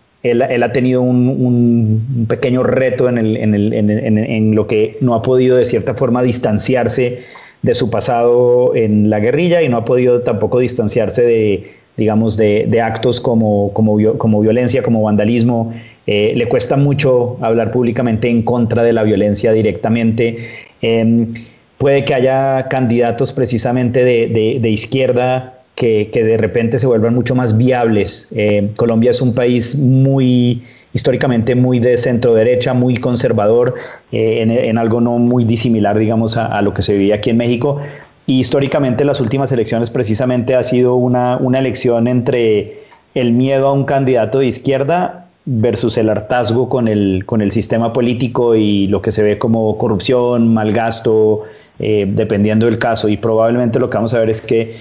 tenido 0.74 1.01
un, 1.01 2.26
pequeño 2.28 2.63
reto 2.63 3.07
en, 3.09 3.18
en 3.18 4.55
lo 4.55 4.68
que 4.68 4.97
no 5.01 5.15
ha 5.15 5.22
podido 5.22 5.57
de 5.57 5.65
cierta 5.65 5.93
forma 5.93 6.22
distanciarse 6.24 7.20
de 7.61 7.74
su 7.74 7.89
pasado 7.89 8.76
en 8.76 9.09
la 9.09 9.20
guerrilla 9.20 9.61
y 9.61 9.70
no 9.70 9.78
ha 9.78 9.86
podido 9.86 10.22
tampoco 10.22 10.59
distanciarse 10.59 11.24
de 11.24 11.78
digamos, 11.97 12.38
de, 12.38 12.80
actos 12.82 13.20
como, 13.20 13.74
como, 13.74 13.97
como, 14.18 14.39
violencia, 14.39 14.84
como 14.84 15.01
vandalismo. 15.01 15.74
Eh, 16.05 16.34
le 16.36 16.47
cuesta 16.47 16.78
mucho 16.78 17.38
hablar 17.41 17.72
públicamente 17.72 18.30
en 18.30 18.43
contra 18.43 18.84
de 18.84 18.93
la 18.93 19.03
violencia 19.03 19.51
directamente. 19.51 20.47
Em, 20.82 21.34
puede 21.80 22.05
que 22.05 22.13
haya 22.13 22.68
candidatos 22.70 23.34
precisamente 23.34 24.03
de, 24.03 24.70
izquierda 24.70 25.57
que, 25.78 26.09
de 26.11 26.38
repente 26.38 26.80
se 26.80 26.88
vuelvan 26.88 27.13
mucho 27.13 27.36
más 27.36 27.55
viables. 27.55 28.30
Eh, 28.36 28.71
Colombia 28.75 29.11
es 29.11 29.21
un 29.21 29.36
país 29.36 29.78
muy 29.78 30.63
históricamente 30.91 31.53
muy 31.53 31.80
de 31.80 31.95
centro 31.97 32.34
derecha, 32.34 32.73
muy 32.73 32.97
conservador, 32.97 33.75
eh, 34.11 34.41
en, 34.41 34.78
algo 34.80 34.99
no 34.99 35.19
muy 35.19 35.45
disimilar, 35.45 35.99
digamos, 35.99 36.36
a, 36.36 36.59
lo 36.63 36.73
que 36.73 36.82
se 36.82 36.93
vivía 36.93 37.15
aquí 37.15 37.30
en 37.30 37.38
México, 37.38 37.80
y 38.25 38.39
históricamente 38.39 39.05
las 39.05 39.21
últimas 39.21 39.51
elecciones 39.51 39.91
precisamente 39.91 40.55
ha 40.55 40.63
sido 40.63 40.95
una, 40.95 41.38
una 41.38 41.59
elección 41.59 42.07
entre 42.07 42.80
el 43.13 43.32
miedo 43.32 43.67
a 43.67 43.73
un 43.73 43.86
candidato 43.86 44.39
de 44.39 44.47
izquierda 44.47 45.28
versus 45.45 45.97
el 45.97 46.09
hartazgo 46.09 46.67
con 46.67 46.88
el, 46.88 47.23
con 47.28 47.41
el 47.43 47.51
sistema 47.51 47.93
político 47.93 48.55
y 48.55 48.88
lo 48.88 49.03
que 49.03 49.11
se 49.11 49.21
ve 49.21 49.38
como 49.38 49.78
corrupción, 49.78 50.51
mal 50.51 50.73
gasto, 50.73 51.43
eh, 51.80 52.05
dependiendo 52.09 52.65
del 52.65 52.80
caso. 52.80 53.07
Y 53.07 53.17
probablemente 53.17 53.78
lo 53.80 53.89
que 53.89 53.95
vamos 53.95 54.15
a 54.15 54.19
ver 54.19 54.32
es 54.32 54.41
que 54.41 54.78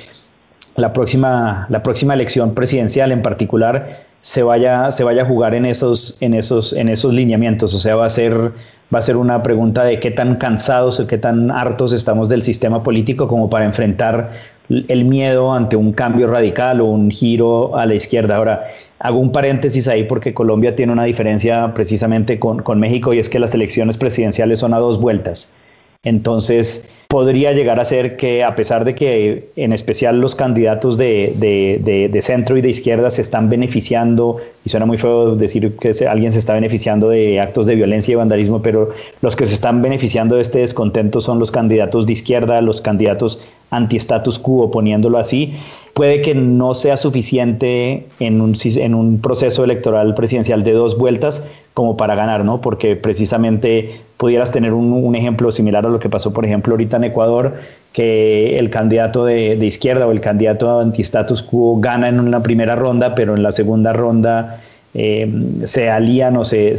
la 0.77 0.93
próxima, 0.93 1.67
la 1.71 1.83
próxima 1.83 2.15
elección 2.15 2.55
presidencial 2.55 3.13
en 3.13 3.23
particular 3.23 4.05
se 4.21 4.43
vaya, 4.43 4.91
se 4.91 5.05
vaya 5.05 5.23
a 5.23 5.25
jugar 5.25 5.55
en 5.55 5.67
esos, 5.67 6.21
en, 6.21 6.35
esos, 6.35 6.73
en 6.73 6.89
esos 6.89 7.13
lineamientos. 7.13 7.75
O 7.75 7.79
sea, 7.79 7.97
va 7.97 8.07
a 8.07 8.11
ser 8.11 8.53
va 8.95 9.01
a 9.01 9.03
ser 9.03 9.17
una 9.17 9.43
pregunta 9.43 9.85
de 9.85 9.99
qué 9.99 10.11
tan 10.11 10.37
cansados 10.37 11.01
o 11.01 11.07
qué 11.07 11.19
tan 11.19 11.51
hartos 11.51 11.93
estamos 11.93 12.29
del 12.29 12.43
sistema 12.43 12.83
político 12.83 13.27
como 13.27 13.51
para 13.51 13.65
enfrentar 13.65 14.33
el 14.69 15.05
miedo 15.05 15.53
ante 15.53 15.77
un 15.77 15.93
cambio 15.93 16.29
radical 16.29 16.81
o 16.81 16.87
un 16.87 17.11
giro 17.11 17.77
a 17.77 17.87
la 17.87 17.95
izquierda. 17.95 18.37
Ahora, 18.37 18.65
hago 18.99 19.19
un 19.19 19.33
paréntesis 19.33 19.89
ahí 19.89 20.05
porque 20.05 20.35
Colombia 20.35 20.75
tiene 20.75 20.93
una 20.93 21.05
diferencia 21.05 21.73
precisamente 21.75 22.39
con, 22.39 22.63
con 22.63 22.81
México 22.81 23.13
y 23.13 23.19
es 23.19 23.29
que 23.29 23.39
las 23.39 23.55
elecciones 23.55 23.97
presidenciales 23.99 24.61
son 24.61 24.75
a 24.75 24.79
dos 24.79 25.01
vueltas. 25.01 25.59
Entonces, 26.07 26.89
podría 27.09 27.53
llegar 27.53 27.81
a 27.81 27.85
ser 27.85 28.17
que 28.17 28.45
a 28.45 28.55
pesar 28.55 28.85
de 28.85 28.95
que 28.95 29.49
en 29.57 29.73
especial 29.73 30.21
los 30.21 30.37
candidatos 30.37 30.97
de, 30.97 31.35
de, 31.37 32.23
centro 32.23 32.57
y 32.57 32.61
de 32.61 32.71
izquierda 32.71 33.11
se 33.11 33.23
están 33.23 33.51
beneficiando, 33.51 34.37
y 34.65 34.69
suena 34.69 34.87
muy 34.87 34.99
feo 34.99 35.35
decir 35.35 35.77
que 35.77 35.91
alguien 36.09 36.31
se 36.31 36.39
está 36.39 36.55
beneficiando 36.55 37.09
de 37.09 37.41
actos 37.41 37.67
de 37.67 37.75
violencia 37.75 38.13
y 38.13 38.15
vandalismo, 38.15 38.63
pero 38.63 38.91
los 39.21 39.35
que 39.35 39.47
se 39.47 39.55
están 39.55 39.83
beneficiando 39.83 40.37
de 40.37 40.43
este 40.43 40.61
descontento 40.61 41.21
son 41.21 41.41
los 41.41 41.51
candidatos 41.51 42.07
de 42.07 42.13
izquierda, 42.13 42.61
los 42.61 42.81
candidatos 42.81 43.43
anti-status 43.71 44.39
quo, 44.39 44.71
poniéndolo 44.71 45.19
así, 45.19 45.55
puede 45.97 46.21
que 46.21 46.35
no 46.35 46.75
sea 46.75 46.99
suficiente 46.99 48.07
en 48.21 48.43
un, 48.43 49.21
proceso 49.23 49.65
electoral 49.65 50.13
presidencial 50.13 50.63
de 50.63 50.73
dos 50.73 50.99
vueltas 50.99 51.51
como 51.73 51.97
para 51.97 52.15
ganar, 52.15 52.45
¿no? 52.45 52.61
Porque 52.61 52.97
precisamente 52.97 54.03
pudieras 54.19 54.53
tener 54.53 54.75
un, 54.75 55.15
ejemplo 55.17 55.51
similar 55.51 55.87
a 55.87 55.89
lo 55.89 55.99
que 55.99 56.11
pasó, 56.11 56.35
por 56.35 56.45
ejemplo, 56.45 56.75
ahorita 56.75 56.99
en 56.99 57.05
Ecuador, 57.05 57.55
que 57.95 58.59
el 58.59 58.69
candidato 58.69 59.25
de, 59.25 59.55
izquierda 59.65 60.07
o 60.07 60.13
el 60.13 60.21
candidato 60.21 60.81
anti-status 60.81 61.43
quo 61.43 61.81
gana 61.81 62.11
en 62.11 62.21
una 62.21 62.43
primera 62.43 62.77
ronda, 62.77 63.15
pero 63.15 63.35
en 63.35 63.43
la 63.43 63.51
segunda 63.51 63.95
ronda 63.95 64.61
eh, 64.93 65.33
se 65.65 65.89
alían 65.89 66.37
o 66.37 66.45
se, 66.45 66.77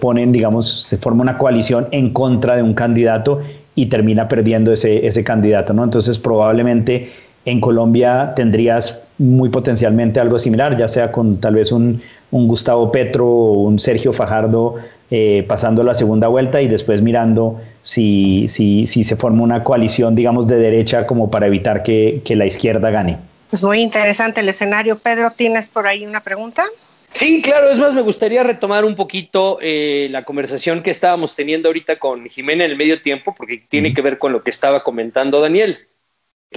ponen, 0.00 0.32
digamos, 0.32 0.82
se 0.82 0.98
forma 0.98 1.22
una 1.22 1.38
coalición 1.38 1.86
en 1.92 2.10
contra 2.10 2.56
de 2.56 2.64
un 2.64 2.74
candidato 2.74 3.42
y 3.76 3.86
termina 3.86 4.26
perdiendo 4.26 4.72
ese 4.72 5.22
candidato, 5.22 5.72
¿no? 5.72 5.84
Entonces 5.84 6.18
probablemente 6.18 7.30
en 7.44 7.60
Colombia 7.60 8.32
tendrías 8.36 9.06
muy 9.18 9.48
potencialmente 9.48 10.20
algo 10.20 10.38
similar, 10.38 10.76
ya 10.78 10.88
sea 10.88 11.10
con 11.10 11.40
tal 11.40 11.54
vez 11.54 11.72
un, 11.72 12.02
un 12.30 12.48
Gustavo 12.48 12.92
Petro 12.92 13.26
o 13.26 13.52
un 13.62 13.78
Sergio 13.78 14.12
Fajardo 14.12 14.76
eh, 15.10 15.44
pasando 15.46 15.82
la 15.82 15.94
segunda 15.94 16.28
vuelta 16.28 16.62
y 16.62 16.68
después 16.68 17.02
mirando 17.02 17.60
si, 17.82 18.46
si, 18.48 18.86
si, 18.86 19.04
se 19.04 19.16
forma 19.16 19.42
una 19.42 19.62
coalición, 19.62 20.14
digamos, 20.14 20.46
de 20.46 20.56
derecha 20.56 21.06
como 21.06 21.30
para 21.30 21.46
evitar 21.46 21.82
que, 21.82 22.22
que 22.24 22.36
la 22.36 22.46
izquierda 22.46 22.90
gane. 22.90 23.18
Pues 23.50 23.62
muy 23.62 23.80
interesante 23.80 24.40
el 24.40 24.48
escenario. 24.48 24.98
Pedro, 24.98 25.30
¿tienes 25.36 25.68
por 25.68 25.86
ahí 25.86 26.06
una 26.06 26.20
pregunta? 26.20 26.64
Sí, 27.12 27.42
claro, 27.42 27.68
es 27.68 27.78
más, 27.78 27.94
me 27.94 28.00
gustaría 28.00 28.42
retomar 28.42 28.86
un 28.86 28.96
poquito 28.96 29.58
eh, 29.60 30.08
la 30.10 30.24
conversación 30.24 30.82
que 30.82 30.90
estábamos 30.90 31.36
teniendo 31.36 31.68
ahorita 31.68 31.98
con 31.98 32.26
Jimena 32.26 32.64
en 32.64 32.70
el 32.70 32.78
medio 32.78 33.02
tiempo, 33.02 33.34
porque 33.36 33.62
tiene 33.68 33.92
que 33.92 34.00
ver 34.00 34.18
con 34.18 34.32
lo 34.32 34.42
que 34.42 34.48
estaba 34.48 34.82
comentando 34.82 35.40
Daniel. 35.40 35.78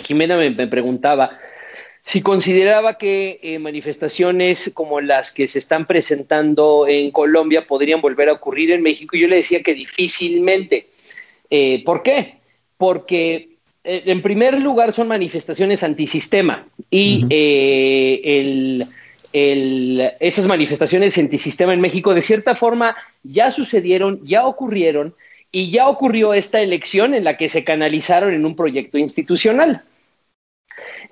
Jimena 0.03 0.37
me, 0.37 0.51
preguntaba 0.67 1.37
si 2.03 2.21
consideraba 2.21 2.97
que 2.97 3.39
eh, 3.41 3.57
manifestaciones 3.59 4.71
como 4.73 5.01
las 5.01 5.31
que 5.31 5.47
se 5.47 5.59
están 5.59 5.87
presentando 5.87 6.85
en 6.87 7.11
Colombia 7.11 7.65
podrían 7.65 8.01
volver 8.01 8.29
a 8.29 8.33
ocurrir 8.33 8.71
en 8.71 8.83
México, 8.83 9.15
y 9.15 9.21
yo 9.21 9.27
le 9.27 9.37
decía 9.37 9.63
que 9.63 9.73
difícilmente. 9.73 10.87
Eh, 11.49 11.83
¿Por 11.83 12.03
qué? 12.03 12.35
Porque 12.77 13.49
en 13.83 14.21
primer 14.23 14.59
lugar 14.59 14.93
son 14.93 15.07
manifestaciones 15.07 15.83
antisistema 15.83 16.67
y 16.89 17.25
el 17.29 18.83
esas 19.35 20.47
manifestaciones 20.47 21.17
antisistema 21.17 21.73
en 21.73 21.81
México 21.81 22.13
de 22.13 22.21
cierta 22.21 22.55
forma 22.55 22.95
ya 23.23 23.51
sucedieron, 23.51 24.25
ya 24.25 24.47
ocurrieron 24.47 25.13
y 25.56 25.72
ya 25.72 25.88
ocurrió 25.88 26.34
esta 26.34 26.60
elección 26.60 27.14
en 27.14 27.24
la 27.24 27.38
que 27.38 27.47
se 27.47 27.64
canalizaron 27.64 28.34
en 28.34 28.45
un 28.45 28.58
proyecto 28.58 28.97
institucional. 28.97 29.86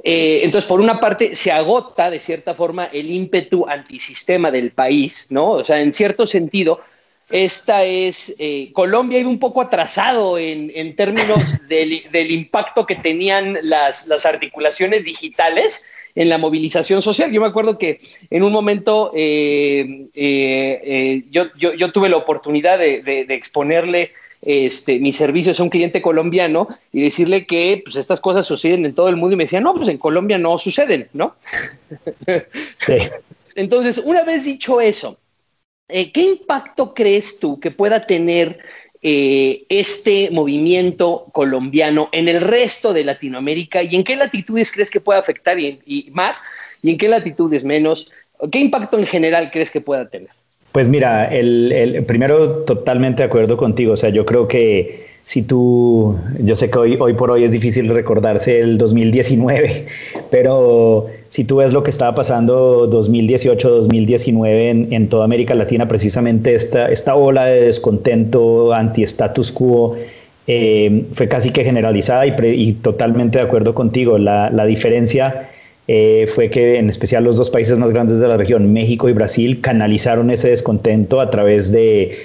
Eh, 0.03 0.41
entonces, 0.43 0.67
por 0.67 0.81
una 0.81 0.99
parte, 0.99 1.33
se 1.37 1.49
agota 1.49 2.11
de 2.11 2.19
cierta 2.19 2.53
forma 2.53 2.89
el 2.91 3.09
ímpetu 3.09 3.65
antisistema 3.65 4.51
del 4.51 4.71
país, 4.71 5.27
¿no? 5.29 5.51
O 5.51 5.63
sea, 5.63 5.79
en 5.79 5.93
cierto 5.93 6.25
sentido, 6.25 6.81
esta 7.29 7.85
es, 7.85 8.35
eh, 8.37 8.71
Colombia 8.73 9.17
iba 9.17 9.29
un 9.29 9.39
poco 9.39 9.61
atrasado 9.61 10.37
en, 10.37 10.93
términos 10.97 11.65
del, 11.69 12.31
impacto 12.31 12.85
que 12.85 12.95
tenían 12.95 13.57
las, 13.63 14.07
las 14.07 14.25
articulaciones 14.25 15.05
digitales 15.05 15.85
en 16.15 16.29
la 16.29 16.37
movilización 16.37 17.01
social. 17.01 17.31
Yo 17.31 17.41
me 17.41 17.47
acuerdo 17.47 17.77
que 17.77 17.99
en 18.29 18.43
un 18.43 18.51
momento 18.51 19.11
eh, 19.15 20.07
eh, 20.13 20.81
eh, 20.83 21.23
yo, 21.31 21.91
tuve 21.91 22.09
la 22.09 22.17
oportunidad 22.17 22.77
de, 22.77 23.25
exponerle 23.29 24.11
este, 24.45 24.99
mi 24.99 25.11
servicio 25.13 25.53
a 25.57 25.63
un 25.63 25.69
cliente 25.69 26.01
colombiano 26.01 26.67
y 26.91 27.01
decirle 27.03 27.45
que 27.45 27.81
pues, 27.83 27.95
estas 27.95 28.19
cosas 28.19 28.45
suceden 28.45 28.85
en 28.85 28.93
todo 28.93 29.09
el 29.09 29.15
mundo 29.15 29.33
y 29.33 29.37
me 29.37 29.45
decía, 29.45 29.61
no, 29.61 29.73
pues 29.73 29.87
en 29.87 29.97
Colombia 29.97 30.37
no 30.37 30.57
suceden, 30.57 31.07
¿no? 31.13 31.35
Entonces, 33.55 33.99
una 33.99 34.23
vez 34.23 34.45
dicho 34.45 34.81
eso, 34.81 35.17
eh, 35.87 36.11
¿qué 36.11 36.21
impacto 36.21 36.93
crees 36.93 37.39
tú 37.39 37.59
que 37.59 37.71
pueda 37.71 38.05
tener 38.05 38.59
eh, 39.01 39.65
este 39.69 40.29
movimiento 40.31 41.25
colombiano 41.33 42.09
en 42.11 42.27
el 42.29 42.41
resto 42.41 42.93
de 42.93 43.03
Latinoamérica 43.03 43.83
y 43.83 43.95
en 43.95 44.03
qué 44.03 44.15
latitudes 44.15 44.71
crees 44.71 44.89
que 44.89 45.01
pueda 45.01 45.19
afectar 45.19 45.59
y, 45.59 46.09
más 46.13 46.43
y 46.81 46.91
en 46.91 46.97
qué 46.97 47.07
latitudes 47.07 47.63
menos? 47.63 48.11
¿Qué 48.51 48.59
impacto 48.59 48.97
en 48.97 49.05
general 49.05 49.51
crees 49.51 49.71
que 49.71 49.81
pueda 49.81 50.09
tener? 50.09 50.31
Pues 50.73 50.89
mira, 50.89 51.25
el, 51.25 52.03
primero 52.07 52.63
totalmente 52.63 53.21
de 53.21 53.27
acuerdo 53.27 53.57
contigo, 53.57 53.93
o 53.93 53.95
sea, 53.95 54.09
yo 54.09 54.25
creo 54.25 54.47
que 54.47 55.05
si 55.23 55.43
tú, 55.43 56.17
yo 56.39 56.55
sé 56.55 56.71
que 56.71 56.79
hoy, 56.79 56.97
hoy 56.99 57.13
por 57.13 57.29
hoy 57.29 57.43
es 57.43 57.51
difícil 57.51 57.89
recordarse 57.89 58.59
el 58.59 58.79
2019, 58.79 59.85
pero 60.31 61.05
si 61.29 61.43
tú 61.43 61.57
ves 61.57 61.73
lo 61.73 61.83
que 61.83 61.91
estaba 61.91 62.15
pasando 62.15 62.89
2018-2019 62.89 64.47
en, 64.47 64.91
en, 64.93 65.09
toda 65.09 65.25
América 65.25 65.53
Latina, 65.53 65.87
precisamente 65.87 66.55
esta, 66.55 66.91
esta 66.91 67.13
ola 67.13 67.45
de 67.45 67.61
descontento 67.61 68.73
anti-status 68.73 69.51
quo 69.51 69.95
eh, 70.47 71.05
fue 71.13 71.27
casi 71.27 71.51
que 71.51 71.63
generalizada 71.63 72.25
y, 72.25 72.33
y, 72.41 72.73
totalmente 72.73 73.37
de 73.37 73.45
acuerdo 73.45 73.75
contigo. 73.75 74.17
La, 74.17 74.49
la 74.49 74.65
diferencia 74.65 75.51
eh, 75.87 76.25
fue 76.33 76.49
que 76.49 76.77
en 76.77 76.89
especial 76.89 77.23
los 77.23 77.37
dos 77.37 77.49
países 77.49 77.77
más 77.77 77.91
grandes 77.91 78.19
de 78.19 78.27
la 78.27 78.37
región, 78.37 78.71
México 78.71 79.09
y 79.09 79.13
Brasil, 79.13 79.61
canalizaron 79.61 80.31
ese 80.31 80.49
descontento 80.49 81.19
a 81.19 81.29
través 81.29 81.71
de 81.71 82.17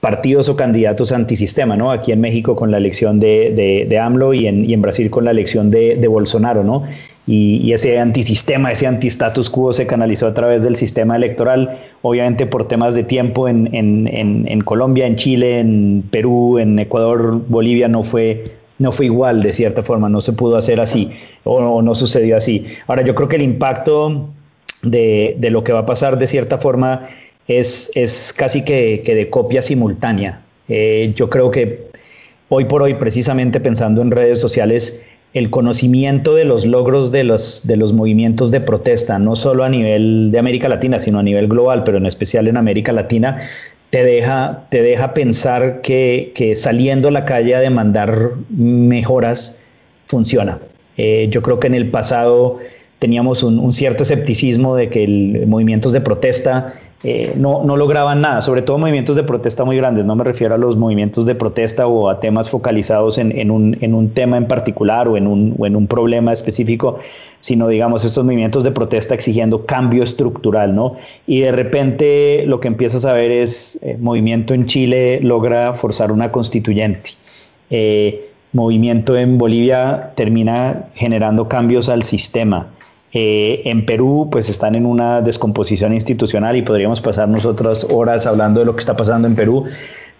partidos 0.00 0.48
o 0.48 0.56
candidatos 0.56 1.10
antisistema, 1.10 1.76
¿no? 1.76 1.90
Aquí 1.90 2.12
en 2.12 2.20
México 2.20 2.54
con 2.54 2.70
la 2.70 2.76
elección 2.76 3.18
de, 3.18 3.86
de, 3.88 3.98
AMLO 3.98 4.32
y 4.32 4.46
en, 4.46 4.64
y 4.64 4.72
en, 4.72 4.80
Brasil 4.80 5.10
con 5.10 5.24
la 5.24 5.32
elección 5.32 5.70
de, 5.70 5.96
de 5.96 6.08
Bolsonaro, 6.08 6.62
¿no? 6.62 6.84
Y, 7.26 7.72
ese 7.72 7.98
antisistema, 7.98 8.72
ese 8.72 8.86
antistatus 8.86 9.50
quo 9.50 9.74
se 9.74 9.86
canalizó 9.86 10.28
a 10.28 10.34
través 10.34 10.62
del 10.62 10.76
sistema 10.76 11.14
electoral, 11.16 11.78
obviamente 12.00 12.46
por 12.46 12.68
temas 12.68 12.94
de 12.94 13.04
tiempo 13.04 13.48
en, 13.48 13.74
en, 13.74 14.08
en, 14.48 14.60
Colombia, 14.62 15.06
en 15.06 15.16
Chile, 15.16 15.58
en 15.58 16.04
Perú, 16.10 16.58
en 16.58 16.78
Ecuador, 16.78 17.42
Bolivia 17.46 17.86
no 17.86 18.02
fue, 18.02 18.44
no 18.78 18.92
fue 18.92 19.06
igual 19.06 19.42
de 19.42 19.52
cierta 19.52 19.82
forma, 19.82 20.08
no 20.08 20.20
se 20.20 20.32
pudo 20.32 20.56
hacer 20.56 20.80
así 20.80 21.10
o, 21.44 21.82
no 21.82 21.94
sucedió 21.94 22.36
así. 22.36 22.66
Ahora 22.86 23.02
yo 23.02 23.14
creo 23.14 23.28
que 23.28 23.36
el 23.36 23.42
impacto 23.42 24.28
de, 24.82 25.36
de 25.38 25.50
lo 25.50 25.64
que 25.64 25.72
va 25.72 25.80
a 25.80 25.86
pasar 25.86 26.18
de 26.18 26.26
cierta 26.26 26.58
forma 26.58 27.08
es, 27.48 27.90
es 27.94 28.32
casi 28.36 28.62
que, 28.64 29.02
de 29.04 29.30
copia 29.30 29.62
simultánea. 29.62 30.42
Eh, 30.68 31.12
yo 31.16 31.30
creo 31.30 31.50
que 31.50 31.88
hoy 32.50 32.66
por 32.66 32.82
hoy, 32.82 32.94
precisamente 32.94 33.58
pensando 33.58 34.02
en 34.02 34.10
redes 34.10 34.40
sociales, 34.40 35.04
el 35.34 35.50
conocimiento 35.50 36.34
de 36.34 36.44
los 36.44 36.64
logros 36.64 37.10
de 37.10 37.24
los, 37.24 37.66
de 37.66 37.76
los 37.76 37.92
movimientos 37.92 38.50
de 38.50 38.60
protesta, 38.60 39.18
no 39.18 39.36
solo 39.36 39.64
a 39.64 39.68
nivel 39.68 40.30
de 40.30 40.38
América 40.38 40.68
Latina, 40.68 41.00
sino 41.00 41.18
a 41.18 41.22
nivel 41.22 41.48
global, 41.48 41.84
pero 41.84 41.98
en 41.98 42.06
especial 42.06 42.48
en 42.48 42.56
América 42.56 42.92
Latina, 42.92 43.42
te 43.90 44.04
deja, 44.04 44.66
te 44.70 44.82
deja 44.82 45.14
pensar 45.14 45.80
que, 45.80 46.32
que 46.34 46.54
saliendo 46.54 47.08
a 47.08 47.10
la 47.10 47.24
calle 47.24 47.54
a 47.54 47.60
demandar 47.60 48.32
mejoras 48.50 49.62
funciona. 50.06 50.58
Eh, 50.96 51.28
yo 51.30 51.42
creo 51.42 51.60
que 51.60 51.68
en 51.68 51.74
el 51.74 51.90
pasado 51.90 52.58
teníamos 52.98 53.42
un, 53.42 53.72
cierto 53.72 54.02
escepticismo 54.02 54.74
de 54.76 54.90
que 54.90 55.04
el, 55.04 55.46
movimientos 55.46 55.92
de 55.92 56.00
protesta 56.00 56.74
eh, 57.04 57.34
no, 57.36 57.62
no, 57.62 57.76
lograban 57.76 58.20
nada, 58.20 58.42
sobre 58.42 58.62
todo 58.62 58.76
movimientos 58.76 59.14
de 59.14 59.22
protesta 59.22 59.64
muy 59.64 59.76
grandes, 59.76 60.04
no 60.04 60.16
me 60.16 60.24
refiero 60.24 60.56
a 60.56 60.58
los 60.58 60.76
movimientos 60.76 61.26
de 61.26 61.36
protesta 61.36 61.86
o 61.86 62.08
a 62.08 62.18
temas 62.18 62.50
focalizados 62.50 63.18
en, 63.18 63.30
en, 63.38 63.52
un, 63.52 63.78
en 63.80 63.94
un, 63.94 64.10
tema 64.10 64.36
en 64.36 64.48
particular 64.48 65.06
o 65.06 65.16
en 65.16 65.28
un, 65.28 65.54
o 65.56 65.66
en 65.66 65.76
un 65.76 65.86
problema 65.86 66.32
específico, 66.32 66.98
sino 67.38 67.68
digamos 67.68 68.04
estos 68.04 68.24
movimientos 68.24 68.64
de 68.64 68.72
protesta 68.72 69.14
exigiendo 69.14 69.64
cambio 69.64 70.02
estructural, 70.02 70.74
¿no? 70.74 70.96
Y 71.24 71.38
de 71.40 71.52
repente 71.52 72.44
lo 72.46 72.58
que 72.58 72.66
empiezas 72.66 73.04
a 73.04 73.12
ver 73.12 73.30
es 73.30 73.78
eh, 73.82 73.96
movimiento 74.00 74.52
en 74.52 74.66
Chile 74.66 75.20
logra 75.22 75.74
forzar 75.74 76.10
una 76.10 76.32
constituyente. 76.32 77.10
Eh, 77.70 78.28
movimiento 78.52 79.16
en 79.16 79.38
Bolivia 79.38 80.12
termina 80.16 80.86
generando 80.94 81.48
cambios 81.48 81.88
al 81.88 82.02
sistema. 82.02 82.66
Eh, 83.12 83.62
en 83.64 83.86
Perú, 83.86 84.28
pues 84.30 84.50
están 84.50 84.74
en 84.74 84.84
una 84.84 85.22
descomposición 85.22 85.94
institucional 85.94 86.56
y 86.56 86.62
podríamos 86.62 87.00
pasar 87.00 87.28
nosotras 87.28 87.86
horas 87.90 88.26
hablando 88.26 88.60
de 88.60 88.66
lo 88.66 88.74
que 88.74 88.80
está 88.80 88.96
pasando 88.96 89.26
en 89.26 89.34
Perú, 89.34 89.64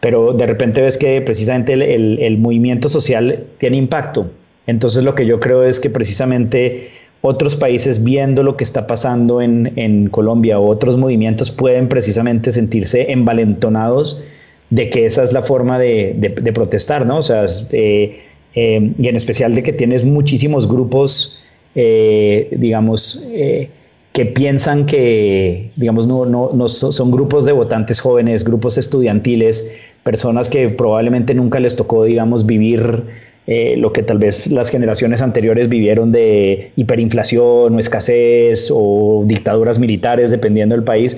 pero 0.01 0.33
de 0.33 0.47
repente 0.47 0.81
ves 0.81 0.97
que 0.97 1.21
precisamente 1.21 1.75
el, 1.75 2.39
movimiento 2.39 2.89
social 2.89 3.45
tiene 3.59 3.77
impacto. 3.77 4.31
Entonces 4.67 5.05
lo 5.05 5.15
que 5.15 5.27
yo 5.27 5.39
creo 5.39 5.65
es 5.65 5.81
que 5.81 5.91
precisamente 5.91 6.91
otros 7.21 7.57
países 7.57 8.05
viendo 8.05 8.43
lo 8.43 8.57
que 8.57 8.65
está 8.65 8.87
pasando 8.87 9.43
en, 9.43 10.09
Colombia 10.11 10.59
o 10.59 10.69
otros 10.69 10.97
movimientos 10.97 11.51
pueden 11.51 11.89
precisamente 11.89 12.53
sentirse 12.53 13.13
envalentonados 13.13 14.27
de 14.71 14.89
que 14.89 15.05
esa 15.05 15.25
es 15.25 15.33
la 15.33 15.43
forma 15.43 15.79
de, 15.79 16.53
protestar, 16.55 17.05
¿no? 17.05 17.19
O 17.19 17.23
sea, 17.23 17.45
eh, 17.73 18.21
eh, 18.55 18.93
y 18.99 19.09
en 19.09 19.17
especial 19.17 19.55
de 19.55 19.63
que 19.63 19.75
tienes 19.75 20.05
muchísimos 20.05 20.69
grupos 20.69 21.43
eh, 21.81 22.49
digamos, 22.59 23.25
eh, 23.31 23.71
que 24.13 24.27
piensan 24.27 24.85
que, 24.85 25.71
digamos, 25.77 26.09
no, 26.09 26.27
no, 26.27 26.69
son 26.69 27.11
grupos 27.13 27.45
de 27.45 27.53
votantes 27.53 28.01
jóvenes, 28.01 28.43
grupos 28.43 28.79
estudiantiles, 28.79 29.73
personas 30.03 30.49
que 30.49 30.71
probablemente 30.71 31.35
nunca 31.35 31.61
les 31.61 31.77
tocó, 31.77 32.03
digamos, 32.03 32.47
vivir 32.47 33.05
eh, 33.47 33.77
lo 33.77 33.93
que 33.93 34.03
tal 34.03 34.19
vez 34.19 34.51
las 34.51 34.71
generaciones 34.71 35.23
anteriores 35.23 35.69
vivieron 35.69 36.11
de 36.11 36.73
hiperinflación 36.75 37.77
o 37.77 37.79
escasez 37.79 38.71
o 38.75 39.23
dictaduras 39.25 39.79
militares, 39.79 40.33
dependiendo 40.33 40.75
del 40.75 40.83
país. 40.83 41.17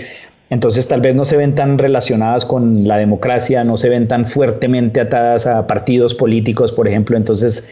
Entonces 0.50 0.86
tal 0.88 1.00
vez 1.00 1.14
no 1.14 1.24
se 1.24 1.38
ven 1.38 1.54
tan 1.54 1.78
relacionadas 1.78 2.44
con 2.44 2.86
la 2.86 2.98
democracia, 2.98 3.64
no 3.64 3.78
se 3.78 3.88
ven 3.88 4.08
tan 4.08 4.26
fuertemente 4.26 5.00
atadas 5.00 5.46
a 5.46 5.66
partidos 5.66 6.12
políticos, 6.12 6.70
por 6.70 6.86
ejemplo. 6.86 7.16
Entonces 7.16 7.70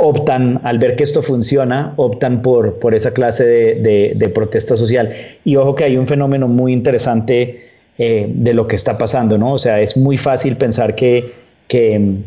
optan, 0.00 0.60
al 0.62 0.78
ver 0.78 0.96
que 0.96 1.02
esto 1.02 1.22
funciona, 1.22 1.92
optan 1.96 2.40
por, 2.40 2.78
por 2.78 2.94
esa 2.94 3.12
clase 3.12 3.44
de, 3.44 4.30
protesta 4.34 4.76
social. 4.76 5.12
Y 5.44 5.56
ojo 5.56 5.74
que 5.74 5.84
hay 5.84 5.96
un 5.96 6.06
fenómeno 6.06 6.46
muy 6.48 6.72
interesante 6.72 7.68
eh, 7.98 8.26
de 8.28 8.54
lo 8.54 8.68
que 8.68 8.76
está 8.76 8.96
pasando, 8.96 9.36
¿no? 9.38 9.54
O 9.54 9.58
sea, 9.58 9.80
es 9.80 9.96
muy 9.96 10.16
fácil 10.16 10.56
pensar 10.56 10.94
que, 10.94 11.32
que, 11.66 12.22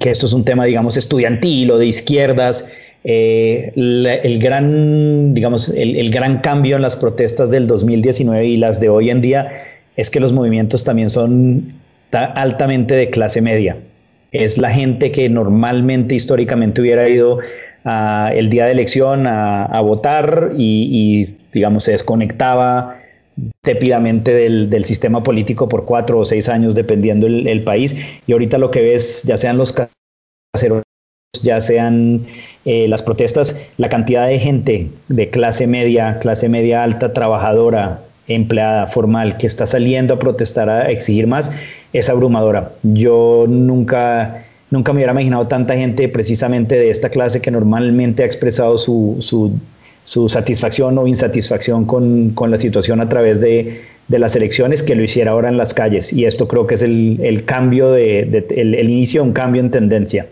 esto 0.00 0.26
es 0.26 0.32
un 0.32 0.44
tema, 0.44 0.64
digamos, 0.64 0.96
estudiantil 0.96 1.70
o 1.72 1.78
de 1.78 1.86
izquierdas. 1.86 2.72
Eh, 3.02 3.72
el 3.74 4.38
gran, 4.38 5.34
digamos, 5.34 5.68
el, 5.70 5.96
el 5.96 6.10
gran 6.10 6.38
cambio 6.38 6.76
en 6.76 6.82
las 6.82 6.96
protestas 6.96 7.50
del 7.50 7.66
2019 7.66 8.46
y 8.46 8.56
las 8.56 8.78
de 8.78 8.88
hoy 8.88 9.10
en 9.10 9.20
día 9.20 9.50
es 9.96 10.10
que 10.10 10.20
los 10.20 10.32
movimientos 10.32 10.84
también 10.84 11.10
son 11.10 11.72
altamente 12.12 12.94
de 12.94 13.10
clase 13.10 13.40
media 13.40 13.76
es 14.32 14.58
la 14.58 14.70
gente 14.70 15.12
que 15.12 15.28
normalmente 15.28 16.14
históricamente 16.14 16.80
hubiera 16.80 17.08
ido 17.08 17.40
el 17.84 18.50
día 18.50 18.66
de 18.66 18.72
elección 18.72 19.26
a, 19.26 19.80
votar 19.80 20.52
y, 20.56 21.36
digamos, 21.52 21.84
se 21.84 21.92
desconectaba 21.92 22.98
tépidamente 23.62 24.32
del, 24.32 24.84
sistema 24.84 25.22
político 25.22 25.68
por 25.68 25.84
cuatro 25.84 26.18
o 26.18 26.24
seis 26.24 26.48
años, 26.48 26.74
dependiendo 26.74 27.26
el, 27.26 27.62
país. 27.64 27.96
Y 28.26 28.32
ahorita 28.32 28.58
lo 28.58 28.70
que 28.70 28.82
ves, 28.82 29.22
ya 29.24 29.36
sean 29.36 29.56
los 29.56 29.74
caseros, 30.52 30.82
ya 31.42 31.60
sean 31.60 32.26
eh, 32.64 32.86
las 32.88 33.02
protestas, 33.02 33.60
la 33.78 33.88
cantidad 33.88 34.26
de 34.26 34.38
gente 34.38 34.90
de 35.08 35.30
clase 35.30 35.66
media, 35.66 36.18
clase 36.20 36.48
media 36.48 36.82
alta, 36.82 37.12
trabajadora, 37.12 38.02
empleada 38.28 38.86
formal 38.86 39.38
que 39.38 39.46
está 39.46 39.66
saliendo 39.66 40.14
a 40.14 40.18
protestar, 40.18 40.68
a 40.68 40.90
exigir 40.90 41.26
más, 41.26 41.52
es 41.92 42.08
abrumadora. 42.08 42.72
Yo 42.82 43.46
nunca, 43.48 44.44
nunca 44.70 44.92
me 44.92 44.98
hubiera 44.98 45.12
imaginado 45.12 45.46
tanta 45.46 45.74
gente 45.74 46.08
precisamente 46.08 46.76
de 46.76 46.90
esta 46.90 47.08
clase 47.08 47.40
que 47.40 47.50
normalmente 47.50 48.22
ha 48.22 48.26
expresado 48.26 48.78
su, 48.78 49.16
su, 49.20 50.28
satisfacción 50.28 50.98
o 50.98 51.06
insatisfacción 51.06 51.84
con, 51.84 52.30
con, 52.30 52.50
la 52.50 52.56
situación 52.56 53.00
a 53.00 53.08
través 53.08 53.40
de, 53.40 53.82
de, 54.08 54.18
las 54.18 54.34
elecciones 54.34 54.82
que 54.82 54.94
lo 54.94 55.04
hiciera 55.04 55.32
ahora 55.32 55.48
en 55.48 55.56
las 55.56 55.74
calles. 55.74 56.12
Y 56.12 56.24
esto 56.24 56.48
creo 56.48 56.66
que 56.66 56.74
es 56.74 56.82
el, 56.82 57.18
el 57.22 57.44
cambio 57.44 57.90
de, 57.92 58.46
el 58.50 58.90
inicio 58.90 59.22
de 59.22 59.28
un 59.28 59.32
cambio 59.32 59.60
en 59.60 59.70
tendencia. 59.70 60.26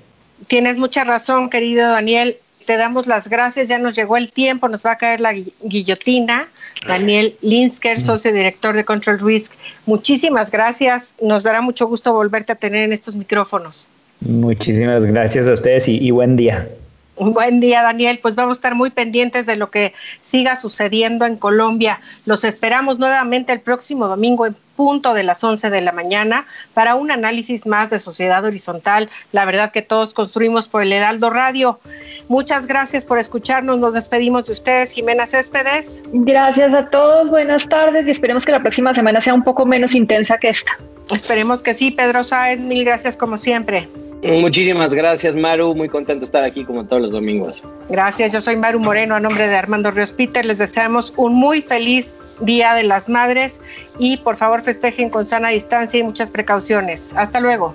Tienes 0.47 0.77
mucha 0.79 1.05
razón, 1.05 1.51
querido 1.51 1.89
Daniel 1.89 2.39
te 2.69 2.77
damos 2.77 3.07
las 3.07 3.31
gracias, 3.31 3.67
ya 3.67 3.79
nos 3.79 3.97
llegó 3.97 4.19
el 4.19 4.31
tiempo, 4.31 4.69
nos 4.69 4.85
va 4.85 4.93
a 4.93 4.99
caer 4.99 5.23
la 5.23 5.33
guillotina. 5.33 6.49
Daniel 6.87 7.35
Linsker, 7.41 7.97
mm. 7.97 8.03
socio 8.03 8.31
director 8.31 8.77
de 8.77 8.85
Control 8.85 9.19
Risk, 9.21 9.51
muchísimas 9.87 10.51
gracias, 10.51 11.15
nos 11.19 11.45
dará 11.45 11.63
mucho 11.63 11.87
gusto 11.87 12.13
volverte 12.13 12.53
a 12.53 12.57
tener 12.57 12.83
en 12.83 12.93
estos 12.93 13.17
micrófonos. 13.17 13.89
Muchísimas 14.21 15.07
gracias 15.07 15.49
a 15.49 15.55
ustedes 15.55 15.89
y, 15.89 16.11
buen 16.11 16.37
día. 16.37 16.69
Buen 17.17 17.59
día, 17.61 17.83
Daniel. 17.83 18.19
Pues 18.21 18.35
vamos 18.35 18.57
a 18.57 18.59
estar 18.59 18.75
muy 18.75 18.91
pendientes 18.91 19.47
de 19.47 19.57
lo 19.57 19.71
que 19.71 19.95
siga 20.23 20.57
sucediendo 20.57 21.25
en 21.25 21.37
Colombia. 21.37 22.01
Los 22.27 22.45
esperamos 22.45 22.99
nuevamente 22.99 23.51
el 23.51 23.61
próximo 23.61 24.09
domingo 24.09 24.47
punto 24.79 25.13
de 25.13 25.25
las 25.25 25.43
11 25.43 25.71
de 25.71 25.81
la 25.81 25.91
mañana 25.91 26.47
para 26.73 26.95
un 26.95 27.11
análisis 27.11 27.67
más 27.67 27.91
de 27.91 27.99
Sociedad 27.99 28.45
Horizontal. 28.45 29.11
La 29.33 29.45
verdad 29.45 29.73
que 29.73 29.83
todos 29.83 30.15
construimos 30.15 30.69
por 30.69 30.85
el 30.85 30.93
Heraldo 30.93 31.31
Radio. 31.31 31.81
Muchas 32.29 32.69
gracias 32.69 33.05
por 33.05 33.19
escucharnos. 33.19 33.81
Nos 33.81 33.93
despedimos 33.93 34.47
de 34.47 34.53
ustedes, 34.53 34.93
Jimena 34.93 35.27
Céspedes. 35.27 36.01
Gracias 36.13 36.73
a 36.73 36.89
todos. 36.91 37.29
Buenas 37.29 37.69
tardes 37.69 38.07
y 38.07 38.13
esperemos 38.13 38.47
que 38.47 38.53
la 38.53 38.61
próxima 38.61 38.95
semana 38.95 39.21
sea 39.21 39.35
un 39.35 39.43
poco 39.43 39.67
menos 39.67 39.97
intensa 39.97 40.39
que 40.39 40.51
esta. 40.51 40.79
Esperemos 41.11 41.61
que 41.61 41.75
sí, 41.75 41.91
Pedro 41.91 42.23
Sáez. 42.23 42.61
Mil 42.61 42.85
gracias 42.85 43.17
como 43.17 43.37
siempre. 43.37 43.89
Muchísimas 44.23 44.95
gracias, 44.95 45.35
Maru. 45.35 45.75
Muy 45.75 45.89
contento 45.89 46.21
de 46.21 46.27
estar 46.27 46.45
aquí 46.45 46.65
como 46.65 46.85
todos 46.85 47.03
los 47.03 47.11
domingos. 47.11 47.65
Gracias, 47.89 48.33
yo 48.33 48.41
soy 48.41 48.57
Maru 48.57 48.79
Moreno 48.79 49.17
a 49.17 49.21
nombre 49.21 49.49
de 49.49 49.57
Armando 49.57 49.91
Ríos 49.91 50.13
Peter. 50.13 50.45
Les 50.47 50.59
deseamos 50.59 51.13
un 51.17 51.35
muy 51.35 51.63
feliz 51.63 52.13
Día 52.41 52.75
de 52.75 52.83
las 52.83 53.09
Madres 53.09 53.61
y 53.99 54.19
por 54.19 54.37
favor 54.37 54.63
festejen 54.63 55.11
con 55.11 55.27
sana 55.27 55.49
distancia 55.49 56.01
y 56.01 56.03
muchas 56.03 56.31
precauciones. 56.31 57.03
Hasta 57.15 57.41
luego. 57.41 57.75